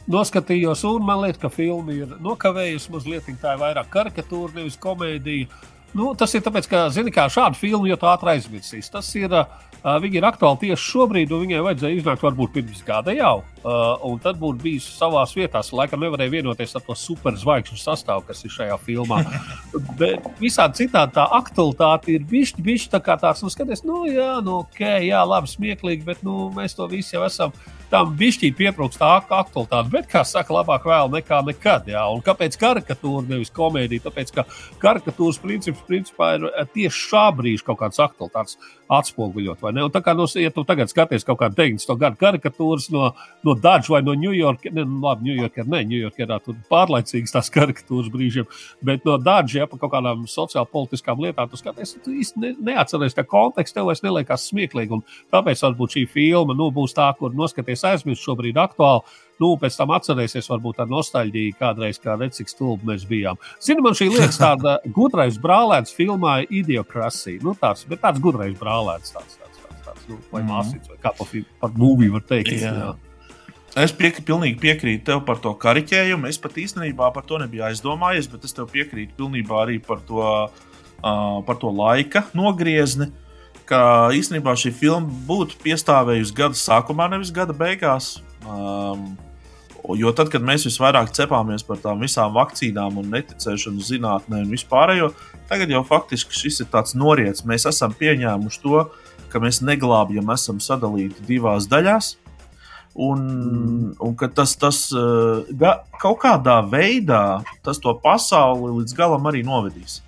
[0.07, 3.25] Noskatījos, un man liekas, ka filma ir nokavējusi mazliet.
[3.41, 5.49] Tā ir vairāk karikatūra, nevis komēdija.
[5.95, 8.87] Nu, tas ir tāpēc, ka, zini, kā šādu filmu jau tā ātri aizmirsīs.
[8.91, 13.15] Tas ir, uh, viņi ir aktuāli tieši šobrīd, un viņai vajadzēja iznākt varbūt pirms gada
[13.15, 13.41] jau.
[13.63, 15.63] Uh, un tad būtu bijis savā vietā.
[15.79, 19.23] Laikam nevarēja vienoties ar to superzvaigžņu sastāvu, kas ir šajā filmā.
[19.99, 24.37] Bet visādi citādi tā aktualitāte ir bijusi bijusi tā kā tāds, nu, skaties, nu, jā,
[24.45, 27.55] nu, ok, jā, labi, smieklīgi, bet nu, mēs to visi jau esam.
[27.91, 31.87] Tam bišķī pietrūkst tā ak- aktualitāte, bet, kā saka, labāk vēl nekā nekad.
[31.87, 32.03] Jā.
[32.11, 34.03] Un kāpēc karikatūra, nevis komēdija?
[34.07, 34.43] Tāpēc, ka
[34.81, 38.57] karikatūras princips principā ir eh, tieši šā brīža kaut kāds aktualitātes
[38.91, 39.63] atspoguļot.
[39.91, 41.97] tā kā, no, ja tu tagad skaties kaut kādu 90.
[41.99, 43.11] gadu karikatūras no,
[43.43, 48.11] no Dāģa vai no Ņujorka, ne, nu, labi, Ņujorka, ne, Ņujorka tur pārlaicīgas tās karikatūras
[48.13, 48.47] brīžiem,
[48.81, 53.15] bet no Dāģa, ja pa kaut kādām sociālpolitiskām lietām, tu skaties, tu īsti ne, neatceries
[53.17, 54.99] tā kontekstu, tev vairs neliekas smieklīgi.
[54.99, 55.03] Un
[55.35, 59.01] tāpēc varbūt šī filma nu, būs tā, kur noskaties aizmirst šobrīd aktuāli.
[59.39, 63.37] Nu, pēc tam atcerēsies, varbūt ar nostalģiju kādreiz, kā redz, cik stulbi mēs bijām.
[63.61, 67.43] Zini, man šī liekas tāda gudrais brālēns filmā Idiokrasija.
[67.45, 70.49] Nu, tāds, bet tāds gudrais brālēns, tāds, tāds, tāds, tāds nu, vai Mhm.
[70.49, 71.25] māsīts, vai kā pa,
[71.61, 72.55] par mūviju var teikt.
[72.61, 72.95] Jā.
[73.77, 76.25] Es piek, pilnīgi piekrītu tev par to kariķējumu.
[76.27, 80.23] Es pat īstenībā par to nebiju aizdomājies, bet es tev piekrītu pilnībā arī par to,
[80.49, 83.11] uh, par to laika nogriezni.
[83.67, 83.79] Ka
[84.15, 88.17] īstenībā šī filma būtu piestāvējusi gada sākumā, nevis gada beigās.
[88.47, 89.17] Um,
[89.99, 95.11] jo tad, kad mēs visvairāk cepāmies par tām visām vakcīnām un neticēšanu zinātnē un vispārējo,
[95.51, 97.45] tagad jau faktiski šis ir tāds noriets.
[97.47, 98.85] Mēs esam pieņēmuši to,
[99.31, 102.15] ka mēs neglābjam, esam sadalīti divās daļās.
[102.97, 103.21] Un,
[104.01, 109.43] un ka tas, tas uh, ga, kaut kādā veidā tas to pasauli līdz galam arī
[109.45, 109.99] novedīs.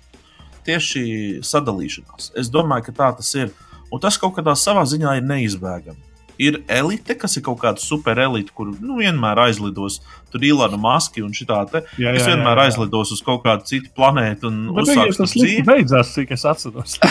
[0.66, 1.02] Tieši
[1.46, 2.32] sadalīšanās.
[2.38, 3.50] Es domāju, ka tā tas ir.
[3.90, 5.98] Un tas kaut kādā savā ziņā ir neizbēgami.
[6.40, 9.98] Ir elite, kas ir kaut kāda superelite, kur nu, vienmēr aizlidos.
[10.32, 11.82] Tur ir Ilana Maska un šitā te.
[12.00, 12.68] Jā, Es jā, vienmēr jā, jā.
[12.70, 14.88] aizlidos uz kaut kādu citu planētu un tas
[15.18, 15.66] slikti dzīvi.
[15.68, 16.96] beidzās, cik es atceros.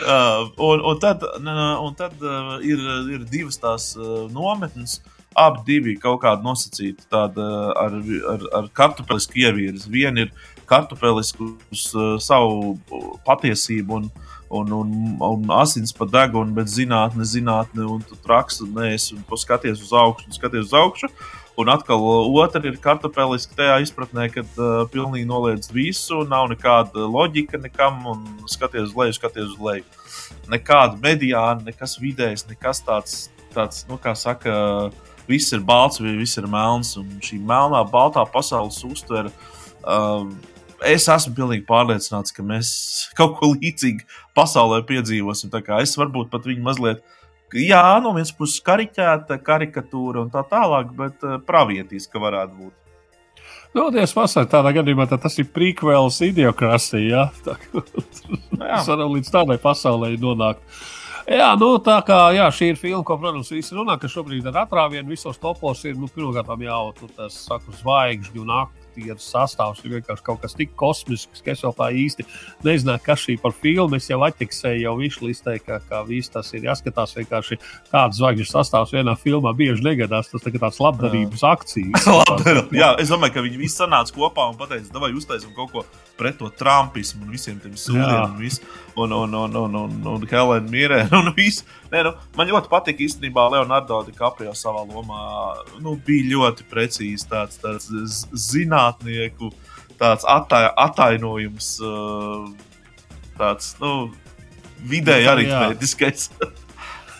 [0.00, 2.80] Uh, un, un tad, n- un tad uh, ir,
[3.12, 5.00] ir divas tās uh, nometnes.
[5.36, 7.98] Abi divi kaut kādi nosacīti tādi, uh, ar,
[8.32, 9.90] ar, ar kartupeļsku ievirzi.
[9.92, 10.32] Viena ir
[10.70, 12.76] kartupeļsku uz uh, savu
[13.26, 14.08] patiesību un,
[14.50, 14.94] un, un,
[15.26, 19.92] un asins pa degunu, bet zinātne, zinātne, un tu traks nēs, un tu skaties uz
[19.92, 21.10] augšu, un skaties uz augšu.
[21.60, 27.60] Un atkal otra ir kartupeliska tajā izpratnē, ka uh, pilnīgi noliedz visu, nav nekāda loģika
[27.60, 29.84] nekam, un skaties uz leju, skaties uz leju.
[30.48, 33.18] Nekāda mediāna, nekas vidējs, nekas tāds,
[33.52, 34.54] tāds nu, kā saka,
[35.28, 36.94] viss ir balts vai viss ir melns.
[37.00, 39.34] Un šī melnā, baltā pasaules uztvere.
[39.80, 40.32] Um,
[40.86, 42.72] es esmu pilnīgi pārliecināts, ka mēs
[43.18, 44.06] kaut ko līdzīgu
[44.38, 45.52] pasaulē piedzīvosim.
[45.52, 47.02] Tā es varbūt pat viņu mazliet
[47.50, 52.76] Jā, no vienas puses kariķēta, karikatūra un tā tālāk, bet uh, pravietiska varētu būt.
[53.74, 57.10] Nu, Dievs, pasaka, tādā gadījumā tad tas ir prequels idiokrasija.
[57.10, 57.24] Ja?
[57.46, 57.82] Tā kā
[58.54, 60.62] Mēs varam līdz tādai pasaulē nonākt.
[61.30, 64.64] Jā, nu, tā kā jā, šī ir filma, ko, protams, visi runā, ka šobrīd ar
[64.64, 70.24] atrāvienu visos topos ir, nu, pirmkārt, jau tas saku, zvaigžņu nakti, aktieru sastāvs ir vienkārši
[70.24, 72.26] kaut kas tik kosmisks, ka es vēl tā īsti
[72.66, 73.96] nezināju, kas šī par filmu.
[73.96, 77.58] Es jau atķeksēju, jau viņš listē, ka, ka viss tas ir jāskatās vienkārši
[77.90, 80.30] tāds zvaigžņu sastāvs vienā filmā bieži negadās.
[80.30, 82.08] Tas tā tāds labdarības akcijas.
[82.20, 82.76] Labdarība.
[82.76, 85.84] Jā, es domāju, ka viņi visi sanāca kopā un teica, vai uztaisām kaut ko
[86.20, 88.36] pret to trumpismu un visiem tiem sūdiem.
[89.00, 91.00] Un, un, un, un, un, un, Helēna Mirē.
[91.18, 91.64] Un visu.
[91.92, 95.22] Nē, nu, man ļoti patīk īstenībā Leonardo DiCaprio savā lomā.
[95.80, 97.88] Nu, bija ļoti precīzi tāds, tāds
[98.50, 99.52] zinātnieku
[100.00, 101.74] tāds attai, attainojums,
[103.36, 103.92] tāds nu,
[104.88, 106.30] vidēji aritmētiskais.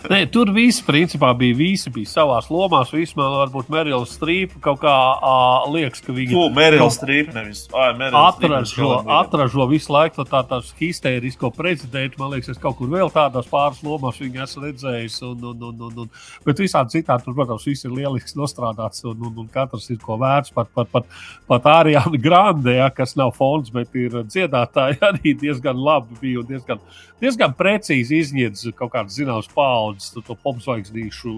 [0.08, 1.52] Nē, tur viss principā bija.
[1.58, 2.80] Visi bija savā lomā.
[2.88, 8.88] Vismaz varbūt Merila Strīpa kaut kā uh, liekas, ka viņa to Merila Strīpa nevis atražo,
[9.18, 12.16] atražo visu laiku tā, tās histērisko prezidentu.
[12.22, 15.18] Man liekas, es kaut kur vēl tādās pāris lomās viņu esmu redzējis.
[15.28, 19.20] Un, un, un, un, un, bet visādi citādi tur, protams, viss ir lieliski nostrādāts un,
[19.28, 20.54] un, un katrs ir ko vērts.
[20.56, 21.12] Pat, pat, pat,
[21.50, 26.48] pat Ariāna Grande, ja, kas nav fonds, bet ir dziedātāji, arī diezgan labi bija un
[26.48, 26.80] diezgan,
[27.20, 31.34] diezgan precīzi izņēdz kaut kādas zināmas paudzes to popzvaigznīšu,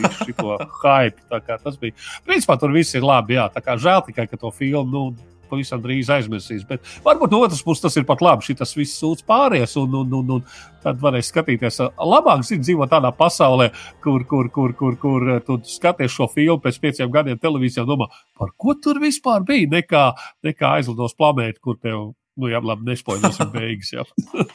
[0.00, 1.40] visu šo hype.
[1.50, 1.96] Tas bija.
[2.26, 3.38] Principā tur viss ir labi.
[3.38, 4.88] Jā, tā kā žēl tikai, ka to filmu.
[4.90, 6.62] Nu, Pavisam drīz aizmirsīs.
[6.68, 8.54] Bet varbūt no otras puses tas ir pat labi.
[8.54, 10.44] Tas viss sūdz pāries, un, un, un, un
[10.84, 11.80] tad varēs skatīties.
[11.98, 13.72] Labāk zin, dzīvo tādā pasaulē,
[14.04, 18.10] kur, kur, kur, kur, kur tu skaties šo filmu pēc pieciem gadiem televīzijā un domā,
[18.38, 20.06] par ko tur vispār bija, nekā,
[20.46, 23.92] nekā aizlidos planēta, kur tev Nu, jā, labi, nespoiļosim beigas.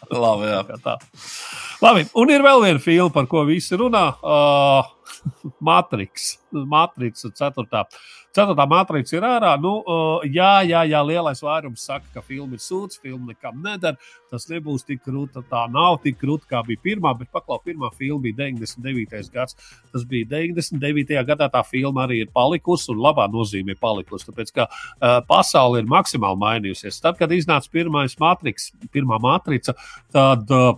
[0.09, 0.81] Labi, jā.
[0.83, 0.97] tā.
[1.85, 4.07] Labi, un ir vēl viena filma, par ko visi runā.
[4.25, 4.94] Uh,
[5.59, 7.85] Matrix, Matrix 4.
[8.35, 9.53] Ceturtā matrica ir ārā.
[9.61, 13.95] Nu, uh, jā, jā, jā, lielais vairums saka, ka filma ir sūds, filma nekam nedara.
[14.31, 18.25] Tas nebūs tik krūta, tā nav tik krūta, kā bija pirmā, bet paklau, pirmā filma
[18.25, 19.29] bija 99.
[19.31, 19.55] gads.
[19.93, 21.15] Tas bija 99.
[21.29, 24.27] gadā, tā filma arī ir palikusi un labā nozīmē palikusi.
[24.27, 26.99] Tāpēc, ka uh, pasaule ir maksimāli mainījusies.
[27.05, 29.77] Tad, kad iznāca pirmais matriks, pirmā matrica,
[30.11, 30.73] tad uh,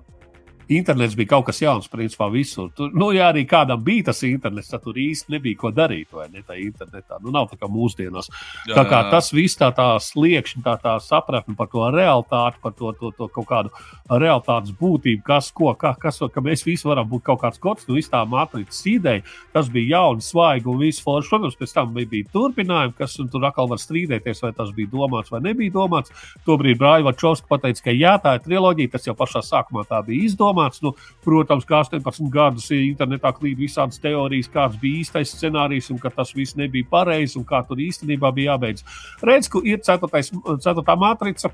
[0.69, 2.69] internets bija kaut kas jauns, principā visur.
[2.75, 6.27] Tur, nu, ja arī kādam bija tas internets, tad tur īsti nebija ko darīt, vai
[6.33, 6.43] ne?
[6.47, 8.29] Tā internetā nu, nav tā kā mūsdienās.
[8.67, 9.11] Jā, tā kā jā, jā.
[9.13, 13.29] tas viss tā, tā sliekšņi, tā, tā sapratne par to realitāti, par to, to, to
[13.35, 13.73] kaut kādu
[14.11, 17.97] realitātes būtību, kas, ko, kā, kas, ka mēs visi varam būt kaut kāds kods, nu,
[17.97, 19.23] viss tā matricas ideja,
[19.55, 21.31] tas bija jauns, svaigi un viss forši.
[21.31, 25.31] Protams, pēc tam bija, bija turpinājumi, kas tur atkal var strīdēties, vai tas bija domāts
[25.31, 26.13] vai nebija domāts.
[26.47, 30.27] Tobrīd Brāļa Čovska pateica, ka jā, tā ir triloģija, tas jau pašā sākumā tā bija
[30.27, 30.81] izdomāts domāts.
[30.81, 30.93] Nu,
[31.25, 36.33] protams, kā 18 gadus internetā klīd visādas teorijas, kāds bija īstais scenārijs un ka tas
[36.35, 38.85] viss nebija pareizi un kā tur īstenībā bija jābeidz.
[39.21, 40.97] Redz, ka ir 4.
[40.97, 41.53] matrica.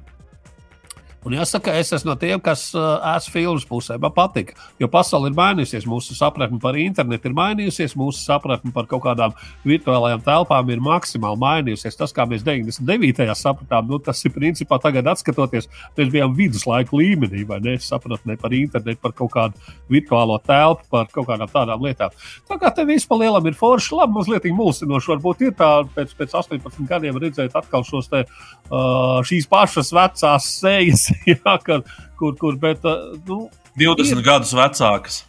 [1.24, 3.96] Un jāsaka, es esmu no tiem, kas uh, esmu filmas pusē.
[4.02, 4.52] Man patīk,
[4.82, 5.86] jo pasaule ir mainījusies.
[5.88, 11.40] Mūsu sapratne par internetu ir mainījusies, mūsu sapratne par kaut kādām virtuālajām telpām ir maksimāli
[11.40, 11.96] mainījusies.
[12.00, 13.30] Tas, kā mēs 99.
[13.40, 17.78] sapratām, nu, tas ir principā tagad, skatoties, mēs bijām viduslaiku līmenī, vai ne?
[17.80, 22.12] Sapratne par internetu, par kaut kādu virtuālo telpu, par kaut kādām tādām lietām.
[22.50, 25.14] Tā kā te viss pa lielam ir forši, labi, mazliet mulsinoši.
[25.16, 30.52] Varbūt ir tā, pēc, pēc 18 gadiem redzēt atkal šos te, uh, šīs pašas vecās
[30.60, 31.84] sejas jā, kur,
[32.20, 32.86] kur, kur bet,
[33.28, 33.46] nu,
[33.80, 35.24] 20 ir, gadus vecākas.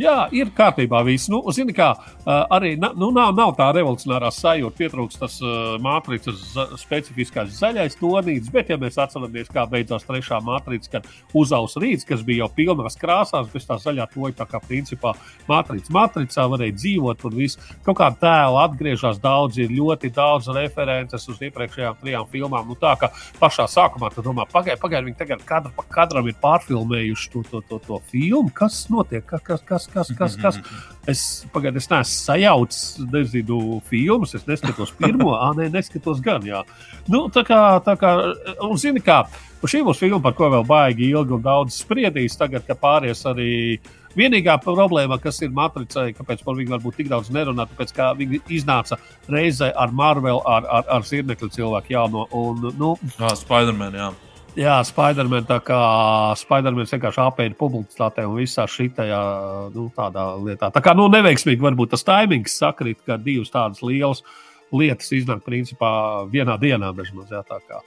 [0.00, 1.28] Jā, ir kārtībā viss.
[1.28, 1.90] Nu, zini, kā,
[2.24, 4.78] arī nu, nav, nav tā revolucionārā sajūta.
[4.78, 6.40] Pietrūkst tas uh, matricas
[6.80, 12.24] specifiskais zaļais tonīts, bet, ja mēs atceramies, kā beidzās trešā matrica, kad uzaus rīts, kas
[12.24, 15.12] bija jau pilnās krāsās, bez tā zaļā toja, tā kā principā
[15.50, 17.60] matrica matricā varēja dzīvot un viss.
[17.84, 22.64] Kaut kā tēla atgriežas daudz, ir ļoti daudz references uz iepriekšējām trijām filmām.
[22.70, 26.38] Nu, tā kā pašā sākumā tu domā, pagaidi, pagaidi, viņi tagad kadru pa kadram ir
[26.42, 28.52] pārfilmējuši to, to, to, to filmu.
[28.56, 29.26] Kas notiek?
[29.28, 30.58] Kas, kas, kas, kas, kas, kas.
[31.08, 31.22] Es
[31.54, 32.82] pagaidu, es neesmu sajaucis,
[33.12, 36.44] nezinu, filmas, es neskatos pirmo, ah, nē, neskatos gan.
[36.46, 36.62] Jā.
[37.10, 38.12] Nu, tā kā, tā kā,
[38.62, 39.24] un zini, kā,
[39.66, 43.50] šī būs filma, par ko vēl baigi ilgi un daudz spriedīs, tagad, ka pāries arī.
[44.12, 48.42] Vienīgā problēma, kas ir matricai, kāpēc par viņu varbūt tik daudz nerunā, tāpēc, ka viņi
[48.52, 48.98] iznāca
[49.32, 52.26] reizē ar Marvel, ar, ar, ar Zirnekļa cilvēku jauno.
[52.36, 54.10] Un, nu, jā, Spider-Man, jā.
[54.52, 55.80] Jā, Spiderman tā kā
[56.36, 59.20] Spiderman vienkārši apēda publicitātē un visā šitajā
[59.72, 59.86] nu,
[60.44, 60.68] lietā.
[60.74, 64.20] Tā kā nu, neveiksmīgi varbūt tas taimings sakrīt, ka divas tādas lielas
[64.72, 65.92] lietas iznāk principā
[66.32, 66.92] vienā dienā.
[66.96, 67.80] Bežmaz, jā, tā kā.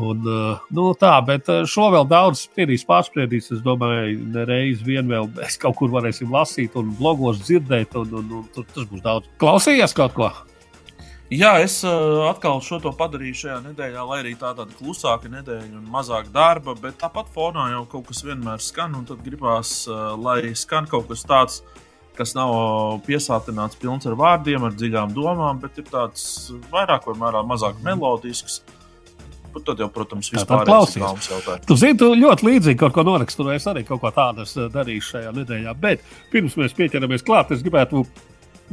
[0.00, 0.24] Un,
[0.72, 3.50] nu, tā, bet šo vēl daudz spriedīs, pārspriedīs.
[3.52, 8.38] Es domāju, nereiz vien vēl mēs kaut kur varēsim lasīt un blogos dzirdēt, un, un,
[8.40, 9.28] un, un tas būs daudz.
[9.42, 10.32] Klausījies kaut ko?
[11.30, 15.76] Jā, es uh, atkal šo to padarīju šajā nedēļā, lai arī tā tāda klusāka nedēļa
[15.78, 20.16] un mazāk darba, bet tāpat fonā jau kaut kas vienmēr skan, un tad gribās, uh,
[20.18, 21.60] lai skan kaut kas tāds,
[22.18, 22.50] kas nav
[23.06, 28.64] piesātināts pilns ar vārdiem, ar dziļām domām, bet ir tāds vairāk vai mērā mazāk melodisks.
[29.54, 31.62] Bet tad jau, protams, Tā vispār tad klausies.
[31.66, 35.32] Tu zini, tu ļoti līdzīgi kaut ko norakstu, es arī kaut ko tādu darījis šajā
[35.38, 35.78] nedēļā.
[35.78, 36.02] Bet
[36.34, 38.02] pirms mēs pieķeramies klāt, es gribētu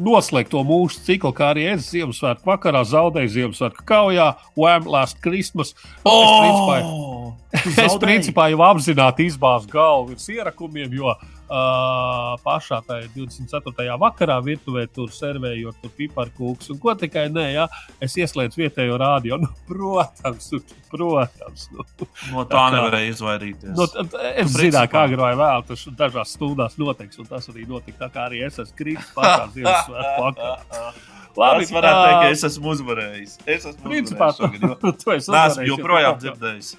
[0.01, 4.87] noslēgt to mūsu ciklu, kā arī es Ziemassvētku vakarā zaudēju Ziemassvētku kaujā, Wham!
[4.87, 5.73] Last Christmas.
[6.05, 11.15] Nu, es, principā, es principā jau apzināti izbāzu galvu virs ierakumiem, jo
[11.49, 13.97] uh, pašā tajā 24.
[14.01, 17.67] vakarā virtuvē tur servējot tur piparkūks un ko tikai nē, ja,
[18.03, 19.39] es ieslēdzu vietējo rādio.
[19.41, 20.51] Nu, protams,
[20.91, 21.67] protams.
[21.73, 21.85] Nu.
[22.33, 23.73] No tā nevarēja izvairīties.
[23.75, 27.47] No, Nu, t- es zināju, kā agrāk vai vēl tas dažās stundās notiks, un tas
[27.51, 28.05] arī notika.
[28.05, 30.91] Tā kā arī es esmu kritis pašā Ziemassvētku vakarā.
[31.37, 33.33] Labi, es varētu teikt, ka es esmu uzvarējis.
[33.45, 36.71] Es esmu Principā, uzvarējis šogad, jo tu esi neesmu uzvarējis, joprojām jo tu- dzirdējis.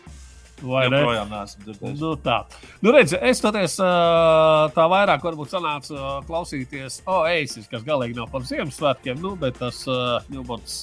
[0.63, 1.01] Vai ne?
[1.03, 2.01] Joprojām neesmu dzirdējis.
[2.01, 2.39] Nu, tā.
[2.83, 9.21] Nu, redz, es toties, tā vairāk varbūt sanāca klausīties Oasis, kas galīgi nav par Ziemassvētkiem,
[9.23, 9.85] nu, bet tas
[10.33, 10.81] Newborns,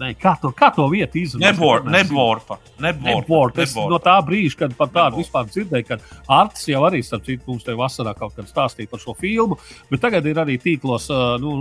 [0.00, 1.52] ne, kā to, kā to vietu izrunāt?
[1.52, 1.84] Nebor-.
[1.90, 2.60] Neborpa.
[2.80, 3.60] Nebort.
[3.60, 7.44] Es no tā brīža, kad par tādu vispār dzirdēju, kad Arts jau arī, starp citu,
[7.50, 9.58] mums te vasarā kaut kad stāstīja par šo filmu,
[9.90, 11.10] bet tagad ir arī tīklos,
[11.42, 11.56] nu,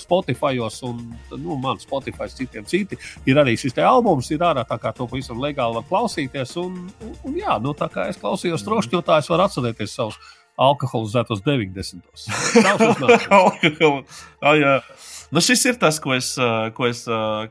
[0.00, 1.02] Spotifyos un,
[1.34, 2.98] nu, man Spotify, citiem citi,
[3.28, 6.91] ir arī šis te albums, ir ārā, tā kā to pavisam legāli var klausīties, un,
[7.00, 10.20] un, un jā, nu, tā kā es klausījos trošķotājs, var atcerēties savus
[10.60, 12.04] alkoholizētos 90.
[13.40, 14.04] Alkoholu.
[14.42, 14.78] Ah, jā.
[15.32, 16.34] nu, šis ir tas, ko es,
[16.76, 17.04] ko es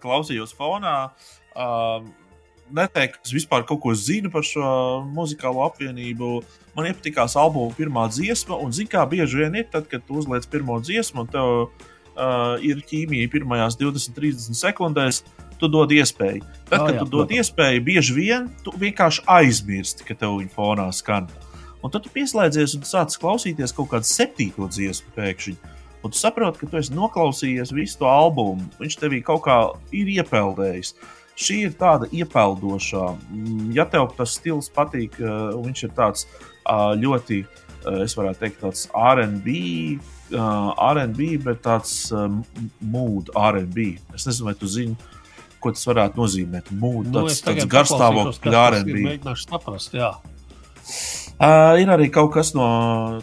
[0.04, 0.98] klausījos fonā.
[1.56, 1.70] Ā,
[2.72, 4.64] Neteiktu, ka es vispār kaut ko zinu par šo
[5.12, 6.38] muzikālo apvienību.
[6.78, 10.48] Man iepatikās albuma pirmā dziesma, un zini, kā bieži vien ir, tad, kad tu uzliec
[10.48, 11.52] pirmo dziesmu, un tev
[12.16, 15.22] uh, ir ķīmija pirmajās 20, 30 sekundēs,
[15.62, 16.42] tu dod iespēju.
[16.70, 20.54] Tad, Ah, kad jā, tu dod iespēju, bieži vien tu vienkārši aizmirsti, ka tev viņa
[20.56, 21.30] fonā skan.
[21.82, 25.56] Un tad tu pieslēdzies un sāc klausīties kaut kādu septīto dziesmu pēkšņi.
[26.02, 28.66] Un tu saproti, ka tu esi noklausījies visu to albumu.
[28.82, 29.58] Viņš tevī kaut kā
[29.94, 30.96] ir iepeldējis.
[31.42, 33.06] Šī ir tāda iepeldošā.
[33.30, 36.26] Mm, Ja tev tas stils patīk, uh, viņš ir tāds
[36.66, 37.44] uh, ļoti,
[37.86, 39.56] uh, es varētu teikt, tāds RB,
[40.36, 42.42] uh, RB, bet tāds um,
[42.80, 43.96] mood RB.
[44.16, 44.98] Es nezinu, vai tu zini,
[45.62, 46.74] ko tas varētu nozīmēt.
[46.74, 47.70] Mood, Nu, tāds, tāds ir,
[48.82, 49.02] RB.
[49.08, 50.14] Mēģināšu saprast, jā.
[51.42, 52.66] Uh, ir arī kaut kas no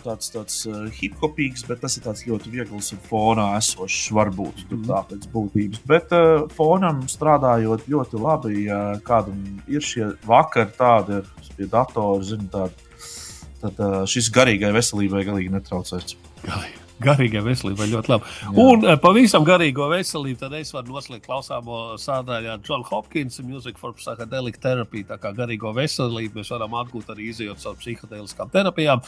[0.03, 4.09] tāds, tāds uh, hip-hopīgs, bet tas ir tāds ļoti viegls un fonā esošs.
[4.17, 5.85] Varbūt tur tā pēc būtības.
[5.87, 9.39] Bet uh, fonam strādājot ļoti labi, ja kādam
[9.71, 12.91] ir šie vakari, tādi ir pie datora, zina, tādi,
[13.63, 16.19] tad uh, šis garīgai veselībai galīgi netraucēs.
[17.07, 18.33] Garīgai veselībai ļoti labi.
[18.59, 23.95] Un eh, pavisam garīgo veselību tad es varu noslēgt klausāmo sādaļā John Hopkins Music for
[23.99, 25.05] Psychedelic Therapy.
[25.07, 29.05] Tā kā garīgo veselību mēs varam atgūt arī izjūt caur psihedeliskām terapijām.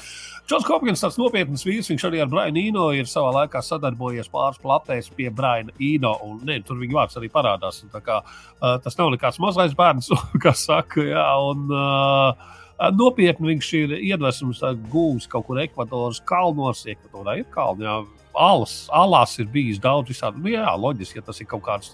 [0.51, 4.63] Johns Hopkins tāds nopietns vīrs, viņš arī ar Brianu Ino ir savā laikā sadarbojies pāris
[4.63, 6.15] platēs pie Briana Ino.
[6.27, 7.83] Un, ne, tur viņa vārds arī parādās.
[7.83, 10.09] Un Kā, uh, tas nav nekāds mazais bērns,
[10.45, 12.60] kas saka, jā, un, uh,
[12.97, 14.63] Nopietni viņš ir iedvesmas
[14.93, 16.87] gūs kaut kur Ekvadoras kalnos.
[16.89, 18.01] Ekvadorā ir kalni, jā.
[18.41, 20.39] Alas, alās ir bijis daudz visādi.
[20.41, 21.91] Nu, jā, loģiski, ja tas ir kaut kāds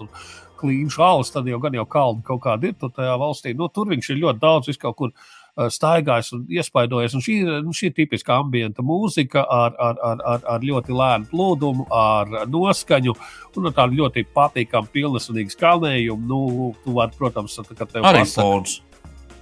[0.60, 3.54] klīņš alas, tad jau gan jau kalni kaut kādi ir tur tajā valstī.
[3.56, 5.14] Nu, tur viņš ir ļoti daudz vis kaut kur
[5.56, 7.14] staigājis un iespaidojies.
[7.16, 11.30] Un šī, nu, šī ir tipiska ambienta mūzika ar, ar, ar, ar, ar ļoti lēnu
[11.32, 13.16] plūdumu, ar noskaņu
[13.56, 16.28] un ar tādu ļoti patīkamu, pilnesvērtīgu skanējumu.
[16.28, 18.82] Nu, tu vari, protams, tā, kad tev Arī pasaka-.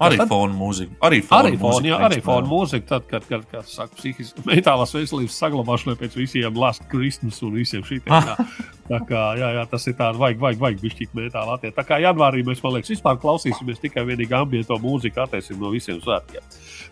[0.02, 0.96] Arī Tad- fona mūzika.
[1.06, 2.50] Arī fona Arī fona, mūzika, jā, arī fona jā.
[2.50, 7.54] mūzika, tad, kad, kad, kad saka, psihiski metālās veselības saglabāšanai pēc visiem last Christmas un
[7.54, 8.10] visiem šitiem.
[8.10, 8.34] Jā.
[8.90, 11.76] Tā kā, jā, jā, tas ir tāds, vajag, vajag, vajag bišķīt metālu attiekt.
[11.78, 16.02] Tā kā janvārī mēs, man liekas, vispār klausīsimies tikai vienīgi ambiento mūziku attiesim no visiem
[16.04, 16.44] svētkiem.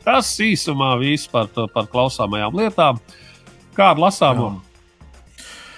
[0.06, 3.02] Tas īsumā viss par, par klausāmajām lietām.
[3.76, 4.54] Kādu lasāmo?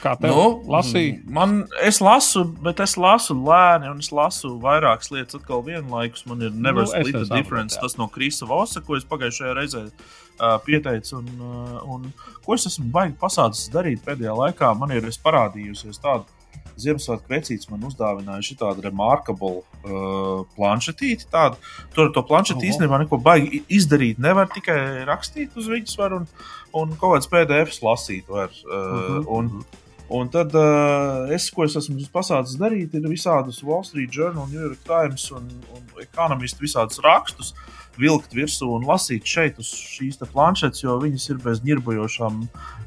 [0.05, 1.17] Kā tev Nu, lasīja?
[1.33, 6.27] Man, es lasu, bet es lasu lēni, un es lasu vairākas lietas atkal vienlaikus.
[6.29, 9.85] Man ir Never Nu, Split the Difference, tas no Krista Vosa, ko es pagājušajā reizē
[9.89, 11.23] uh, pieteicu.
[11.23, 12.09] Un, uh, un
[12.45, 16.29] ko es esmu baigi pasācis darīt pēdējā laikā, man ir parādījusies tāda.
[16.75, 21.29] Ziemassvētku vecītis man uzdāvināja šī tāda remarkable uh, planšetīte.
[21.31, 21.55] Tāda.
[21.95, 22.67] Tur to planšeti Oho.
[22.73, 24.19] īstenībā neko baigi izdarīt.
[24.19, 26.27] Nevar tikai rakstīt uz viņas, var un,
[26.75, 28.27] un kaut kāds PDFs lasīt.
[28.29, 29.53] Var, uh, Mhm, un,
[30.13, 34.61] Un tad uh, es, ko es esmu pasācis darīt, ir visādus Wall Street Journal, New
[34.61, 37.55] York Times un, un Economist visādus rakstus
[38.01, 42.41] vilkt virsū un lasīt šeit uz šīs te planšetes, jo viņas ir bez ņirbojošām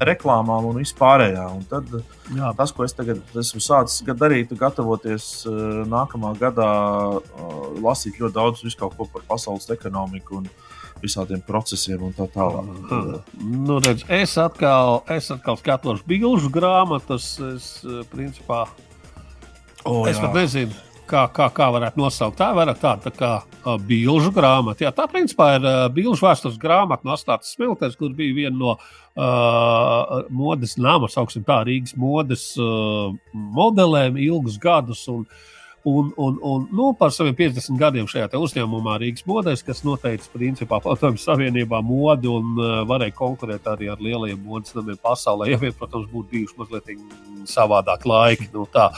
[0.04, 1.46] reklāmām un vispārējā.
[1.56, 1.88] Un tad
[2.36, 2.52] Jā.
[2.58, 6.70] tas, ko es tagad esmu sācis darīt, gatavoties uh, nākamā gadā,
[7.18, 10.50] uh, lasīt ļoti daudz par pasaules ekonomiku un
[11.02, 13.22] visādiem procesiem un tā tālāk.
[13.42, 17.34] Nu, redz, es, atkal, es atkal skatos bilžu grāmatas.
[17.54, 18.66] Es, eh, principā,
[19.86, 20.24] O, es jā.
[20.24, 20.74] pat nezinu,
[21.08, 22.38] kā, kā, kā varētu nosaukt.
[22.38, 24.84] Tā ir vairāk tāda tā kā uh, bilžu grāmata.
[24.84, 28.74] Jā, tā principā ir uh, bilžu vēstures grāmata no Astātas Smilters, kur bija viena no
[28.76, 35.06] uh, modes nama, sauksim tā, Rīgas modes uh, modelēm ilgus gadus.
[35.12, 35.24] Un,
[35.86, 40.80] Un, un, un nu, par saviem 50 gadiem šajā uzņēmumā Rīgas modēs, kas noteica principā
[40.82, 45.52] padomju savienībā modi un uh, varēja konkurēt arī ar lielajiem modes namiem pasaulē.
[45.52, 46.90] Ja vien, protams, būtu bijuši mazliet
[47.48, 48.48] savādāk laiki.
[48.52, 48.88] Nu, tā.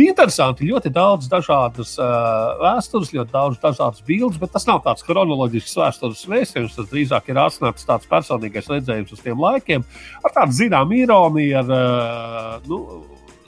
[0.00, 5.78] Interesanti, ļoti daudz dažādas uh, vēstures, ļoti daudz dažādas bildes, bet tas nav tāds chronoloģisks
[5.78, 6.76] vēstures vēstījums.
[6.78, 9.84] Tas drīzāk ir atnācis tāds personīgais redzējums uz tiem laikiem,
[10.24, 12.82] ar tādu zināmu ironiju, ar uh, nu,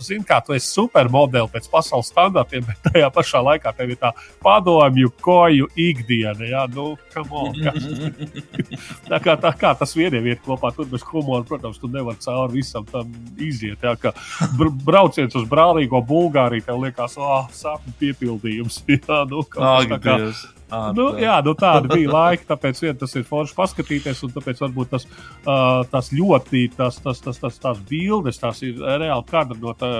[0.02, 4.10] zini, kā tu esi supermodeli pēc pasaules standartiem, bet tajā pašā laikā tev ir tā
[4.42, 6.48] padomju koju ikdiena.
[6.48, 6.94] Jā, nu,
[7.30, 7.88] on, kas-
[9.10, 12.60] tā, kā, tā kā tas vieniem iet kopā, tur bez humora, protams, tu nevari cauri
[12.60, 13.82] visam tam iziet.
[13.84, 14.14] Jā, kā
[14.58, 18.82] br brauciens uz brālīgo Bulgāriju, tev liekas, ah, sapņu piepildījums.
[18.94, 20.44] Jā, nu, kas Ak, tā kā- Dievs.
[20.74, 21.24] Ak, Nu, Dievs.
[21.26, 25.06] jā, nu tāda bija laika, tāpēc vien tas ir forši paskatīties, un tāpēc varbūt tas,
[25.44, 29.92] uh, tas ļoti, tas, tas, tas, tas, tās bildes, tās ir reāli kadri no tā.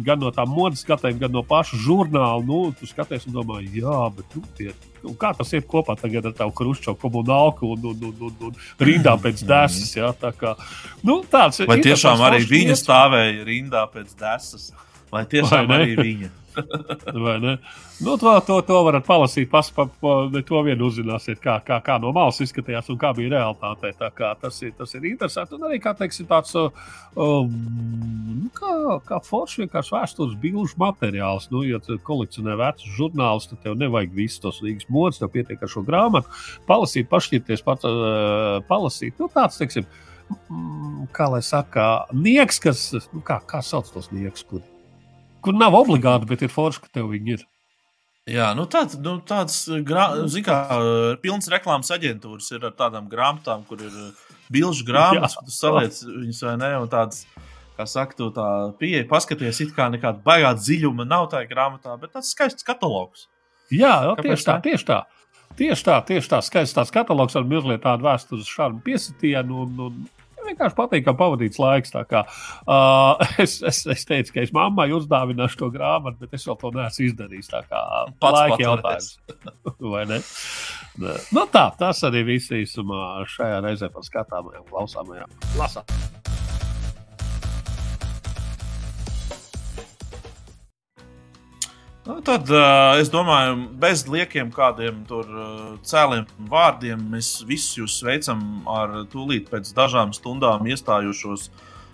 [0.00, 2.44] Gan no tā modes skatījuma, gan no paša žurnāla.
[2.46, 4.70] Nu, tu skaties un domā, jā, bet nu, tie,
[5.02, 8.86] nu, kā tas iet kopā tagad ar tavu krušķo komunālu un, un, un, un, un
[8.86, 9.90] rindā pēc desas.
[9.98, 10.54] Jā, tā kā,
[11.02, 14.70] nu, tāds, Vai ir tiešām arī viņa stāvēja rindā pēc desas?
[15.10, 16.30] Vai tiešām Vai arī viņa?
[18.00, 19.50] Nu, to, to, to varat palasīt.
[19.52, 23.12] Pas, pa, pa, ne to vien uzzināsiet, kā, kā, kā no malas izskatījās un kā
[23.16, 23.92] bija realitāte.
[24.40, 25.58] Tas ir, tas ir interesanti.
[25.58, 28.72] Un arī kā teiksim, tāds um, kā,
[29.08, 31.50] kā foršs vienkārši vēstures bilžu materiāls.
[31.52, 35.60] Nu, ja tu kolekcionē vecus žurnālus, tad tev nevajag visus tos Rīgas modus, tev pietiek
[35.60, 36.40] ar šo grāmatu.
[36.70, 39.20] Palasīt, pašķirties, pats uh, palasīt.
[39.20, 39.88] Nu, tāds, teiksim,
[41.16, 44.62] kā lai saka, nieks, kas, nu, kā, kā sauc tos nieks, kur,
[45.44, 47.46] kur nav obligāti, bet ir forši, ka tev viņi ir.
[48.30, 50.56] Jā, nu tāds, nu, tāds grā, zin kā,
[51.22, 53.94] pilns reklāmas aģentūras ir ar tādām grāmatām, kur ir
[54.52, 57.24] bilžu grāmatas, kur tu saliec viņus vai ne, un tāds,
[57.78, 58.48] kā saka, tu tā
[58.78, 63.26] pieeja, paskaties, it kā nekāda baigā dziļuma nav tajā grāmatā, bet tāds skaists katalogs.
[63.72, 65.00] Jā, jā tieši tā, tieši tā.
[65.58, 66.38] Tieši tā, tieši tā.
[66.46, 69.64] Skaists tās katalogs ar mazliet tādu vēstures šādu piesitienu.
[69.64, 70.19] Un, un,
[70.50, 71.94] Vienkārši patīk, ka pavadīts laiks.
[72.10, 72.24] Kā,
[72.66, 76.72] uh, es, es, es teicu, ka es mammai uzdāvināšu to grāmatu, bet es vēl to
[76.76, 77.52] neesmu izdarījis.
[77.52, 77.82] Tā kā
[78.26, 79.12] laika jautājums.
[79.94, 80.22] Vai ne?
[81.00, 81.18] Nē.
[81.36, 85.38] Nu, tā, tas arī viss īsumā šajā reizē par skatāmajām, klausāmajām.
[85.60, 86.19] Lasām!
[92.10, 97.98] Nu, tad uh, es domāju, bez liekiem kādiem tur uh, cēliem vārdiem mēs visus jūs
[98.00, 101.44] sveicam ar tūlīt pēc dažām stundām iestājušos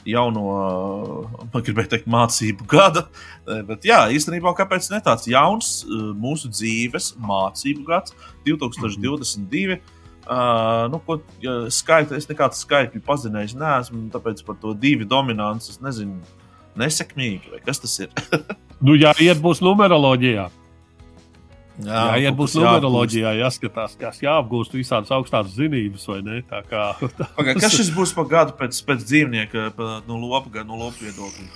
[0.08, 3.04] jauno, uh, man gribēja teikt, mācību gada.
[3.44, 5.74] Eh, Bet jā, īstenībā kāpēc ne tāds jauns
[6.16, 8.16] mūsu dzīves mācību gads,
[8.48, 9.76] 2022.
[9.76, 11.20] Uh, nu, ko,
[11.68, 16.24] skaita, es nekādu skaitļu pazinējis neesmu, tāpēc par to divi dominants es nezinu,
[16.80, 18.12] nesekmīgi vai kas tas ir.
[18.84, 20.42] Nu, jā, iet būs numeroloģijā.
[21.76, 26.36] Jā, Jā, jā būs numeroloģijā, jāskatās, kas jāapgūst visādas augstākas zinības, vai ne?
[26.48, 26.82] Tā kā,
[27.38, 30.96] Pagai, kas šis būs par gadu pēc, pēc dzīvnieka, pa, no lopa, gan no lopa
[31.04, 31.48] viedokļa?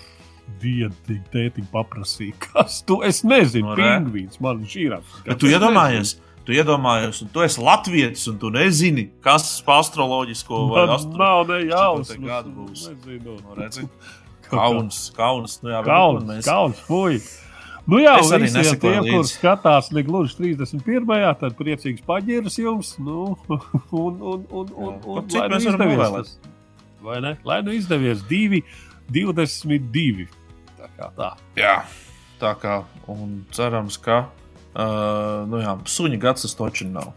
[0.61, 3.87] Dienu tētiņu paprasīja, kas tu es nezinu, No, re.
[4.01, 5.21] pingvīns, man žīrafs.
[5.29, 10.65] Bet tu iedomājies, tu iedomājies, un tu esi latviečs, un tu nezini, kas pa astroloģisko
[10.73, 11.17] vai Man astro...
[11.21, 12.89] nav ne cik jausmas, te gadu būs.
[12.91, 13.37] nezinu.
[13.45, 13.87] Nu, redzi?
[14.51, 15.59] Kauns, kauns.
[15.63, 17.21] Nu, jā, Kauns, mēs- kauns, fuj!
[17.91, 19.33] Nu jā, Es arī visiem nesekoju tiem, kur līdzi.
[19.39, 21.35] skatās ne gluži 31.
[21.41, 22.93] tad priecīgs paģiras jums.
[23.03, 23.37] Nu,
[24.05, 26.35] un, un, un, un, un, Cik lai nu mēs varam izdevies.
[27.03, 27.33] Vai ne?
[27.45, 28.61] Lai nu izdevies 2,
[29.11, 30.29] 22.
[30.79, 31.31] Tā kā tā.
[31.59, 31.75] Jā,
[32.41, 34.21] tā kā, un cerams, ka,
[34.77, 37.15] uh, nu jā, suņa gads tas toči nav.